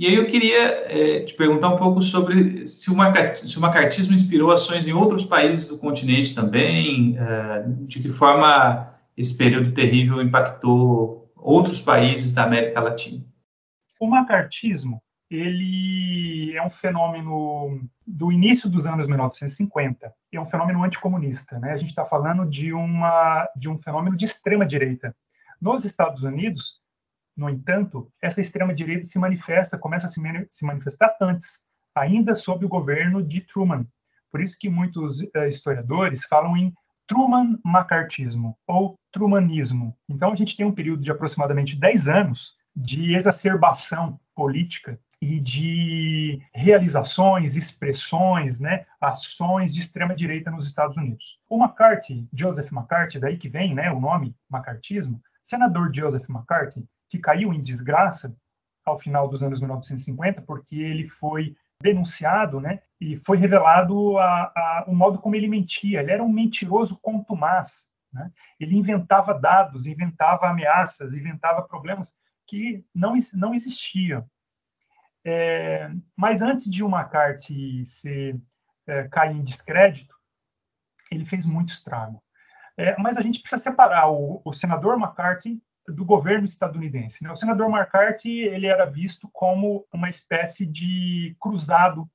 E 0.00 0.06
aí 0.06 0.14
eu 0.14 0.26
queria 0.26 0.84
é, 0.86 1.20
te 1.20 1.34
perguntar 1.34 1.70
um 1.70 1.76
pouco 1.76 2.00
sobre 2.02 2.66
se 2.66 2.90
o, 2.90 2.96
macartismo 2.96 4.14
inspirou 4.14 4.52
ações 4.52 4.86
em 4.86 4.92
outros 4.92 5.24
países 5.24 5.66
do 5.66 5.76
continente 5.78 6.34
também, 6.34 7.16
é, 7.18 7.64
de 7.86 8.00
que 8.00 8.08
forma 8.08 8.94
esse 9.16 9.36
período 9.36 9.72
terrível 9.72 10.22
impactou 10.22 11.32
outros 11.34 11.80
países 11.80 12.32
da 12.32 12.44
América 12.44 12.80
Latina. 12.80 13.24
O 14.00 14.06
macartismo 14.06 15.02
ele 15.30 16.56
é 16.56 16.62
um 16.62 16.70
fenômeno 16.70 17.80
do 18.06 18.32
início 18.32 18.68
dos 18.68 18.86
anos 18.86 19.06
1950. 19.06 20.12
É 20.32 20.40
um 20.40 20.46
fenômeno 20.46 20.82
anticomunista, 20.82 21.58
né? 21.58 21.72
A 21.72 21.76
gente 21.76 21.90
está 21.90 22.04
falando 22.04 22.48
de 22.48 22.72
uma 22.72 23.48
de 23.54 23.68
um 23.68 23.78
fenômeno 23.78 24.16
de 24.16 24.24
extrema 24.24 24.64
direita. 24.64 25.14
Nos 25.60 25.84
Estados 25.84 26.22
Unidos, 26.22 26.80
no 27.36 27.48
entanto, 27.50 28.10
essa 28.22 28.40
extrema-direita 28.40 29.04
se 29.04 29.18
manifesta, 29.18 29.78
começa 29.78 30.06
a 30.06 30.08
se, 30.08 30.20
se 30.50 30.64
manifestar 30.64 31.16
antes, 31.20 31.60
ainda 31.94 32.34
sob 32.34 32.64
o 32.64 32.68
governo 32.68 33.22
de 33.22 33.40
Truman. 33.40 33.86
Por 34.30 34.40
isso 34.40 34.58
que 34.58 34.68
muitos 34.68 35.20
uh, 35.20 35.46
historiadores 35.48 36.24
falam 36.24 36.56
em 36.56 36.72
Truman-macartismo 37.06 38.56
ou 38.66 38.98
Trumanismo. 39.12 39.96
Então, 40.08 40.32
a 40.32 40.36
gente 40.36 40.56
tem 40.56 40.66
um 40.66 40.74
período 40.74 41.02
de 41.02 41.10
aproximadamente 41.10 41.76
10 41.76 42.08
anos 42.08 42.54
de 42.74 43.14
exacerbação 43.14 44.20
política 44.34 44.98
e 45.20 45.40
de 45.40 46.40
realizações, 46.54 47.56
expressões, 47.56 48.60
né, 48.60 48.86
ações 49.00 49.74
de 49.74 49.80
extrema 49.80 50.14
direita 50.14 50.50
nos 50.50 50.66
Estados 50.66 50.96
Unidos. 50.96 51.38
O 51.48 51.62
McCarthy, 51.62 52.28
Joseph 52.32 52.70
McCarthy, 52.72 53.18
daí 53.18 53.36
que 53.36 53.48
vem, 53.48 53.74
né, 53.74 53.90
o 53.90 54.00
nome 54.00 54.34
macartismo, 54.48 55.20
senador 55.42 55.90
Joseph 55.92 56.28
McCarthy, 56.28 56.84
que 57.10 57.18
caiu 57.18 57.52
em 57.52 57.62
desgraça 57.62 58.36
ao 58.84 58.98
final 58.98 59.28
dos 59.28 59.42
anos 59.42 59.60
1950, 59.60 60.42
porque 60.42 60.76
ele 60.76 61.08
foi 61.08 61.56
denunciado, 61.82 62.60
né, 62.60 62.80
e 63.00 63.16
foi 63.18 63.38
revelado 63.38 64.18
a, 64.18 64.24
a, 64.24 64.84
o 64.86 64.94
modo 64.94 65.18
como 65.18 65.34
ele 65.34 65.48
mentia. 65.48 66.00
Ele 66.00 66.12
era 66.12 66.22
um 66.22 66.32
mentiroso 66.32 66.98
contumaz. 67.00 67.88
Né? 68.12 68.30
Ele 68.58 68.76
inventava 68.76 69.34
dados, 69.34 69.86
inventava 69.86 70.48
ameaças, 70.48 71.14
inventava 71.14 71.62
problemas 71.62 72.14
que 72.46 72.84
não, 72.94 73.14
não 73.34 73.54
existiam. 73.54 74.28
É, 75.30 75.90
mas 76.16 76.40
antes 76.40 76.70
de 76.70 76.82
o 76.82 76.88
McCarthy 76.88 77.84
se, 77.84 78.40
é, 78.86 79.06
cair 79.08 79.36
em 79.36 79.44
descrédito, 79.44 80.14
ele 81.10 81.26
fez 81.26 81.44
muito 81.44 81.68
estrago. 81.68 82.22
É, 82.78 82.98
mas 82.98 83.18
a 83.18 83.22
gente 83.22 83.40
precisa 83.40 83.62
separar 83.62 84.10
o, 84.10 84.40
o 84.42 84.54
senador 84.54 84.98
McCarthy 84.98 85.60
do 85.86 86.02
governo 86.02 86.46
estadunidense. 86.46 87.22
Né? 87.22 87.30
O 87.30 87.36
senador 87.36 87.68
McCarthy 87.68 88.40
ele 88.40 88.66
era 88.66 88.86
visto 88.86 89.28
como 89.30 89.86
uma 89.92 90.08
espécie 90.08 90.64
de 90.64 91.36
cruzado 91.38 92.08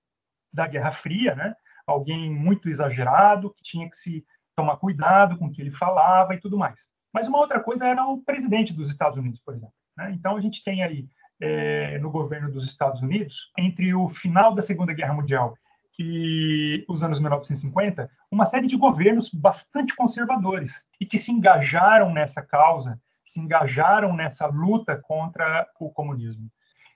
da 0.51 0.66
Guerra 0.66 0.91
Fria, 0.91 1.36
né? 1.36 1.55
alguém 1.86 2.32
muito 2.32 2.68
exagerado, 2.68 3.53
que 3.53 3.61
tinha 3.61 3.88
que 3.88 3.97
se 3.97 4.26
tomar 4.55 4.78
cuidado 4.78 5.38
com 5.38 5.45
o 5.45 5.51
que 5.51 5.61
ele 5.61 5.72
falava 5.72 6.34
e 6.34 6.39
tudo 6.39 6.57
mais. 6.57 6.91
Mas 7.14 7.28
uma 7.28 7.38
outra 7.38 7.59
coisa 7.59 7.86
era 7.86 8.07
o 8.07 8.24
presidente 8.24 8.74
dos 8.74 8.89
Estados 8.89 9.20
Unidos, 9.20 9.39
por 9.39 9.53
exemplo. 9.53 9.76
Né? 9.95 10.11
Então 10.14 10.36
a 10.36 10.41
gente 10.41 10.64
tem 10.64 10.84
aí 10.84 11.07
é, 11.41 11.97
no 11.99 12.09
governo 12.09 12.51
dos 12.51 12.67
Estados 12.67 13.01
Unidos, 13.01 13.51
entre 13.57 13.93
o 13.93 14.09
final 14.09 14.53
da 14.53 14.61
Segunda 14.61 14.93
Guerra 14.93 15.13
Mundial 15.13 15.55
e 15.99 16.84
os 16.88 17.03
anos 17.03 17.19
1950, 17.19 18.09
uma 18.31 18.45
série 18.45 18.67
de 18.67 18.77
governos 18.77 19.29
bastante 19.34 19.95
conservadores 19.95 20.86
e 20.99 21.05
que 21.05 21.17
se 21.17 21.31
engajaram 21.31 22.11
nessa 22.11 22.41
causa 22.41 22.99
se 23.23 23.39
engajaram 23.39 24.15
nessa 24.15 24.47
luta 24.47 24.95
contra 25.01 25.67
o 25.79 25.89
comunismo. 25.89 26.49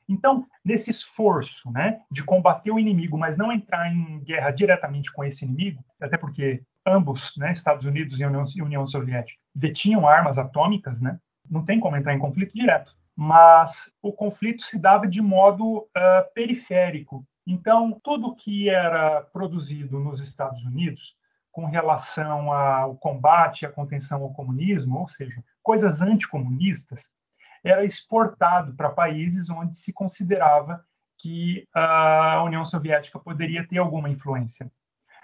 Então, 0.09 0.45
nesse 0.63 0.89
esforço 0.89 1.71
né, 1.71 1.99
de 2.09 2.23
combater 2.23 2.71
o 2.71 2.79
inimigo, 2.79 3.17
mas 3.17 3.37
não 3.37 3.51
entrar 3.51 3.91
em 3.91 4.23
guerra 4.23 4.51
diretamente 4.51 5.11
com 5.11 5.23
esse 5.23 5.43
inimigo, 5.43 5.83
até 5.99 6.17
porque 6.17 6.63
ambos, 6.85 7.33
né, 7.37 7.51
Estados 7.51 7.85
Unidos 7.85 8.19
e 8.19 8.25
União, 8.25 8.45
União 8.61 8.87
Soviética, 8.87 9.39
detinham 9.53 10.07
armas 10.07 10.37
atômicas, 10.37 11.01
né, 11.01 11.19
não 11.49 11.65
tem 11.65 11.79
como 11.79 11.97
entrar 11.97 12.13
em 12.13 12.19
conflito 12.19 12.53
direto. 12.53 12.95
Mas 13.19 13.91
o 13.99 14.13
conflito 14.13 14.61
se 14.61 14.77
dava 14.77 15.07
de 15.07 15.23
modo 15.23 15.79
uh, 15.79 16.33
periférico. 16.35 17.25
Então, 17.47 17.99
tudo 18.03 18.35
que 18.35 18.69
era 18.69 19.21
produzido 19.33 19.99
nos 19.99 20.21
Estados 20.21 20.63
Unidos 20.63 21.15
com 21.51 21.65
relação 21.65 22.53
ao 22.53 22.95
combate 22.97 23.65
à 23.65 23.71
contenção 23.71 24.21
ao 24.21 24.31
comunismo, 24.33 24.99
ou 24.99 25.09
seja, 25.09 25.43
coisas 25.63 26.03
anticomunistas, 26.03 27.17
era 27.63 27.83
exportado 27.83 28.75
para 28.75 28.91
países 28.91 29.49
onde 29.49 29.75
se 29.75 29.91
considerava 29.91 30.85
que 31.17 31.67
a 31.73 32.43
União 32.43 32.63
Soviética 32.63 33.17
poderia 33.17 33.67
ter 33.67 33.79
alguma 33.79 34.07
influência. 34.07 34.71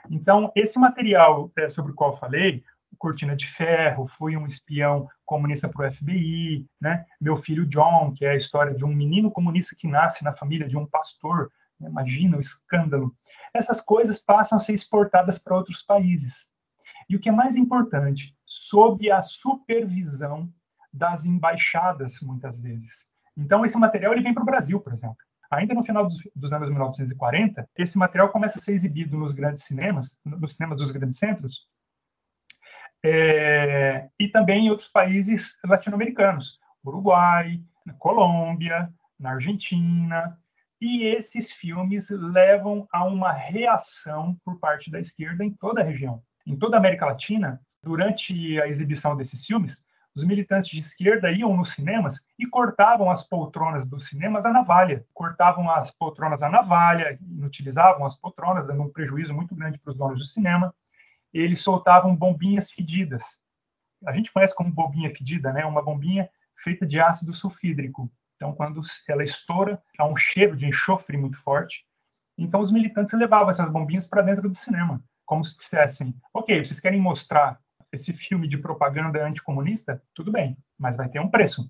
Então, 0.10 0.52
esse 0.56 0.80
material 0.80 1.52
é, 1.56 1.70
sobre 1.70 1.92
o 1.92 1.96
qual 1.96 2.18
falei, 2.18 2.64
Cortina 2.98 3.36
de 3.36 3.48
Ferro, 3.48 4.08
Fui 4.08 4.36
um 4.38 4.46
espião 4.46 5.08
comunista 5.26 5.68
para 5.70 5.88
o 5.88 5.92
FBI, 5.92 6.66
né? 6.80 7.06
Meu 7.20 7.38
filho 7.38 7.66
John, 7.66 8.14
que 8.14 8.26
é 8.26 8.32
a 8.32 8.38
história 8.38 8.74
de 8.74 8.86
um 8.86 8.94
menino 8.94 9.32
comunista 9.32 9.76
que 9.78 9.88
nasce 9.88 10.24
na 10.24 10.34
família 10.34 10.68
de 10.68 10.78
um 10.78 10.86
pastor, 10.86 11.52
né? 11.80 11.90
imagina 11.90 12.38
o 12.38 12.40
escândalo. 12.40 13.16
Essas 13.54 13.82
coisas 13.82 14.20
passam 14.20 14.58
a 14.58 14.62
ser 14.62 14.74
exportadas 14.74 15.40
para 15.40 15.56
outros 15.56 15.84
países. 15.84 16.48
E 17.10 17.16
o 17.16 17.20
que 17.20 17.30
é 17.30 17.32
mais 17.32 17.56
importante, 17.56 18.36
sob 18.46 19.12
a 19.12 19.22
supervisão 19.22 20.52
das 20.92 21.26
embaixadas, 21.26 22.20
muitas 22.22 22.58
vezes. 22.60 23.06
Então, 23.36 23.66
esse 23.66 23.78
material 23.78 24.14
ele 24.14 24.22
vem 24.22 24.34
para 24.34 24.44
o 24.44 24.46
Brasil, 24.46 24.80
por 24.80 24.94
exemplo. 24.94 25.18
Ainda 25.52 25.74
no 25.74 25.84
final 25.84 26.06
dos, 26.06 26.18
dos, 26.36 26.54
anos 26.54 26.70
1940, 26.70 27.68
esse 27.78 27.98
material 27.98 28.30
começa 28.30 28.58
a 28.58 28.62
ser 28.62 28.74
exibido 28.74 29.18
nos 29.18 29.34
grandes 29.34 29.64
cinemas, 29.64 30.18
nos 30.26 30.56
cinemas 30.56 30.78
dos 30.78 30.92
grandes 30.92 31.20
centros, 31.20 31.68
é, 33.04 34.08
e 34.18 34.28
também 34.30 34.66
em 34.66 34.70
outros 34.70 34.90
países 34.90 35.60
latino-americanos, 35.66 36.60
Uruguai, 36.86 37.60
na 37.86 37.94
Colômbia, 37.94 38.90
na 39.20 39.32
Argentina, 39.32 40.38
e 40.80 41.04
esses 41.04 41.52
filmes 41.52 42.10
levam 42.10 42.88
a 42.92 43.06
uma 43.06 43.32
reação 43.32 44.36
por 44.44 44.60
parte 44.60 44.92
da 44.92 45.00
esquerda 45.00 45.44
em 45.44 45.52
toda 45.52 45.82
a 45.82 45.84
região. 45.84 46.22
Em 46.46 46.58
toda 46.58 46.76
a 46.76 46.80
América 46.80 47.06
Latina, 47.06 47.62
durante 47.82 48.60
a 48.60 48.68
exibição 48.68 49.16
desses 49.16 49.46
filmes, 49.46 49.86
os 50.16 50.24
militantes 50.24 50.70
de 50.70 50.80
esquerda 50.80 51.32
iam 51.32 51.56
nos 51.56 51.72
cinemas 51.72 52.24
e 52.38 52.46
cortavam 52.46 53.10
as 53.10 53.28
poltronas 53.28 53.88
dos 53.88 54.08
cinemas 54.08 54.46
a 54.46 54.52
navalha. 54.52 55.06
Cortavam 55.14 55.70
as 55.72 55.92
poltronas 55.92 56.44
a 56.44 56.50
navalha, 56.50 57.18
inutilizavam 57.22 58.06
as 58.06 58.18
poltronas, 58.18 58.68
dando 58.68 58.84
um 58.84 58.90
prejuízo 58.90 59.34
muito 59.34 59.56
grande 59.56 59.80
para 59.80 59.92
os 59.92 59.98
donos 59.98 60.20
do 60.20 60.26
cinema. 60.26 60.74
Eles 61.34 61.62
soltavam 61.62 62.16
bombinhas 62.16 62.72
fedidas. 62.72 63.38
A 64.06 64.14
gente 64.14 64.32
conhece 64.32 64.56
como 64.56 64.72
bombinha 64.72 65.14
fedida, 65.16 65.52
né? 65.52 65.66
Uma 65.66 65.82
bombinha 65.82 66.30
feita 66.64 66.86
de 66.86 67.00
ácido 67.00 67.34
sulfídrico. 67.34 68.12
Então, 68.36 68.54
quando 68.54 68.82
ela 69.08 69.24
estoura, 69.24 69.82
há 69.98 70.06
um 70.06 70.18
cheiro 70.18 70.56
de 70.56 70.68
enxofre 70.68 71.18
muito 71.18 71.38
forte. 71.38 71.86
Então, 72.38 72.60
os 72.60 72.72
militantes 72.72 73.14
levavam 73.14 73.50
essas 73.50 73.72
bombinhas 73.72 74.08
para 74.08 74.22
dentro 74.22 74.50
do 74.50 74.56
cinema, 74.56 75.04
como 75.26 75.46
se 75.46 75.58
dissessem: 75.58 76.14
ok, 76.34 76.64
vocês 76.64 76.80
querem 76.80 77.00
mostrar 77.00 77.60
esse 77.92 78.12
filme 78.12 78.48
de 78.48 78.58
propaganda 78.58 79.24
anticomunista, 79.24 80.02
tudo 80.14 80.32
bem, 80.32 80.58
mas 80.78 80.98
vai 80.98 81.08
ter 81.08 81.20
um 81.20 81.30
preço. 81.30 81.70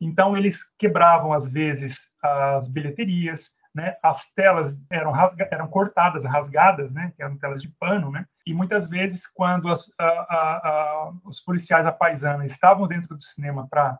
Então 0.00 0.36
eles 0.36 0.74
quebravam 0.76 1.32
às 1.32 1.48
vezes 1.48 2.14
as 2.22 2.70
bilheterias, 2.70 3.54
né? 3.74 3.96
As 4.02 4.32
telas 4.32 4.86
eram, 4.90 5.10
rasga 5.10 5.48
eram 5.50 5.66
cortadas, 5.68 6.24
rasgadas, 6.24 6.92
né? 6.92 7.12
Eram 7.18 7.36
telas 7.36 7.62
de 7.62 7.68
pano, 7.68 8.10
né? 8.10 8.26
E 8.46 8.52
muitas 8.52 8.88
vezes 8.88 9.26
quando 9.26 9.68
as, 9.68 9.90
a, 9.98 10.04
a, 10.04 10.68
a, 10.68 11.12
os 11.24 11.40
policiais 11.40 11.86
apaisanos 11.86 12.50
estavam 12.50 12.86
dentro 12.86 13.16
do 13.16 13.22
cinema 13.22 13.66
para 13.68 13.98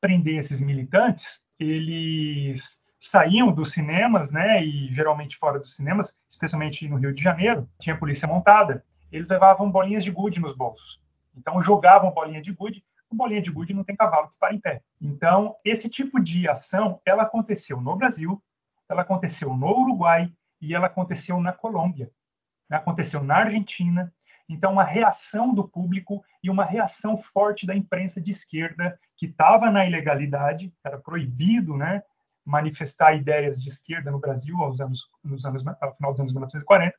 prender 0.00 0.38
esses 0.38 0.60
militantes, 0.60 1.44
eles 1.58 2.82
saíam 3.00 3.52
dos 3.52 3.72
cinemas, 3.72 4.32
né? 4.32 4.64
E 4.64 4.92
geralmente 4.92 5.36
fora 5.36 5.58
dos 5.58 5.76
cinemas, 5.76 6.18
especialmente 6.28 6.88
no 6.88 6.96
Rio 6.96 7.14
de 7.14 7.22
Janeiro, 7.22 7.68
tinha 7.78 7.96
polícia 7.96 8.28
montada 8.28 8.84
eles 9.16 9.28
levavam 9.28 9.70
bolinhas 9.70 10.02
de 10.02 10.10
gude 10.10 10.40
nos 10.40 10.56
bolsos. 10.56 11.00
Então 11.36 11.62
jogavam 11.62 12.10
bolinha 12.10 12.42
de 12.42 12.52
gude, 12.52 12.84
bolinha 13.12 13.40
de 13.40 13.50
gude 13.50 13.72
não 13.72 13.84
tem 13.84 13.94
cavalo 13.94 14.28
que 14.28 14.34
para 14.40 14.52
em 14.52 14.60
pé. 14.60 14.82
Então, 15.00 15.54
esse 15.64 15.88
tipo 15.88 16.20
de 16.20 16.48
ação, 16.48 17.00
ela 17.06 17.22
aconteceu 17.22 17.80
no 17.80 17.94
Brasil, 17.94 18.42
ela 18.88 19.02
aconteceu 19.02 19.54
no 19.54 19.68
Uruguai 19.68 20.32
e 20.60 20.74
ela 20.74 20.86
aconteceu 20.86 21.40
na 21.40 21.52
Colômbia. 21.52 22.10
Aconteceu 22.70 23.22
na 23.22 23.36
Argentina. 23.36 24.12
Então, 24.48 24.72
uma 24.72 24.84
reação 24.84 25.54
do 25.54 25.66
público 25.66 26.24
e 26.42 26.50
uma 26.50 26.64
reação 26.64 27.16
forte 27.16 27.66
da 27.66 27.74
imprensa 27.74 28.20
de 28.20 28.30
esquerda 28.30 28.98
que 29.16 29.26
estava 29.26 29.70
na 29.70 29.86
ilegalidade, 29.86 30.72
era 30.84 30.98
proibido, 30.98 31.76
né, 31.76 32.02
manifestar 32.44 33.14
ideias 33.14 33.62
de 33.62 33.68
esquerda 33.68 34.10
no 34.10 34.18
Brasil 34.18 34.60
aos 34.62 34.80
anos, 34.80 35.08
nos 35.22 35.46
anos, 35.46 35.66
ao 35.80 35.96
final 35.96 36.12
dos 36.12 36.20
anos 36.20 36.32
1940, 36.32 36.94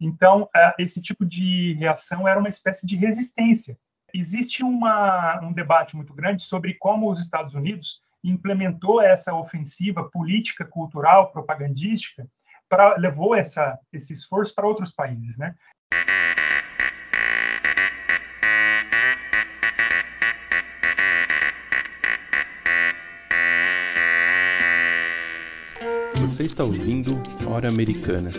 então, 0.00 0.48
é, 0.54 0.74
esse 0.78 1.00
tipo 1.00 1.24
de 1.24 1.74
reação 1.74 2.28
era 2.28 2.38
uma 2.38 2.48
espécie 2.48 2.86
de 2.86 2.96
resistência. 2.96 3.78
Existe 4.12 4.62
uma, 4.62 5.40
um 5.42 5.52
debate 5.52 5.96
muito 5.96 6.14
grande 6.14 6.42
sobre 6.42 6.74
como 6.74 7.10
os 7.10 7.20
Estados 7.20 7.54
Unidos 7.54 8.02
implementou 8.22 9.00
essa 9.00 9.34
ofensiva 9.34 10.08
política, 10.10 10.64
cultural, 10.64 11.30
propagandística, 11.32 12.26
para 12.68 12.96
levou 12.96 13.34
essa, 13.34 13.78
esse 13.92 14.14
esforço 14.14 14.54
para 14.54 14.66
outros 14.66 14.92
países, 14.92 15.38
né? 15.38 15.54
Você 26.36 26.42
está 26.42 26.64
ouvindo 26.64 27.12
Hora 27.46 27.68
Americana. 27.68 28.30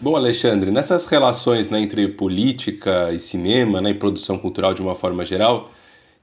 Bom, 0.00 0.16
Alexandre, 0.16 0.70
nessas 0.70 1.06
relações 1.06 1.70
né, 1.70 1.80
entre 1.80 2.06
política 2.08 3.10
e 3.10 3.18
cinema 3.18 3.80
né, 3.80 3.90
e 3.90 3.94
produção 3.94 4.38
cultural 4.38 4.74
de 4.74 4.82
uma 4.82 4.94
forma 4.94 5.24
geral, 5.24 5.70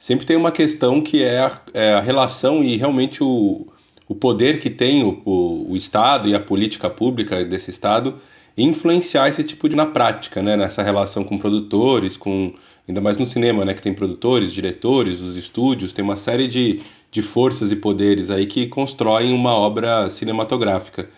sempre 0.02 0.26
tem 0.26 0.36
uma 0.36 0.52
questão 0.52 1.00
que 1.00 1.22
é 1.22 1.42
a, 1.42 1.62
é 1.76 1.94
a 1.94 2.00
relação 2.00 2.64
e 2.64 2.76
realmente 2.76 3.24
o, 3.24 3.68
o 4.08 4.16
poder 4.16 4.58
que 4.60 4.68
tem 4.68 5.04
o, 5.04 5.22
o, 5.24 5.72
o, 5.74 5.76
Estado 5.76 6.28
e 6.28 6.34
a 6.34 6.40
política 6.40 6.90
pública 6.90 7.46
desse 7.46 7.70
Estado 7.70 8.16
influenciar 8.58 9.30
esse 9.30 9.44
tipo 9.44 9.70
de 9.70 9.76
na 9.76 9.86
prática, 9.86 10.42
né, 10.42 10.58
nessa 10.58 10.82
relação 10.82 11.24
com 11.24 11.38
produtores, 11.38 12.18
com 12.18 12.52
ainda 12.90 13.00
mais 13.00 13.20
no 13.20 13.28
cinema, 13.28 13.64
né, 13.64 13.76
que 13.76 13.82
tem 13.82 13.94
produtores, 13.94 14.52
diretores, 14.52 15.22
os 15.22 15.38
estúdios, 15.38 15.94
tem 15.94 16.04
uma 16.04 16.16
série 16.16 16.48
de, 16.48 16.82
de 17.12 17.22
forças 17.22 17.72
e 17.72 17.76
poderes 17.76 18.32
aí 18.32 18.48
que 18.48 18.66
constroem 18.66 19.32
uma 19.32 19.54
obra 19.54 20.10
cinematográfica. 20.10 21.12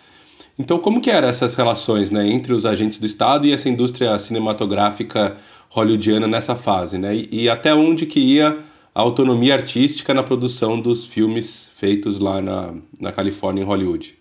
Então, 0.59 0.77
como 0.77 0.99
que 0.99 1.09
eram 1.09 1.29
essas 1.29 1.55
relações 1.55 2.11
né, 2.11 2.27
entre 2.27 2.51
os 2.51 2.65
agentes 2.65 2.99
do 2.99 3.05
Estado 3.05 3.47
e 3.47 3.53
essa 3.53 3.69
indústria 3.69 4.19
cinematográfica 4.19 5.37
hollywoodiana 5.69 6.27
nessa 6.27 6.53
fase? 6.53 6.97
Né? 6.97 7.15
E, 7.15 7.43
e 7.43 7.49
até 7.49 7.73
onde 7.73 8.05
que 8.05 8.19
ia 8.19 8.72
a 8.95 9.01
autonomia 9.01 9.55
artística 9.55 10.13
na 10.13 10.23
produção 10.23 10.79
dos 10.79 11.07
filmes 11.07 11.67
feitos 11.69 12.19
lá 12.19 12.41
na, 12.41 12.75
na 12.99 13.11
Califórnia, 13.11 13.63
em 13.63 13.65
Hollywood? 13.65 14.19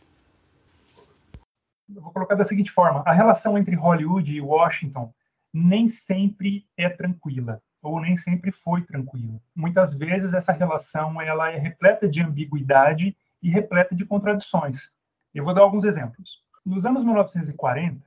Eu 1.95 2.01
vou 2.01 2.11
colocar 2.11 2.35
da 2.35 2.45
seguinte 2.45 2.71
forma: 2.71 3.03
a 3.05 3.13
relação 3.13 3.59
entre 3.59 3.75
Hollywood 3.75 4.35
e 4.35 4.41
Washington 4.41 5.13
nem 5.53 5.89
sempre 5.89 6.67
é 6.77 6.89
tranquila 6.89 7.61
ou 7.83 8.01
nem 8.01 8.17
sempre 8.17 8.51
foi 8.51 8.81
tranquila. 8.83 9.41
Muitas 9.55 9.99
vezes 9.99 10.33
essa 10.33 10.53
relação 10.53 11.21
ela 11.21 11.51
é 11.51 11.59
repleta 11.59 12.09
de 12.09 12.23
ambiguidade 12.23 13.15
e 13.43 13.51
repleta 13.51 13.95
de 13.95 14.07
contradições. 14.07 14.93
Eu 15.35 15.45
vou 15.45 15.53
dar 15.53 15.63
alguns 15.63 15.85
exemplos. 15.85 16.43
Nos 16.65 16.87
anos 16.87 17.05
1940, 17.05 18.01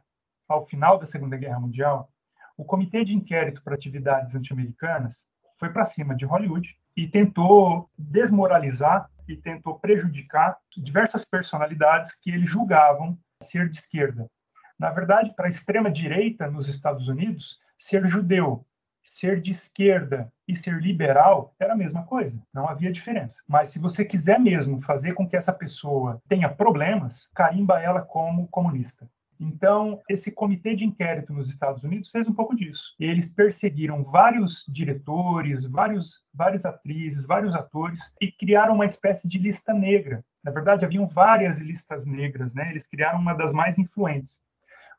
ao 0.48 0.66
final 0.66 0.98
da 0.98 1.06
Segunda 1.06 1.36
Guerra 1.36 1.60
Mundial, 1.60 2.10
o 2.58 2.64
Comitê 2.64 3.04
de 3.04 3.14
Inquérito 3.14 3.62
para 3.62 3.76
Atividades 3.76 4.34
Anti-Americanas 4.34 5.28
foi 5.60 5.70
para 5.70 5.86
cima 5.86 6.16
de 6.16 6.26
Hollywood 6.26 6.78
e 6.96 7.08
tentou 7.08 7.90
desmoralizar 7.98 9.10
e 9.28 9.36
tentou 9.36 9.80
prejudicar 9.80 10.58
diversas 10.78 11.26
personalidades 11.26 12.16
que 12.16 12.30
eles 12.30 12.50
julgavam 12.50 13.18
ser 13.42 13.70
de 13.70 13.78
esquerda. 13.78 14.30
Na 14.78 14.92
verdade, 14.92 15.34
para 15.36 15.48
a 15.48 15.50
extrema 15.50 15.90
direita 15.90 16.50
nos 16.50 16.68
Estados 16.68 17.08
Unidos, 17.08 17.58
ser 17.78 18.08
judeu 18.08 18.66
ser 19.06 19.40
de 19.40 19.52
esquerda 19.52 20.32
e 20.48 20.56
ser 20.56 20.82
liberal 20.82 21.54
era 21.60 21.74
a 21.74 21.78
mesma 21.78 22.04
coisa, 22.04 22.36
não 22.52 22.68
havia 22.68 22.92
diferença. 22.92 23.42
Mas 23.48 23.70
se 23.70 23.80
você 23.80 24.04
quiser 24.04 24.40
mesmo 24.40 24.82
fazer 24.82 25.14
com 25.14 25.30
que 25.30 25.38
essa 25.38 25.54
pessoa 25.54 26.20
tenha 26.28 26.50
problemas, 26.50 27.30
carimba 27.34 27.80
ela 27.80 28.02
como 28.02 28.48
comunista. 28.48 29.08
Então, 29.40 30.02
esse 30.10 30.32
comitê 30.32 30.76
de 30.76 30.86
inquérito 30.86 31.34
nos 31.34 31.50
Estados 31.50 31.84
Unidos 31.84 32.10
fez 32.10 32.28
um 32.28 32.34
pouco 32.34 32.56
disso. 32.56 32.94
Eles 33.00 33.34
perseguiram 33.34 34.04
vários 34.04 34.66
diretores, 34.68 35.70
vários, 35.70 36.24
várias 36.34 36.66
atrizes, 36.66 37.26
vários 37.26 37.54
atores 37.56 38.14
e 38.22 38.32
criaram 38.32 38.76
uma 38.76 38.86
espécie 38.86 39.28
de 39.28 39.38
lista 39.38 39.74
negra. 39.74 40.24
Na 40.44 40.52
verdade, 40.52 40.86
haviam 40.86 41.08
várias 41.08 41.60
listas 41.60 42.06
negras, 42.06 42.54
né? 42.54 42.70
Eles 42.70 42.88
criaram 42.88 43.20
uma 43.20 43.34
das 43.34 43.52
mais 43.52 43.78
influentes. 43.78 44.40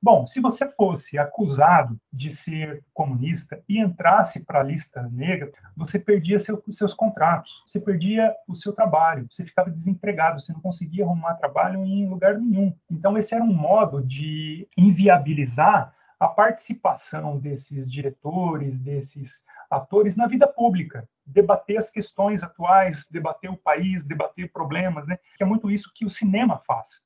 Bom, 0.02 0.26
se 0.26 0.40
você 0.40 0.68
fosse 0.70 1.18
acusado 1.18 1.98
de 2.12 2.30
ser 2.30 2.84
comunista 2.92 3.62
e 3.68 3.80
entrasse 3.80 4.44
para 4.44 4.60
a 4.60 4.62
lista 4.62 5.02
negra, 5.12 5.50
você 5.76 5.98
perdia 5.98 6.38
seu, 6.38 6.62
seus 6.70 6.94
contratos, 6.94 7.62
você 7.66 7.80
perdia 7.80 8.34
o 8.46 8.54
seu 8.54 8.72
trabalho, 8.72 9.26
você 9.30 9.44
ficava 9.44 9.70
desempregado, 9.70 10.40
você 10.40 10.52
não 10.52 10.60
conseguia 10.60 11.04
arrumar 11.04 11.34
trabalho 11.34 11.84
em 11.84 12.08
lugar 12.08 12.38
nenhum. 12.38 12.74
Então, 12.90 13.16
esse 13.16 13.34
era 13.34 13.42
um 13.42 13.52
modo 13.52 14.02
de 14.02 14.68
inviabilizar 14.76 15.94
a 16.18 16.28
participação 16.28 17.38
desses 17.38 17.90
diretores, 17.90 18.80
desses 18.80 19.44
atores 19.70 20.16
na 20.16 20.26
vida 20.26 20.46
pública, 20.46 21.06
debater 21.26 21.76
as 21.76 21.90
questões 21.90 22.42
atuais, 22.42 23.08
debater 23.10 23.50
o 23.50 23.56
país, 23.56 24.04
debater 24.04 24.50
problemas, 24.50 25.06
né? 25.06 25.18
Que 25.36 25.42
é 25.42 25.46
muito 25.46 25.70
isso 25.70 25.92
que 25.94 26.06
o 26.06 26.10
cinema 26.10 26.58
faz. 26.66 27.04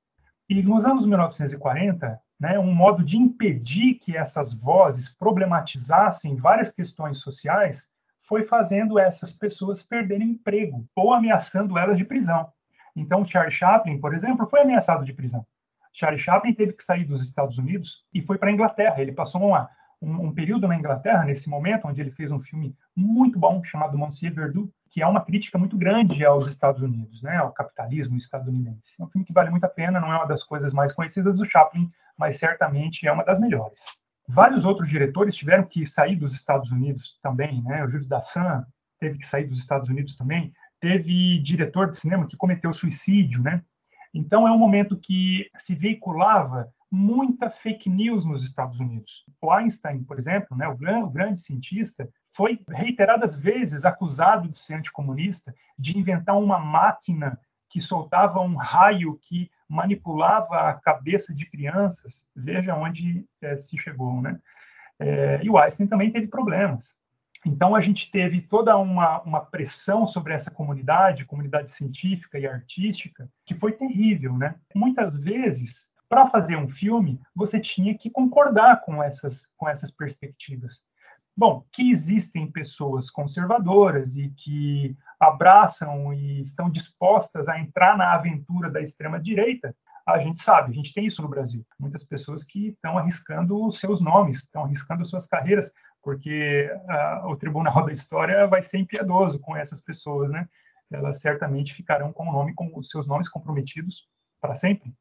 E 0.48 0.62
nos 0.62 0.86
anos 0.86 1.06
1940, 1.06 2.20
né, 2.40 2.58
um 2.58 2.74
modo 2.74 3.04
de 3.04 3.18
impedir 3.18 3.96
que 3.96 4.16
essas 4.16 4.54
vozes 4.54 5.14
problematizassem 5.14 6.36
várias 6.36 6.72
questões 6.72 7.18
sociais 7.18 7.90
foi 8.22 8.44
fazendo 8.44 8.98
essas 8.98 9.34
pessoas 9.34 9.82
perderem 9.82 10.30
emprego 10.30 10.86
ou 10.96 11.12
ameaçando 11.12 11.76
elas 11.76 11.98
de 11.98 12.04
prisão. 12.04 12.50
Então, 12.96 13.26
Charlie 13.26 13.52
Chaplin, 13.52 14.00
por 14.00 14.14
exemplo, 14.14 14.48
foi 14.48 14.60
ameaçado 14.60 15.04
de 15.04 15.12
prisão. 15.12 15.46
Charlie 15.92 16.20
Chaplin 16.20 16.54
teve 16.54 16.72
que 16.72 16.82
sair 16.82 17.04
dos 17.04 17.20
Estados 17.20 17.58
Unidos 17.58 18.04
e 18.14 18.22
foi 18.22 18.38
para 18.38 18.48
a 18.48 18.52
Inglaterra. 18.52 19.00
Ele 19.00 19.12
passou 19.12 19.48
uma, 19.48 19.68
um, 20.00 20.28
um, 20.28 20.32
período 20.32 20.66
na 20.66 20.76
Inglaterra, 20.76 21.24
nesse 21.24 21.50
momento, 21.50 21.88
onde 21.88 22.00
ele 22.00 22.12
fez 22.12 22.30
um 22.30 22.40
filme 22.40 22.74
muito 22.96 23.38
bom 23.38 23.62
chamado 23.64 23.98
Monsieur 23.98 24.32
Verdoux, 24.32 24.72
que 24.88 25.02
é 25.02 25.06
uma 25.06 25.20
crítica 25.20 25.58
muito 25.58 25.76
grande 25.76 26.24
aos 26.24 26.48
Estados 26.48 26.82
Unidos, 26.82 27.22
né, 27.22 27.36
ao 27.36 27.52
capitalismo 27.52 28.16
estadunidense. 28.16 28.94
É 28.98 29.04
um 29.04 29.08
filme 29.08 29.24
que 29.24 29.32
vale 29.32 29.50
muito 29.50 29.64
a 29.64 29.68
pena, 29.68 30.00
não 30.00 30.12
é 30.12 30.16
uma 30.16 30.26
das 30.26 30.42
coisas 30.42 30.72
mais 30.72 30.92
conhecidas 30.92 31.36
do 31.36 31.44
Chaplin, 31.44 31.90
mas 32.20 32.36
certamente 32.36 33.08
é 33.08 33.12
uma 33.12 33.24
das 33.24 33.40
melhores. 33.40 33.80
Vários 34.28 34.66
outros 34.66 34.90
diretores 34.90 35.34
tiveram 35.34 35.64
que 35.64 35.86
sair 35.86 36.14
dos 36.14 36.34
Estados 36.34 36.70
Unidos 36.70 37.18
também, 37.22 37.62
né? 37.62 37.82
O 37.82 37.90
Jules 37.90 38.06
Dassin 38.06 38.62
teve 39.00 39.18
que 39.18 39.26
sair 39.26 39.46
dos 39.46 39.58
Estados 39.58 39.88
Unidos 39.88 40.14
também. 40.14 40.52
Teve 40.78 41.40
diretor 41.40 41.88
de 41.88 41.96
cinema 41.96 42.28
que 42.28 42.36
cometeu 42.36 42.72
suicídio, 42.74 43.42
né? 43.42 43.62
Então 44.12 44.46
é 44.46 44.52
um 44.52 44.58
momento 44.58 44.98
que 44.98 45.50
se 45.56 45.74
veiculava 45.74 46.68
muita 46.92 47.48
fake 47.48 47.88
news 47.88 48.26
nos 48.26 48.44
Estados 48.44 48.78
Unidos. 48.78 49.24
O 49.40 49.50
Einstein, 49.50 50.04
por 50.04 50.18
exemplo, 50.18 50.56
né, 50.56 50.68
o, 50.68 50.76
grande, 50.76 51.04
o 51.04 51.10
grande 51.10 51.40
cientista, 51.40 52.06
foi 52.36 52.60
reiteradas 52.68 53.34
vezes 53.34 53.86
acusado 53.86 54.48
de 54.48 54.58
ser 54.58 54.74
anticomunista, 54.74 55.54
de 55.78 55.96
inventar 55.98 56.36
uma 56.36 56.58
máquina 56.58 57.40
que 57.70 57.80
soltava 57.80 58.40
um 58.40 58.56
raio 58.56 59.18
que 59.22 59.50
manipulava 59.70 60.68
a 60.68 60.74
cabeça 60.74 61.32
de 61.32 61.46
crianças. 61.46 62.28
Veja 62.34 62.74
onde 62.74 63.24
é, 63.40 63.56
se 63.56 63.78
chegou, 63.78 64.20
né? 64.20 64.38
É, 64.98 65.40
e 65.42 65.48
o 65.48 65.56
Einstein 65.56 65.86
também 65.86 66.10
teve 66.10 66.26
problemas. 66.26 66.88
Então 67.46 67.74
a 67.74 67.80
gente 67.80 68.10
teve 68.10 68.42
toda 68.42 68.76
uma, 68.76 69.22
uma 69.22 69.40
pressão 69.40 70.06
sobre 70.06 70.34
essa 70.34 70.50
comunidade, 70.50 71.24
comunidade 71.24 71.70
científica 71.70 72.38
e 72.38 72.46
artística, 72.46 73.30
que 73.46 73.54
foi 73.54 73.72
terrível, 73.72 74.36
né? 74.36 74.56
Muitas 74.74 75.18
vezes, 75.18 75.92
para 76.08 76.26
fazer 76.26 76.56
um 76.56 76.68
filme, 76.68 77.18
você 77.34 77.58
tinha 77.58 77.96
que 77.96 78.10
concordar 78.10 78.82
com 78.82 79.02
essas 79.02 79.46
com 79.56 79.68
essas 79.68 79.90
perspectivas. 79.90 80.84
Bom, 81.36 81.64
que 81.72 81.90
existem 81.90 82.50
pessoas 82.50 83.10
conservadoras 83.10 84.16
e 84.16 84.30
que 84.30 84.96
abraçam 85.18 86.12
e 86.12 86.40
estão 86.40 86.70
dispostas 86.70 87.48
a 87.48 87.58
entrar 87.58 87.96
na 87.96 88.12
aventura 88.14 88.70
da 88.70 88.80
extrema-direita, 88.80 89.74
a 90.06 90.18
gente 90.18 90.40
sabe, 90.40 90.70
a 90.70 90.74
gente 90.74 90.92
tem 90.92 91.06
isso 91.06 91.22
no 91.22 91.28
Brasil. 91.28 91.64
Muitas 91.78 92.04
pessoas 92.04 92.44
que 92.44 92.68
estão 92.68 92.98
arriscando 92.98 93.64
os 93.64 93.78
seus 93.78 94.00
nomes, 94.00 94.38
estão 94.38 94.64
arriscando 94.64 95.06
suas 95.06 95.26
carreiras, 95.26 95.72
porque 96.02 96.70
uh, 97.24 97.28
o 97.28 97.36
Tribunal 97.36 97.84
da 97.84 97.92
História 97.92 98.46
vai 98.46 98.62
ser 98.62 98.78
impiedoso 98.78 99.38
com 99.40 99.56
essas 99.56 99.80
pessoas, 99.80 100.30
né? 100.30 100.48
Elas 100.90 101.20
certamente 101.20 101.74
ficarão 101.74 102.12
com 102.12 102.28
o 102.28 102.32
nome, 102.32 102.54
com 102.54 102.70
os 102.76 102.88
seus 102.88 103.06
nomes 103.06 103.28
comprometidos 103.28 104.08
para 104.40 104.54
sempre. 104.54 104.92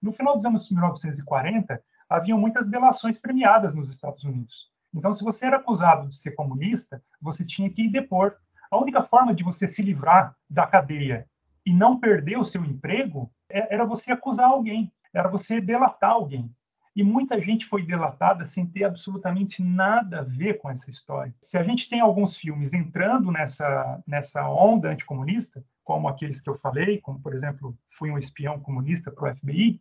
No 0.00 0.12
final 0.12 0.36
dos 0.36 0.46
anos 0.46 0.70
1940, 0.70 1.82
haviam 2.08 2.38
muitas 2.38 2.70
delações 2.70 3.20
premiadas 3.20 3.74
nos 3.74 3.90
Estados 3.90 4.24
Unidos. 4.24 4.70
Então, 4.94 5.12
se 5.14 5.24
você 5.24 5.46
era 5.46 5.56
acusado 5.56 6.08
de 6.08 6.16
ser 6.16 6.32
comunista, 6.32 7.02
você 7.20 7.44
tinha 7.44 7.70
que 7.70 7.82
ir 7.82 7.90
depor 7.90 8.36
a 8.70 8.78
única 8.78 9.02
forma 9.02 9.34
de 9.34 9.42
você 9.42 9.66
se 9.66 9.82
livrar 9.82 10.36
da 10.48 10.66
cadeia 10.66 11.26
e 11.66 11.72
não 11.72 11.98
perder 11.98 12.38
o 12.38 12.44
seu 12.44 12.64
emprego 12.64 13.30
é, 13.48 13.74
era 13.74 13.84
você 13.84 14.12
acusar 14.12 14.48
alguém, 14.48 14.92
era 15.12 15.28
você 15.28 15.60
delatar 15.60 16.10
alguém. 16.10 16.50
E 16.94 17.02
muita 17.02 17.40
gente 17.40 17.66
foi 17.66 17.84
delatada 17.84 18.46
sem 18.46 18.66
ter 18.66 18.84
absolutamente 18.84 19.62
nada 19.62 20.20
a 20.20 20.24
ver 20.24 20.58
com 20.58 20.70
essa 20.70 20.90
história. 20.90 21.34
Se 21.40 21.56
a 21.56 21.62
gente 21.62 21.88
tem 21.88 22.00
alguns 22.00 22.36
filmes 22.36 22.74
entrando 22.74 23.30
nessa, 23.30 24.02
nessa 24.06 24.48
onda 24.48 24.90
anticomunista, 24.90 25.64
como 25.84 26.08
aqueles 26.08 26.40
que 26.40 26.50
eu 26.50 26.56
falei, 26.56 27.00
como, 27.00 27.20
por 27.20 27.34
exemplo, 27.34 27.76
Fui 27.88 28.10
um 28.10 28.18
Espião 28.18 28.60
Comunista 28.60 29.10
para 29.10 29.32
o 29.32 29.36
FBI, 29.36 29.80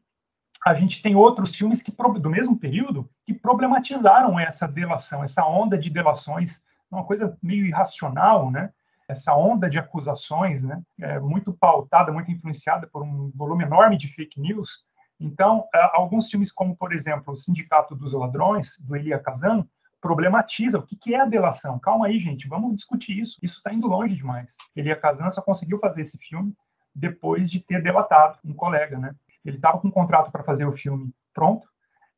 a 0.66 0.74
gente 0.74 1.01
tem 1.01 1.16
outros 1.16 1.55
filmes 1.55 1.82
que 1.82 1.91
do 1.91 2.30
mesmo 2.30 2.57
período 2.57 3.10
que 3.26 3.34
problematizaram 3.34 4.39
essa 4.39 4.68
delação, 4.68 5.24
essa 5.24 5.45
onda 5.45 5.78
de 5.78 5.89
delações, 5.89 6.62
uma 6.91 7.03
coisa 7.03 7.38
meio 7.41 7.66
irracional, 7.66 8.51
né? 8.51 8.72
essa 9.10 9.36
onda 9.36 9.68
de 9.68 9.80
acusações, 9.80 10.64
né, 10.64 10.82
é 11.01 11.20
muito 11.20 11.51
pautada, 11.51 12.12
muito 12.12 12.32
influenciada 12.32 12.86
por 12.86 13.01
um 13.01 13.32
volume 13.34 13.64
enorme 13.64 13.97
de 13.97 14.07
fake 14.10 14.39
news. 14.39 14.86
Então, 15.20 15.68
alguns 15.93 16.30
filmes, 16.30 16.51
como, 16.51 16.78
por 16.78 16.93
exemplo, 16.93 17.34
O 17.34 17.38
Sindicato 17.38 17.95
dos 17.95 18.14
Ladrões, 18.14 18.78
do 18.80 18.95
Elia 18.95 19.20
Kazan, 19.20 19.68
problematiza 19.99 20.78
o 20.78 20.84
que, 20.84 21.14
é 21.14 21.22
a 21.22 21.26
delação. 21.26 21.80
Calma 21.80 22.05
aí, 22.05 22.20
gente, 22.20 22.47
vamos 22.47 22.76
discutir 22.76 23.20
isso. 23.20 23.38
Isso 23.41 23.57
está 23.57 23.74
indo 23.74 23.88
longe 23.88 24.16
demais. 24.16 24.55
Elia 24.76 24.95
Kazan 24.95 25.30
só 25.32 25.41
conseguiu 25.41 25.80
fazer 25.80 26.01
esse 26.01 26.18
filme 26.20 26.53
depois 26.95 27.49
de 27.49 27.60
ter 27.60 27.82
delatado 27.82 28.39
um 28.45 28.53
colega, 28.53 28.97
né? 28.97 29.14
Ele 29.46 29.58
estava 29.58 29.80
com 29.80 29.88
um 29.88 29.92
contrato 29.92 30.32
para 30.32 30.44
fazer 30.44 30.66
o 30.66 30.76
filme 30.76 31.14
pronto 31.34 31.68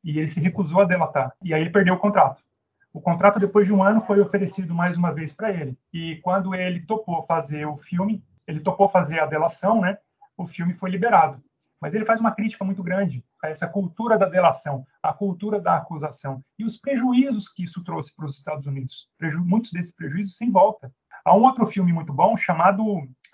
e 0.02 0.18
ele 0.18 0.28
se 0.28 0.40
recusou 0.40 0.80
a 0.80 0.84
delatar. 0.84 1.32
E 1.42 1.54
aí 1.54 1.60
ele 1.60 1.70
perdeu 1.70 1.94
o 1.94 1.98
contrato. 1.98 2.42
O 2.92 3.00
contrato, 3.00 3.38
depois 3.38 3.66
de 3.66 3.72
um 3.72 3.82
ano, 3.82 4.02
foi 4.02 4.20
oferecido 4.20 4.74
mais 4.74 4.96
uma 4.96 5.14
vez 5.14 5.32
para 5.32 5.50
ele. 5.50 5.78
E 5.92 6.16
quando 6.22 6.54
ele 6.54 6.80
topou 6.80 7.24
fazer 7.24 7.64
o 7.66 7.78
filme, 7.78 8.22
ele 8.46 8.60
topou 8.60 8.88
fazer 8.88 9.20
a 9.20 9.26
delação, 9.26 9.80
né? 9.80 9.96
O 10.36 10.46
filme 10.46 10.74
foi 10.74 10.90
liberado. 10.90 11.42
Mas 11.80 11.94
ele 11.94 12.04
faz 12.04 12.20
uma 12.20 12.32
crítica 12.32 12.64
muito 12.64 12.82
grande 12.82 13.24
a 13.42 13.48
essa 13.48 13.66
cultura 13.66 14.16
da 14.16 14.26
delação, 14.26 14.86
a 15.02 15.12
cultura 15.12 15.60
da 15.60 15.78
acusação 15.78 16.44
e 16.56 16.64
os 16.64 16.78
prejuízos 16.78 17.48
que 17.48 17.64
isso 17.64 17.82
trouxe 17.82 18.14
para 18.14 18.26
os 18.26 18.36
Estados 18.36 18.66
Unidos. 18.66 19.08
Preju 19.18 19.40
muitos 19.40 19.72
desses 19.72 19.94
prejuízos 19.94 20.36
sem 20.36 20.50
volta. 20.50 20.92
Há 21.24 21.34
um 21.36 21.42
outro 21.42 21.66
filme 21.66 21.92
muito 21.92 22.12
bom 22.12 22.36
chamado 22.36 22.84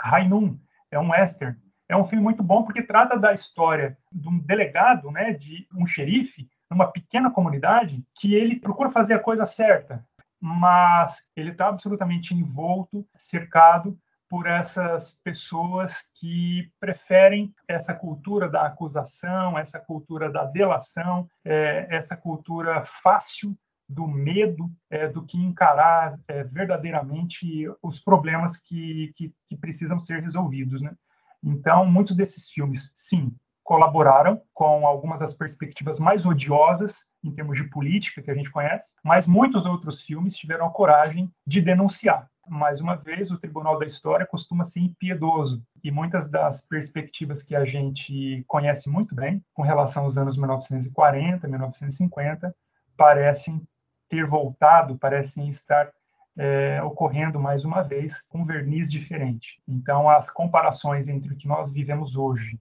Rainun, 0.00 0.58
é 0.90 0.98
um 0.98 1.10
western. 1.10 1.58
É 1.88 1.96
um 1.96 2.06
filme 2.06 2.22
muito 2.22 2.42
bom 2.42 2.64
porque 2.64 2.82
trata 2.82 3.18
da 3.18 3.32
história 3.32 3.96
de 4.12 4.28
um 4.28 4.38
delegado, 4.38 5.10
né, 5.10 5.32
de 5.32 5.66
um 5.74 5.86
xerife 5.86 6.48
numa 6.70 6.86
pequena 6.86 7.30
comunidade 7.30 8.04
que 8.14 8.34
ele 8.34 8.60
procura 8.60 8.90
fazer 8.90 9.14
a 9.14 9.18
coisa 9.18 9.46
certa, 9.46 10.04
mas 10.40 11.30
ele 11.34 11.50
está 11.50 11.68
absolutamente 11.68 12.34
envolto, 12.34 13.06
cercado 13.16 13.98
por 14.28 14.46
essas 14.46 15.20
pessoas 15.24 16.10
que 16.14 16.70
preferem 16.78 17.54
essa 17.66 17.94
cultura 17.94 18.48
da 18.48 18.66
acusação, 18.66 19.58
essa 19.58 19.80
cultura 19.80 20.30
da 20.30 20.44
delação, 20.44 21.26
é, 21.42 21.86
essa 21.90 22.14
cultura 22.14 22.84
fácil 22.84 23.56
do 23.88 24.06
medo 24.06 24.70
é, 24.90 25.08
do 25.08 25.24
que 25.24 25.38
encarar 25.38 26.20
é, 26.28 26.44
verdadeiramente 26.44 27.66
os 27.82 28.00
problemas 28.00 28.58
que, 28.58 29.14
que, 29.16 29.32
que 29.48 29.56
precisam 29.56 29.98
ser 29.98 30.22
resolvidos. 30.22 30.82
Né? 30.82 30.94
Então, 31.42 31.84
muitos 31.84 32.16
desses 32.16 32.50
filmes, 32.50 32.92
sim, 32.96 33.34
colaboraram 33.68 34.40
com 34.54 34.86
algumas 34.86 35.20
das 35.20 35.34
perspectivas 35.34 36.00
mais 36.00 36.24
odiosas 36.24 37.04
em 37.22 37.30
termos 37.30 37.58
de 37.58 37.64
política 37.64 38.22
que 38.22 38.30
a 38.30 38.34
gente 38.34 38.50
conhece, 38.50 38.96
mas 39.04 39.26
muitos 39.26 39.66
outros 39.66 40.00
filmes 40.00 40.36
tiveram 40.36 40.66
a 40.66 40.70
coragem 40.70 41.30
de 41.46 41.60
denunciar. 41.60 42.26
Mais 42.48 42.80
uma 42.80 42.96
vez, 42.96 43.30
o 43.30 43.38
Tribunal 43.38 43.78
da 43.78 43.84
História 43.84 44.24
costuma 44.24 44.64
ser 44.64 44.80
impiedoso 44.80 45.62
e 45.84 45.90
muitas 45.90 46.30
das 46.30 46.66
perspectivas 46.66 47.42
que 47.42 47.54
a 47.54 47.66
gente 47.66 48.42
conhece 48.46 48.88
muito 48.88 49.14
bem, 49.14 49.44
com 49.52 49.60
relação 49.60 50.04
aos 50.04 50.16
anos 50.16 50.38
1940, 50.38 51.46
1950, 51.46 52.56
parecem 52.96 53.62
ter 54.08 54.26
voltado, 54.26 54.96
parecem 54.96 55.50
estar 55.50 55.92
é, 56.38 56.80
ocorrendo 56.82 57.40
mais 57.40 57.64
uma 57.64 57.82
vez 57.82 58.22
com 58.28 58.42
um 58.42 58.46
verniz 58.46 58.90
diferente. 58.90 59.60
Então, 59.66 60.08
as 60.08 60.30
comparações 60.30 61.08
entre 61.08 61.32
o 61.32 61.36
que 61.36 61.48
nós 61.48 61.72
vivemos 61.72 62.16
hoje 62.16 62.58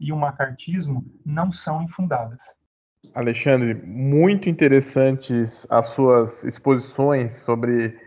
e 0.00 0.10
o 0.10 0.16
macartismo 0.16 1.04
não 1.24 1.52
são 1.52 1.82
infundadas. 1.82 2.40
Alexandre, 3.14 3.74
muito 3.74 4.48
interessantes 4.48 5.66
as 5.70 5.86
suas 5.88 6.44
exposições 6.44 7.36
sobre, 7.36 7.98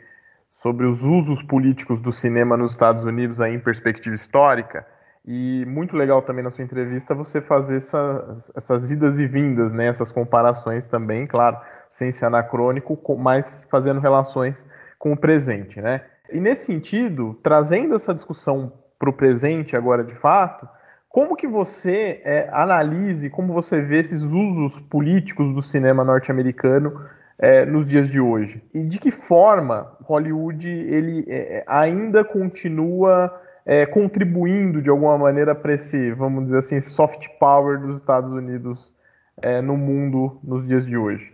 sobre 0.49 0.87
os 0.87 1.03
usos 1.03 1.43
políticos 1.43 2.01
do 2.01 2.11
cinema 2.11 2.57
nos 2.57 2.71
Estados 2.71 3.03
Unidos 3.03 3.39
aí 3.39 3.53
em 3.53 3.59
perspectiva 3.59 4.15
histórica. 4.15 4.85
E 5.25 5.63
muito 5.67 5.95
legal 5.95 6.21
também 6.21 6.43
na 6.43 6.51
sua 6.51 6.63
entrevista 6.63 7.15
você 7.15 7.39
fazer 7.39 7.77
essas, 7.77 8.51
essas 8.55 8.91
idas 8.91 9.19
e 9.19 9.27
vindas, 9.27 9.71
né, 9.71 9.85
essas 9.87 10.11
comparações 10.11 10.85
também, 10.85 11.25
claro, 11.25 11.57
sem 11.89 12.11
ser 12.11 12.25
anacrônico, 12.25 12.99
mas 13.17 13.65
fazendo 13.69 14.01
relações 14.01 14.67
com 15.03 15.11
o 15.11 15.17
presente. 15.17 15.81
Né? 15.81 15.99
E 16.31 16.39
nesse 16.39 16.67
sentido, 16.67 17.37
trazendo 17.43 17.93
essa 17.93 18.13
discussão 18.13 18.71
para 18.97 19.09
o 19.09 19.13
presente 19.13 19.75
agora 19.75 20.01
de 20.01 20.15
fato, 20.15 20.65
como 21.09 21.35
que 21.35 21.45
você 21.45 22.21
é, 22.23 22.49
analise, 22.53 23.29
como 23.29 23.51
você 23.51 23.81
vê 23.81 23.99
esses 23.99 24.21
usos 24.21 24.79
políticos 24.79 25.53
do 25.53 25.61
cinema 25.61 26.05
norte-americano 26.05 27.05
é, 27.37 27.65
nos 27.65 27.85
dias 27.85 28.07
de 28.07 28.21
hoje? 28.21 28.63
E 28.73 28.81
de 28.81 28.97
que 28.97 29.11
forma 29.11 29.93
Hollywood 30.03 30.69
ele 30.69 31.25
é, 31.27 31.65
ainda 31.67 32.23
continua 32.23 33.41
é, 33.65 33.85
contribuindo 33.85 34.81
de 34.81 34.89
alguma 34.89 35.17
maneira 35.17 35.53
para 35.53 35.73
esse, 35.73 36.13
vamos 36.13 36.45
dizer 36.45 36.59
assim, 36.59 36.79
soft 36.79 37.27
power 37.41 37.77
dos 37.77 37.97
Estados 37.97 38.31
Unidos 38.31 38.95
é, 39.41 39.61
no 39.61 39.75
mundo 39.75 40.39
nos 40.41 40.65
dias 40.65 40.85
de 40.85 40.95
hoje? 40.95 41.33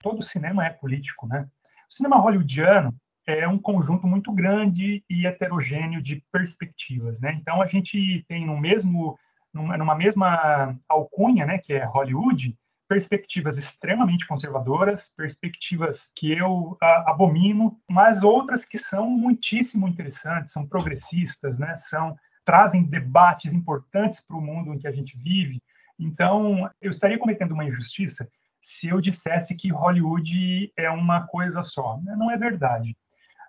Todo 0.00 0.22
cinema 0.22 0.64
é 0.64 0.70
político, 0.70 1.26
né? 1.26 1.48
O 1.90 1.94
cinema 1.94 2.16
hollywoodiano 2.16 2.94
é 3.26 3.46
um 3.48 3.58
conjunto 3.58 4.06
muito 4.06 4.32
grande 4.32 5.04
e 5.10 5.26
heterogêneo 5.26 6.00
de 6.00 6.22
perspectivas, 6.32 7.20
né? 7.20 7.36
Então 7.40 7.60
a 7.60 7.66
gente 7.66 8.24
tem 8.28 8.46
no 8.46 8.58
mesmo 8.58 9.18
numa 9.52 9.94
mesma 9.94 10.78
alcunha, 10.86 11.46
né, 11.46 11.56
que 11.56 11.72
é 11.72 11.82
Hollywood, 11.82 12.54
perspectivas 12.86 13.56
extremamente 13.56 14.26
conservadoras, 14.26 15.10
perspectivas 15.16 16.12
que 16.14 16.30
eu 16.30 16.76
a, 16.80 17.10
abomino, 17.10 17.80
mas 17.88 18.22
outras 18.22 18.64
que 18.64 18.78
são 18.78 19.08
muitíssimo 19.08 19.88
interessantes, 19.88 20.52
são 20.52 20.66
progressistas, 20.66 21.58
né? 21.58 21.74
São 21.76 22.16
trazem 22.44 22.84
debates 22.84 23.52
importantes 23.52 24.22
para 24.24 24.36
o 24.36 24.40
mundo 24.40 24.72
em 24.72 24.78
que 24.78 24.86
a 24.86 24.92
gente 24.92 25.18
vive. 25.18 25.60
Então, 25.98 26.70
eu 26.80 26.90
estaria 26.90 27.18
cometendo 27.18 27.52
uma 27.52 27.64
injustiça 27.64 28.28
se 28.66 28.88
eu 28.88 29.00
dissesse 29.00 29.56
que 29.56 29.70
Hollywood 29.70 30.72
é 30.76 30.90
uma 30.90 31.24
coisa 31.24 31.62
só. 31.62 32.00
Não 32.02 32.28
é 32.32 32.36
verdade. 32.36 32.96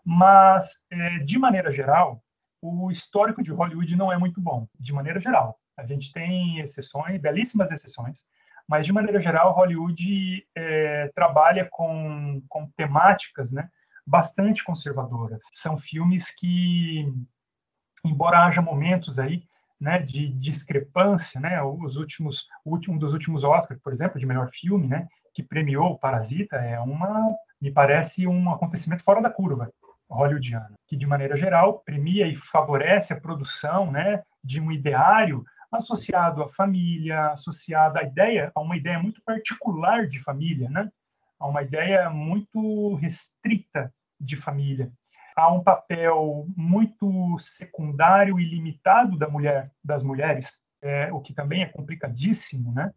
Mas, 0.05 0.85
é, 0.91 1.17
de 1.19 1.39
maneira 1.39 1.71
geral, 1.71 2.23
o 2.61 2.91
histórico 2.91 3.41
de 3.41 3.51
Hollywood 3.51 3.95
não 3.95 4.11
é 4.11 4.17
muito 4.17 4.39
bom, 4.39 4.67
de 4.79 4.93
maneira 4.93 5.19
geral. 5.19 5.59
A 5.75 5.83
gente 5.87 6.13
tem 6.13 6.59
exceções, 6.59 7.19
belíssimas 7.19 7.71
exceções, 7.71 8.25
mas 8.69 8.85
de 8.85 8.93
maneira 8.93 9.19
geral, 9.19 9.53
Hollywood 9.53 10.45
é, 10.55 11.11
trabalha 11.15 11.67
com, 11.71 12.39
com 12.47 12.69
temáticas 12.77 13.51
né, 13.51 13.67
bastante 14.05 14.63
conservadoras. 14.63 15.39
São 15.51 15.79
filmes 15.79 16.29
que, 16.29 17.11
embora 18.05 18.45
haja 18.45 18.61
momentos 18.61 19.17
aí 19.17 19.41
né, 19.79 19.99
de 19.99 20.27
discrepância, 20.27 21.39
né, 21.39 21.61
os 21.61 21.95
últimos, 21.95 22.47
um 22.65 22.97
dos 22.97 23.13
últimos 23.13 23.43
Oscars, 23.43 23.79
por 23.81 23.93
exemplo, 23.93 24.19
de 24.19 24.25
melhor 24.25 24.49
filme, 24.51 24.87
né, 24.87 25.07
que 25.33 25.43
premiou 25.43 25.97
Parasita, 25.97 26.55
é 26.55 26.79
uma, 26.79 27.35
me 27.61 27.71
parece 27.71 28.27
um 28.27 28.51
acontecimento 28.51 29.03
fora 29.03 29.21
da 29.21 29.29
curva 29.29 29.71
hollywoodiana, 30.09 30.73
que 30.87 30.95
de 30.95 31.05
maneira 31.05 31.35
geral 31.35 31.79
premia 31.85 32.27
e 32.27 32.35
favorece 32.35 33.13
a 33.13 33.19
produção, 33.19 33.91
né, 33.91 34.23
de 34.43 34.61
um 34.61 34.71
ideário 34.71 35.43
associado 35.71 36.41
à 36.41 36.49
família, 36.49 37.31
associado 37.31 37.99
à 37.99 38.03
ideia, 38.03 38.51
a 38.55 38.61
uma 38.61 38.77
ideia 38.77 38.99
muito 38.99 39.21
particular 39.23 40.07
de 40.07 40.19
família, 40.19 40.69
né? 40.69 40.89
A 41.39 41.47
uma 41.47 41.61
ideia 41.61 42.09
muito 42.09 42.95
restrita 42.95 43.93
de 44.19 44.35
família. 44.35 44.91
Há 45.37 45.53
um 45.53 45.63
papel 45.63 46.47
muito 46.57 47.37
secundário 47.37 48.39
e 48.39 48.43
limitado 48.43 49.15
da 49.15 49.29
mulher, 49.29 49.71
das 49.83 50.03
mulheres, 50.03 50.57
é, 50.81 51.13
o 51.13 51.21
que 51.21 51.31
também 51.31 51.61
é 51.61 51.67
complicadíssimo, 51.67 52.73
né? 52.73 52.91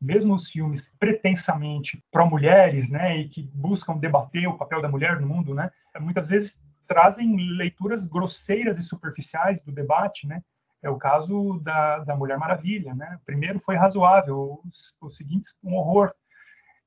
Mesmo 0.00 0.34
os 0.34 0.50
filmes 0.50 0.92
pretensamente 0.98 2.04
pró-mulheres, 2.10 2.90
né, 2.90 3.16
e 3.16 3.28
que 3.28 3.48
buscam 3.54 3.96
debater 3.96 4.48
o 4.48 4.58
papel 4.58 4.82
da 4.82 4.88
mulher 4.88 5.20
no 5.20 5.28
mundo, 5.28 5.54
né, 5.54 5.70
muitas 6.00 6.28
vezes 6.28 6.62
trazem 6.86 7.36
leituras 7.56 8.04
grosseiras 8.04 8.76
e 8.78 8.82
superficiais 8.82 9.62
do 9.62 9.70
debate, 9.70 10.26
né, 10.26 10.42
é 10.82 10.90
o 10.90 10.98
caso 10.98 11.58
da, 11.60 12.00
da 12.00 12.14
Mulher 12.14 12.36
Maravilha, 12.36 12.94
né? 12.94 13.18
Primeiro 13.24 13.58
foi 13.60 13.74
razoável, 13.74 14.60
os, 14.66 14.94
os 15.00 15.16
seguintes 15.16 15.58
um 15.64 15.74
horror. 15.76 16.12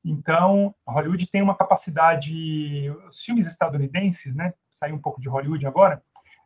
Então, 0.10 0.74
Hollywood 0.88 1.28
tem 1.28 1.41
uma 1.41 1.53
capacidade, 1.53 2.89
os 3.10 3.22
filmes 3.22 3.45
estadunidenses, 3.45 4.38
né? 4.38 4.53
Sair 4.72 4.93
um 4.93 5.01
pouco 5.01 5.20
de 5.20 5.28
Hollywood 5.28 5.68
agora, 5.68 6.01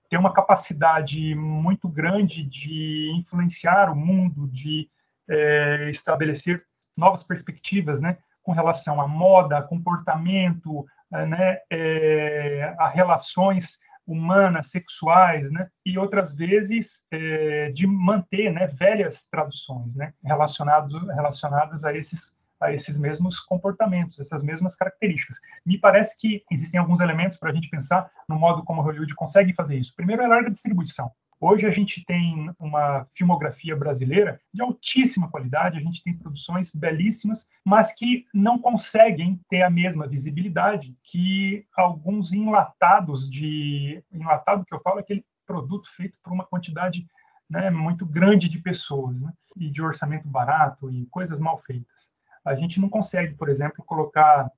tem 0.09 0.17
uma 0.17 0.33
capacidade 0.33 1.35
muito 1.35 1.87
grande 1.87 2.43
de 2.43 3.11
influenciar 3.15 3.91
o 3.91 3.95
mundo, 3.95 4.47
de 4.47 4.89
é, 5.29 5.89
estabelecer 5.91 6.63
novas 6.97 7.23
perspectivas, 7.23 8.01
né? 8.01 8.17
Com 8.41 8.51
relação 8.51 8.99
à 8.99 9.07
moda, 9.07 9.61
comportamento, 9.61 10.83
né? 11.11 11.59
É, 11.69 12.75
a 12.79 12.87
relações 12.87 13.79
humanas, 14.07 14.71
sexuais, 14.71 15.51
né? 15.51 15.69
E 15.85 15.99
outras 15.99 16.35
vezes 16.35 17.05
é, 17.11 17.71
de 17.71 17.85
manter, 17.85 18.51
né, 18.51 18.65
velhas 18.65 19.27
traduções, 19.27 19.95
né, 19.95 20.13
relacionados 20.23 20.99
relacionadas 21.13 21.85
a 21.85 21.95
esses 21.95 22.35
a 22.61 22.71
esses 22.71 22.97
mesmos 22.97 23.39
comportamentos, 23.39 24.19
essas 24.19 24.43
mesmas 24.43 24.75
características. 24.75 25.39
Me 25.65 25.77
parece 25.77 26.19
que 26.19 26.43
existem 26.51 26.79
alguns 26.79 27.01
elementos 27.01 27.39
para 27.39 27.49
a 27.49 27.53
gente 27.53 27.69
pensar 27.69 28.09
no 28.29 28.37
modo 28.37 28.63
como 28.63 28.81
Hollywood 28.81 29.15
consegue 29.15 29.53
fazer 29.53 29.77
isso. 29.77 29.95
Primeiro 29.95 30.21
é 30.21 30.25
a 30.25 30.29
larga 30.29 30.51
distribuição. 30.51 31.11
Hoje 31.43 31.65
a 31.65 31.71
gente 31.71 32.05
tem 32.05 32.51
uma 32.59 33.07
filmografia 33.15 33.75
brasileira 33.75 34.39
de 34.53 34.61
altíssima 34.61 35.27
qualidade, 35.27 35.79
a 35.79 35.81
gente 35.81 36.03
tem 36.03 36.13
produções 36.15 36.71
belíssimas, 36.75 37.49
mas 37.65 37.95
que 37.95 38.27
não 38.31 38.59
conseguem 38.59 39.41
ter 39.49 39.63
a 39.63 39.69
mesma 39.69 40.07
visibilidade 40.07 40.95
que 41.03 41.65
alguns 41.75 42.31
enlatados 42.31 43.27
de 43.27 44.03
enlatado 44.13 44.63
que 44.63 44.73
eu 44.75 44.79
falo 44.81 44.99
é 44.99 45.01
aquele 45.01 45.25
produto 45.43 45.89
feito 45.89 46.15
por 46.23 46.31
uma 46.31 46.45
quantidade 46.45 47.07
né, 47.49 47.71
muito 47.71 48.05
grande 48.05 48.47
de 48.47 48.59
pessoas 48.59 49.19
né, 49.19 49.33
e 49.57 49.71
de 49.71 49.81
orçamento 49.81 50.27
barato 50.27 50.91
e 50.91 51.07
coisas 51.07 51.39
mal 51.39 51.57
feitas. 51.57 52.10
A 52.45 52.55
gente 52.55 52.79
não 52.79 52.89
consegue, 52.89 53.35
por 53.35 53.49
exemplo, 53.49 53.83
colocar 53.85 54.51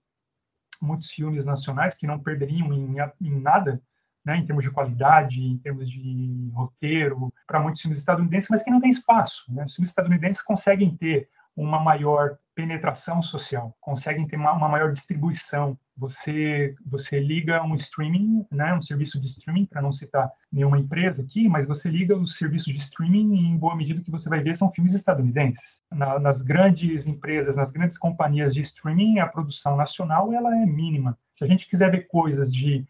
muitos 0.81 1.11
filmes 1.11 1.45
nacionais 1.45 1.95
que 1.95 2.07
não 2.07 2.19
perderiam 2.19 2.73
em, 2.73 2.95
em 3.21 3.39
nada 3.39 3.81
né, 4.25 4.37
em 4.37 4.45
termos 4.45 4.63
de 4.63 4.71
qualidade, 4.71 5.41
em 5.41 5.57
termos 5.57 5.89
de 5.89 6.49
roteiro, 6.53 7.33
para 7.45 7.59
muitos 7.59 7.81
filmes 7.81 7.99
estadunidenses, 7.99 8.49
mas 8.49 8.63
que 8.63 8.71
não 8.71 8.79
tem 8.79 8.89
espaço. 8.89 9.43
Né? 9.49 9.65
Os 9.65 9.75
filmes 9.75 9.89
estadunidenses 9.91 10.41
conseguem 10.41 10.95
ter 10.95 11.29
uma 11.55 11.79
maior 11.79 12.37
penetração 12.55 13.21
social, 13.21 13.75
conseguem 13.81 14.27
ter 14.27 14.35
uma, 14.35 14.51
uma, 14.53 14.69
maior 14.69 14.91
distribuição. 14.91 15.77
Você 15.97 16.75
você 16.85 17.19
liga 17.19 17.63
um 17.63 17.75
streaming, 17.75 18.45
né, 18.51 18.73
um 18.73 18.81
serviço 18.81 19.19
de 19.19 19.27
streaming, 19.27 19.65
para 19.65 19.81
não 19.81 19.91
citar 19.91 20.31
nenhuma 20.51 20.77
empresa 20.77 21.21
aqui, 21.23 21.47
mas 21.47 21.67
você 21.67 21.89
liga 21.89 22.15
os 22.15 22.37
serviços 22.37 22.71
de 22.73 22.79
streaming 22.79 23.35
e 23.35 23.47
em 23.47 23.57
boa 23.57 23.75
medida 23.75 24.01
que 24.01 24.11
você 24.11 24.29
vai 24.29 24.41
ver 24.41 24.55
são 24.55 24.71
filmes 24.71 24.93
estadunidenses. 24.93 25.81
Na, 25.91 26.19
nas 26.19 26.41
grandes 26.41 27.07
empresas, 27.07 27.57
nas 27.57 27.71
grandes 27.71 27.97
companhias 27.97 28.53
de 28.53 28.61
streaming, 28.61 29.19
a 29.19 29.27
produção 29.27 29.75
nacional 29.75 30.33
ela 30.33 30.55
é 30.55 30.65
mínima. 30.65 31.17
Se 31.35 31.43
a 31.43 31.47
gente 31.47 31.67
quiser 31.67 31.91
ver 31.91 32.07
coisas 32.07 32.53
de 32.53 32.85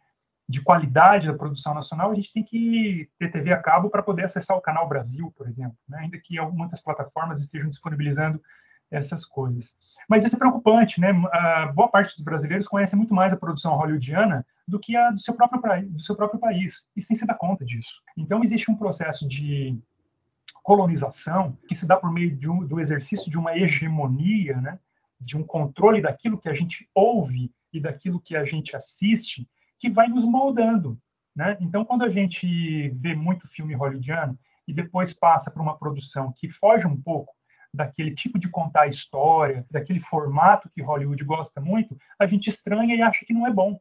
de 0.47 0.61
qualidade 0.61 1.28
da 1.28 1.34
produção 1.34 1.74
nacional, 1.74 2.11
a 2.11 2.16
gente 2.16 2.34
tem 2.34 2.43
que 2.43 3.09
ter 3.18 3.32
TV 3.32 3.53
a 3.53 3.61
cabo 3.61 3.89
para 3.89 4.03
poder 4.03 4.26
acessar 4.26 4.57
o 4.57 4.61
Canal 4.61 4.88
Brasil, 4.88 5.34
por 5.38 5.47
exemplo, 5.47 5.78
né? 5.88 5.99
ainda 5.99 6.18
que 6.18 6.39
muitas 6.51 6.84
plataformas 6.84 7.41
estejam 7.41 7.70
disponibilizando 7.70 8.41
essas 8.91 9.25
coisas. 9.25 9.75
Mas 10.07 10.25
isso 10.25 10.36
é 10.36 10.39
preocupante, 10.39 11.01
né? 11.01 11.09
A 11.31 11.71
boa 11.73 11.89
parte 11.89 12.15
dos 12.15 12.23
brasileiros 12.23 12.67
conhece 12.67 12.95
muito 12.95 13.13
mais 13.13 13.34
a 13.34 13.38
produção 13.38 13.75
hollywoodiana 13.75 14.45
do 14.67 14.79
que 14.79 14.95
a 14.95 15.11
do 15.11 15.19
seu 15.19 15.34
próprio, 15.34 15.61
do 15.89 16.03
seu 16.03 16.15
próprio 16.15 16.39
país, 16.39 16.88
e 16.95 17.01
sem 17.01 17.15
se 17.15 17.25
dar 17.25 17.36
conta 17.36 17.65
disso. 17.65 18.01
Então, 18.17 18.43
existe 18.43 18.69
um 18.69 18.75
processo 18.75 19.27
de 19.27 19.77
colonização 20.61 21.57
que 21.67 21.75
se 21.75 21.86
dá 21.86 21.97
por 21.97 22.11
meio 22.11 22.38
um, 22.51 22.65
do 22.65 22.79
exercício 22.79 23.29
de 23.29 23.38
uma 23.38 23.57
hegemonia, 23.57 24.59
né? 24.61 24.79
de 25.19 25.38
um 25.38 25.43
controle 25.43 26.01
daquilo 26.01 26.38
que 26.38 26.49
a 26.49 26.53
gente 26.53 26.89
ouve 26.93 27.51
e 27.71 27.79
daquilo 27.79 28.19
que 28.19 28.36
a 28.36 28.45
gente 28.45 28.75
assiste, 28.75 29.47
que 29.79 29.89
vai 29.89 30.07
nos 30.07 30.25
moldando. 30.25 30.97
Né? 31.36 31.57
Então, 31.59 31.84
quando 31.84 32.03
a 32.03 32.09
gente 32.09 32.89
vê 32.89 33.15
muito 33.15 33.47
filme 33.47 33.73
hollywoodiano 33.73 34.38
e 34.67 34.73
depois 34.73 35.13
passa 35.13 35.51
para 35.51 35.61
uma 35.61 35.77
produção 35.77 36.31
que 36.31 36.49
foge 36.49 36.86
um 36.86 36.99
pouco 36.99 37.34
daquele 37.74 38.13
tipo 38.13 38.38
de 38.38 38.49
contar 38.49 38.88
história, 38.88 39.65
daquele 39.69 39.99
formato 39.99 40.69
que 40.69 40.82
Hollywood 40.82 41.24
gosta 41.24 41.59
muito, 41.59 41.97
a 42.19 42.28
gente 42.28 42.47
estranha 42.47 42.95
e 42.95 43.01
acha 43.01 43.26
que 43.26 43.34
não 43.34 43.47
é 43.47 43.51
bom. 43.51 43.80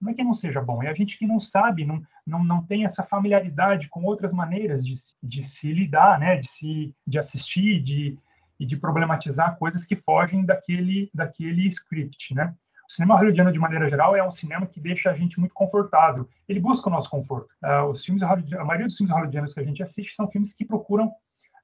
Não 0.00 0.12
é 0.12 0.14
que 0.14 0.22
não 0.22 0.32
seja 0.32 0.62
bom, 0.62 0.80
é 0.80 0.88
a 0.88 0.94
gente 0.94 1.18
que 1.18 1.26
não 1.26 1.40
sabe, 1.40 1.84
não, 1.84 2.00
não, 2.24 2.44
não 2.44 2.64
tem 2.64 2.84
essa 2.84 3.02
familiaridade 3.02 3.88
com 3.88 4.04
outras 4.04 4.32
maneiras 4.32 4.86
de, 4.86 4.94
de 5.20 5.42
se 5.42 5.72
lidar, 5.72 6.20
né? 6.20 6.36
de, 6.36 6.48
se, 6.48 6.94
de 7.04 7.18
assistir, 7.18 7.82
de, 7.82 8.16
e 8.60 8.66
de 8.66 8.76
problematizar 8.76 9.56
coisas 9.56 9.84
que 9.84 9.96
fogem 9.96 10.44
daquele, 10.44 11.10
daquele 11.14 11.66
script, 11.66 12.34
né? 12.34 12.54
O 12.88 12.92
cinema 12.92 13.16
hollywoodiano, 13.16 13.52
de 13.52 13.58
maneira 13.58 13.88
geral, 13.88 14.16
é 14.16 14.26
um 14.26 14.30
cinema 14.30 14.66
que 14.66 14.80
deixa 14.80 15.10
a 15.10 15.14
gente 15.14 15.38
muito 15.38 15.54
confortável. 15.54 16.26
Ele 16.48 16.58
busca 16.58 16.88
o 16.88 16.92
nosso 16.92 17.10
conforto. 17.10 17.46
Uh, 17.62 17.90
os 17.90 18.02
filmes 18.02 18.22
a 18.22 18.64
maioria 18.64 18.86
dos 18.86 18.96
filmes 18.96 19.12
hollywoodianos 19.12 19.52
que 19.52 19.60
a 19.60 19.64
gente 19.64 19.82
assiste 19.82 20.14
são 20.14 20.26
filmes 20.30 20.54
que 20.54 20.64
procuram 20.64 21.12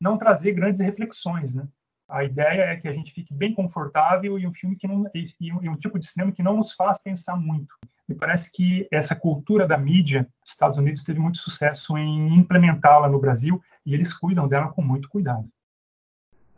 não 0.04 0.18
trazer 0.18 0.52
grandes 0.52 0.82
reflexões, 0.82 1.54
né? 1.54 1.66
A 2.06 2.22
ideia 2.22 2.60
é 2.64 2.76
que 2.76 2.86
a 2.86 2.92
gente 2.92 3.10
fique 3.10 3.32
bem 3.32 3.54
confortável 3.54 4.38
e 4.38 4.46
um 4.46 4.52
filme 4.52 4.76
que 4.76 4.86
não 4.86 5.06
e, 5.14 5.50
um 5.70 5.76
tipo 5.76 5.98
de 5.98 6.06
cinema 6.06 6.30
que 6.30 6.42
não 6.42 6.58
nos 6.58 6.72
faz 6.72 7.02
pensar 7.02 7.36
muito. 7.36 7.74
Me 8.06 8.14
parece 8.14 8.52
que 8.52 8.86
essa 8.92 9.16
cultura 9.16 9.66
da 9.66 9.78
mídia, 9.78 10.28
os 10.44 10.52
Estados 10.52 10.76
Unidos 10.76 11.02
teve 11.02 11.18
muito 11.18 11.38
sucesso 11.38 11.96
em 11.96 12.34
implementá-la 12.36 13.08
no 13.08 13.18
Brasil 13.18 13.58
e 13.86 13.94
eles 13.94 14.12
cuidam 14.12 14.46
dela 14.46 14.68
com 14.68 14.82
muito 14.82 15.08
cuidado. 15.08 15.48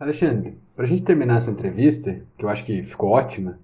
Alexandre, 0.00 0.58
para 0.74 0.84
a 0.84 0.88
gente 0.88 1.04
terminar 1.04 1.36
essa 1.36 1.52
entrevista, 1.52 2.20
que 2.36 2.44
eu 2.44 2.48
acho 2.48 2.64
que 2.64 2.82
ficou 2.82 3.10
ótima, 3.10 3.60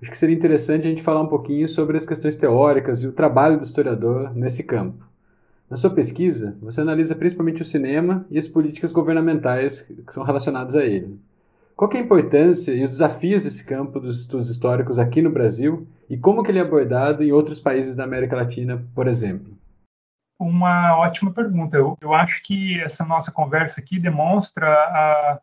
acho 0.00 0.12
que 0.12 0.16
seria 0.16 0.36
interessante 0.36 0.86
a 0.86 0.90
gente 0.90 1.02
falar 1.02 1.20
um 1.20 1.28
pouquinho 1.28 1.68
sobre 1.68 1.96
as 1.96 2.06
questões 2.06 2.36
teóricas 2.36 3.02
e 3.02 3.08
o 3.08 3.12
trabalho 3.12 3.58
do 3.58 3.64
historiador 3.64 4.32
nesse 4.32 4.62
campo. 4.62 5.04
Na 5.68 5.76
sua 5.76 5.90
pesquisa, 5.90 6.56
você 6.62 6.80
analisa 6.80 7.16
principalmente 7.16 7.60
o 7.60 7.64
cinema 7.64 8.24
e 8.30 8.38
as 8.38 8.46
políticas 8.46 8.92
governamentais 8.92 9.82
que 9.82 10.14
são 10.14 10.22
relacionadas 10.22 10.76
a 10.76 10.84
ele. 10.84 11.20
Qual 11.74 11.92
é 11.92 11.96
a 11.98 12.00
importância 12.00 12.72
e 12.72 12.84
os 12.84 12.90
desafios 12.90 13.42
desse 13.42 13.66
campo 13.66 13.98
dos 13.98 14.20
estudos 14.20 14.48
históricos 14.48 14.98
aqui 14.98 15.20
no 15.20 15.30
Brasil 15.30 15.86
e 16.08 16.16
como 16.16 16.42
que 16.42 16.50
ele 16.50 16.60
é 16.60 16.62
abordado 16.62 17.22
em 17.22 17.32
outros 17.32 17.58
países 17.58 17.96
da 17.96 18.04
América 18.04 18.36
Latina, 18.36 18.82
por 18.94 19.08
exemplo? 19.08 19.58
Uma 20.38 20.96
ótima 20.98 21.32
pergunta. 21.32 21.76
Eu, 21.76 21.98
eu 22.00 22.14
acho 22.14 22.42
que 22.44 22.80
essa 22.80 23.04
nossa 23.04 23.32
conversa 23.32 23.80
aqui 23.80 23.98
demonstra 23.98 24.68
a, 24.68 25.40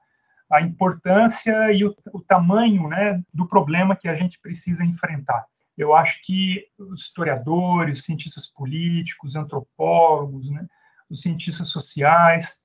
a 0.54 0.62
importância 0.62 1.72
e 1.74 1.84
o, 1.84 1.94
o 2.14 2.22
tamanho 2.22 2.88
né, 2.88 3.22
do 3.34 3.46
problema 3.46 3.96
que 3.96 4.08
a 4.08 4.16
gente 4.16 4.40
precisa 4.40 4.86
enfrentar. 4.86 5.46
Eu 5.78 5.96
acho 5.96 6.20
que 6.24 6.66
os 6.78 7.04
historiadores, 7.04 8.00
os 8.00 8.06
cientistas 8.06 8.48
políticos, 8.48 9.36
antropólogos, 9.36 10.50
né, 10.50 10.68
os 11.10 11.22
cientistas 11.22 11.70
sociais, 11.70 12.58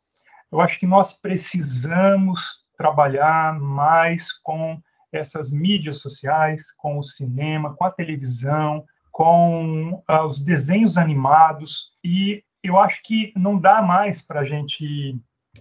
eu 0.51 0.61
acho 0.61 0.79
que 0.79 0.87
nós 0.87 1.15
precisamos 1.15 2.65
trabalhar 2.77 3.59
mais 3.59 4.33
com 4.33 4.81
essas 5.13 5.53
mídias 5.53 5.99
sociais, 5.99 6.73
com 6.77 6.99
o 6.99 7.05
cinema, 7.05 7.75
com 7.75 7.85
a 7.85 7.91
televisão, 7.91 8.85
com 9.11 10.03
uh, 10.09 10.27
os 10.27 10.45
desenhos 10.45 10.97
animados 10.97 11.91
e 12.05 12.45
eu 12.63 12.79
acho 12.79 13.01
que 13.03 13.33
não 13.37 13.59
dá 13.59 13.81
mais 13.81 14.25
para 14.25 14.45
gente 14.45 15.19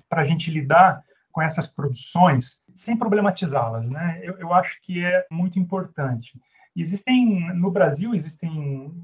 para 0.09 0.21
a 0.21 0.25
gente 0.25 0.51
lidar 0.51 1.01
com 1.31 1.41
essas 1.41 1.67
produções 1.67 2.63
sem 2.75 2.95
problematizá-las, 2.95 3.89
né? 3.89 4.19
Eu, 4.21 4.37
eu 4.37 4.53
acho 4.53 4.79
que 4.83 5.03
é 5.03 5.25
muito 5.31 5.57
importante. 5.57 6.39
Existem, 6.81 7.53
no 7.55 7.71
Brasil, 7.71 8.13
existem 8.13 8.51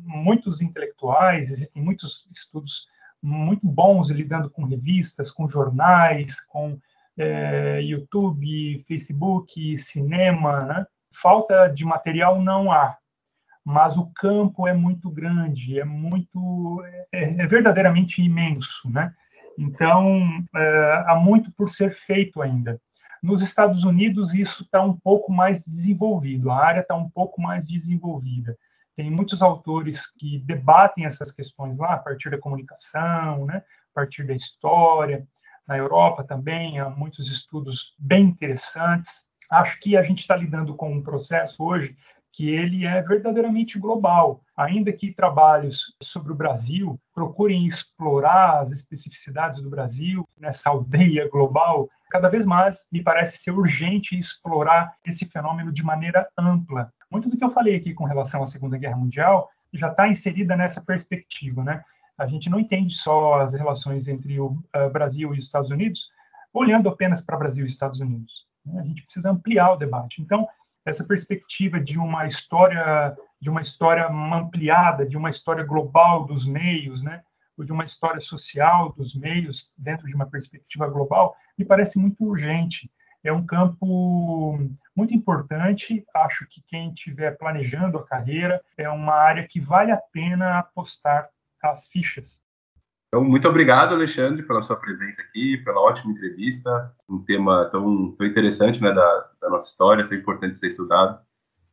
muitos 0.06 0.62
intelectuais, 0.62 1.52
existem 1.52 1.82
muitos 1.82 2.28
estudos 2.32 2.88
muito 3.22 3.66
bons 3.66 4.10
lidando 4.10 4.50
com 4.50 4.66
revistas, 4.66 5.32
com 5.32 5.48
jornais, 5.50 6.40
com 6.42 6.78
é, 7.18 7.82
YouTube, 7.82 8.84
Facebook, 8.88 9.78
cinema, 9.78 10.66
né? 10.66 10.86
Falta 11.12 11.68
de 11.68 11.86
material 11.86 12.42
não 12.42 12.72
há, 12.72 12.98
mas 13.64 13.98
o 13.98 14.08
campo 14.16 14.68
é 14.68 14.74
muito 14.74 15.10
grande, 15.10 15.80
é 15.80 15.86
muito, 15.86 16.84
é, 17.12 17.44
é 17.44 17.48
verdadeiramente 17.48 18.22
imenso, 18.22 18.90
né? 18.92 19.14
Então, 19.58 20.28
é, 20.56 21.04
há 21.08 21.16
muito 21.16 21.52
por 21.52 21.70
ser 21.70 21.94
feito 21.94 22.42
ainda. 22.42 22.82
Nos 23.24 23.42
Estados 23.42 23.86
Unidos, 23.86 24.34
isso 24.34 24.64
está 24.64 24.82
um 24.82 24.98
pouco 24.98 25.32
mais 25.32 25.66
desenvolvido, 25.66 26.52
a 26.52 26.58
área 26.58 26.82
está 26.82 26.94
um 26.94 27.10
pouco 27.10 27.42
mais 27.42 27.70
desenvolvida. 27.70 28.58
Tem 28.98 29.10
muitos 29.10 29.42
autores 29.42 30.12
que 30.12 30.40
debatem 30.40 31.06
essas 31.06 31.32
questões 31.32 31.78
lá, 31.78 31.94
a 31.94 31.98
partir 31.98 32.30
da 32.30 32.38
comunicação, 32.38 33.46
né, 33.46 33.60
a 33.60 33.94
partir 33.96 34.28
da 34.28 34.34
história. 34.34 35.26
Na 35.66 35.78
Europa 35.78 36.26
também 36.26 36.80
há 36.80 36.90
muitos 36.90 37.32
estudos 37.32 37.96
bem 37.98 38.26
interessantes. 38.26 39.24
Acho 39.50 39.80
que 39.80 39.96
a 39.96 40.04
gente 40.04 40.20
está 40.20 40.36
lidando 40.36 40.76
com 40.76 40.92
um 40.92 41.02
processo 41.02 41.64
hoje 41.64 41.96
que 42.34 42.50
ele 42.50 42.86
é 42.86 43.02
verdadeiramente 43.02 43.80
global. 43.80 44.42
Ainda 44.58 44.92
que 44.92 45.14
trabalhos 45.14 45.96
sobre 46.02 46.34
o 46.34 46.36
Brasil 46.36 47.00
procurem 47.14 47.66
explorar 47.66 48.64
as 48.64 48.72
especificidades 48.72 49.62
do 49.62 49.70
Brasil 49.70 50.28
nessa 50.38 50.72
aldeia 50.72 51.30
global, 51.30 51.88
cada 52.14 52.30
vez 52.30 52.46
mais 52.46 52.88
me 52.92 53.02
parece 53.02 53.38
ser 53.40 53.50
urgente 53.50 54.16
explorar 54.16 54.94
esse 55.04 55.26
fenômeno 55.26 55.74
de 55.74 55.82
maneira 55.82 56.30
ampla. 56.38 56.94
Muito 57.10 57.28
do 57.28 57.36
que 57.36 57.44
eu 57.44 57.50
falei 57.50 57.76
aqui 57.76 57.92
com 57.92 58.04
relação 58.04 58.44
à 58.44 58.48
Segunda 58.48 58.78
Guerra 58.78 58.98
Mundial 58.98 59.50
já 59.74 59.90
está 59.90 60.08
inserida 60.08 60.56
nessa 60.56 60.80
perspectiva, 60.80 61.64
né? 61.64 61.84
A 62.16 62.28
gente 62.28 62.52
não 62.52 62.60
entende 62.60 62.94
só 62.94 63.42
as 63.42 63.56
relações 63.56 64.08
entre 64.08 64.40
o 64.40 64.50
uh, 64.76 64.90
Brasil 64.92 65.34
e 65.34 65.40
os 65.40 65.46
Estados 65.46 65.72
Unidos 65.72 66.12
olhando 66.54 66.88
apenas 66.88 67.20
para 67.20 67.36
Brasil 67.36 67.66
e 67.66 67.68
Estados 67.68 68.00
Unidos. 68.00 68.46
Né? 68.64 68.80
A 68.80 68.84
gente 68.84 69.02
precisa 69.02 69.32
ampliar 69.32 69.72
o 69.72 69.78
debate. 69.78 70.22
Então, 70.22 70.48
essa 70.86 71.04
perspectiva 71.04 71.80
de 71.80 71.98
uma 71.98 72.28
história 72.28 73.18
de 73.42 73.50
uma 73.50 73.62
história 73.62 74.08
ampliada, 74.08 75.04
de 75.04 75.18
uma 75.18 75.32
história 75.32 75.64
global 75.64 76.26
dos 76.26 76.46
meios, 76.46 77.02
né? 77.02 77.24
Ou 77.58 77.64
de 77.64 77.72
uma 77.72 77.86
história 77.86 78.22
social 78.22 78.94
dos 78.94 79.16
meios 79.16 79.72
dentro 79.78 80.08
de 80.08 80.16
uma 80.16 80.26
perspectiva 80.26 80.88
global, 80.88 81.36
me 81.58 81.66
parece 81.66 82.00
muito 82.00 82.24
urgente. 82.24 82.90
É 83.24 83.32
um 83.32 83.46
campo 83.46 84.60
muito 84.96 85.14
importante. 85.14 86.06
Acho 86.14 86.46
que 86.50 86.62
quem 86.68 86.90
estiver 86.90 87.38
planejando 87.38 87.98
a 87.98 88.06
carreira 88.06 88.62
é 88.78 88.90
uma 88.90 89.14
área 89.14 89.48
que 89.48 89.60
vale 89.60 89.92
a 89.92 89.98
pena 89.98 90.60
apostar 90.60 91.30
as 91.62 91.88
fichas. 91.88 92.44
Então, 93.08 93.24
muito 93.24 93.48
obrigado, 93.48 93.94
Alexandre, 93.94 94.42
pela 94.42 94.64
sua 94.64 94.76
presença 94.76 95.22
aqui, 95.22 95.58
pela 95.60 95.80
ótima 95.80 96.12
entrevista, 96.12 96.94
um 97.08 97.24
tema 97.24 97.70
tão, 97.72 98.12
tão 98.14 98.26
interessante 98.26 98.82
né, 98.82 98.92
da, 98.92 99.30
da 99.40 99.50
nossa 99.52 99.70
história, 99.70 100.08
tão 100.08 100.18
importante 100.18 100.58
ser 100.58 100.70
estudado. 100.70 101.22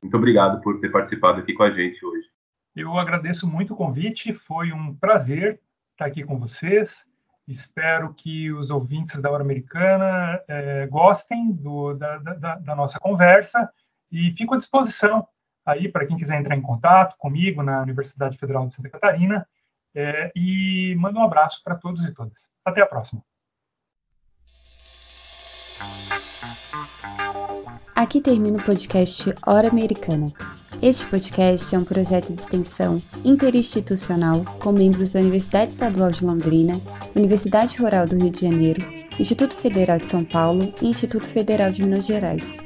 Muito 0.02 0.16
obrigado 0.16 0.60
por 0.60 0.78
ter 0.80 0.90
participado 0.90 1.40
aqui 1.40 1.54
com 1.54 1.62
a 1.62 1.70
gente 1.70 2.04
hoje. 2.04 2.28
Eu 2.76 2.96
agradeço 2.96 3.48
muito 3.48 3.72
o 3.72 3.76
convite, 3.76 4.34
foi 4.34 4.70
um 4.70 4.94
prazer 4.94 5.58
estar 6.00 6.06
aqui 6.06 6.24
com 6.24 6.38
vocês. 6.38 7.06
Espero 7.46 8.14
que 8.14 8.50
os 8.52 8.70
ouvintes 8.70 9.20
da 9.20 9.30
Hora 9.30 9.42
Americana 9.42 10.40
é, 10.48 10.86
gostem 10.86 11.52
do, 11.52 11.94
da, 11.94 12.16
da, 12.18 12.54
da, 12.56 12.74
nossa 12.74 12.98
conversa 12.98 13.70
e 14.10 14.30
fico 14.32 14.54
à 14.54 14.56
disposição 14.56 15.26
aí 15.66 15.88
para 15.88 16.06
quem 16.06 16.16
quiser 16.16 16.40
entrar 16.40 16.56
em 16.56 16.62
contato 16.62 17.16
comigo 17.18 17.62
na 17.62 17.82
Universidade 17.82 18.38
Federal 18.38 18.66
de 18.66 18.74
Santa 18.74 18.88
Catarina 18.88 19.46
é, 19.94 20.32
e 20.34 20.94
mando 20.98 21.18
um 21.18 21.24
abraço 21.24 21.60
para 21.62 21.74
todos 21.74 22.02
e 22.04 22.14
todas. 22.14 22.48
Até 22.64 22.80
a 22.80 22.86
próxima. 22.86 23.22
Aqui 27.94 28.20
termina 28.22 28.58
o 28.58 28.64
podcast 28.64 29.34
Hora 29.46 29.68
Americana. 29.68 30.32
Este 30.82 31.04
podcast 31.04 31.74
é 31.74 31.78
um 31.78 31.84
projeto 31.84 32.32
de 32.32 32.40
extensão 32.40 33.02
interinstitucional 33.22 34.42
com 34.58 34.72
membros 34.72 35.12
da 35.12 35.20
Universidade 35.20 35.72
Estadual 35.72 36.10
de 36.10 36.24
Londrina, 36.24 36.80
Universidade 37.14 37.76
Rural 37.76 38.06
do 38.06 38.16
Rio 38.16 38.30
de 38.30 38.40
Janeiro, 38.40 38.80
Instituto 39.18 39.54
Federal 39.54 39.98
de 39.98 40.08
São 40.08 40.24
Paulo 40.24 40.72
e 40.80 40.86
Instituto 40.86 41.26
Federal 41.26 41.70
de 41.70 41.82
Minas 41.82 42.06
Gerais. 42.06 42.60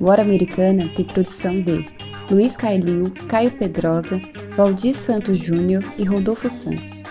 O 0.00 0.08
Hora 0.08 0.22
Americana 0.22 0.90
tem 0.96 1.04
produção 1.04 1.54
de 1.54 1.86
Luiz 2.28 2.56
Cailil, 2.56 3.08
Caio 3.28 3.52
Pedrosa, 3.52 4.18
Valdir 4.56 4.92
Santos 4.92 5.38
Júnior 5.38 5.84
e 5.96 6.02
Rodolfo 6.02 6.50
Santos. 6.50 7.04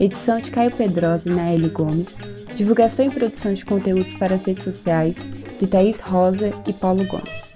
Edição 0.00 0.40
de 0.40 0.50
Caio 0.50 0.74
Pedrosa 0.74 1.28
e 1.28 1.34
Naeli 1.34 1.68
Gomes. 1.68 2.20
Divulgação 2.54 3.04
e 3.04 3.10
produção 3.10 3.52
de 3.52 3.66
conteúdos 3.66 4.14
para 4.14 4.36
as 4.36 4.46
redes 4.46 4.64
sociais 4.64 5.28
de 5.58 5.66
Thaís 5.66 6.00
Rosa 6.00 6.50
e 6.66 6.72
Paulo 6.72 7.04
Gomes. 7.06 7.52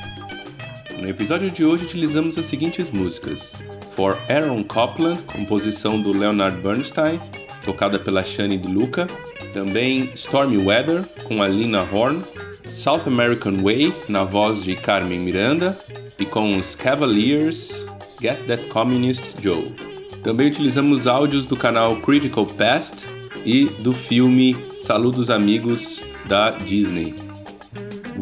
No 1.00 1.08
episódio 1.08 1.50
de 1.50 1.64
hoje 1.64 1.84
utilizamos 1.84 2.36
as 2.36 2.44
seguintes 2.44 2.90
músicas: 2.90 3.54
For 3.96 4.20
Aaron 4.28 4.62
Copland, 4.62 5.22
composição 5.24 6.00
do 6.00 6.12
Leonard 6.12 6.60
Bernstein, 6.60 7.18
tocada 7.64 7.98
pela 7.98 8.22
Shani 8.22 8.58
de 8.58 8.68
Luca, 8.68 9.06
também 9.54 10.10
Stormy 10.14 10.58
Weather 10.58 11.02
com 11.24 11.42
a 11.42 11.48
Lina 11.48 11.88
Horn, 11.90 12.22
South 12.64 13.02
American 13.06 13.56
Way 13.56 13.94
na 14.10 14.24
voz 14.24 14.62
de 14.62 14.76
Carmen 14.76 15.20
Miranda 15.20 15.76
e 16.18 16.26
com 16.26 16.58
os 16.58 16.74
Cavaliers 16.74 17.86
Get 18.20 18.44
That 18.46 18.66
Communist 18.66 19.36
Joe. 19.40 19.74
Também 20.22 20.48
utilizamos 20.48 21.06
áudios 21.06 21.46
do 21.46 21.56
canal 21.56 21.96
Critical 21.96 22.44
Past 22.44 23.06
e 23.46 23.64
do 23.80 23.94
filme 23.94 24.54
Saludos 24.82 25.30
Amigos 25.30 26.02
da 26.28 26.50
Disney. 26.50 27.29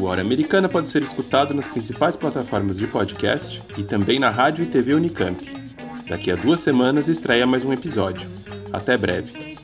O 0.01 0.05
Hora 0.05 0.21
Americana 0.21 0.69
pode 0.69 0.89
ser 0.89 1.03
escutado 1.03 1.53
nas 1.53 1.67
principais 1.67 2.15
plataformas 2.15 2.77
de 2.77 2.87
podcast 2.87 3.61
e 3.77 3.83
também 3.83 4.21
na 4.21 4.31
rádio 4.31 4.63
e 4.63 4.67
TV 4.67 4.95
Unicamp. 4.95 5.37
Daqui 6.09 6.31
a 6.31 6.37
duas 6.37 6.61
semanas 6.61 7.09
estreia 7.09 7.45
mais 7.45 7.65
um 7.65 7.73
episódio. 7.73 8.31
Até 8.73 8.97
breve. 8.97 9.58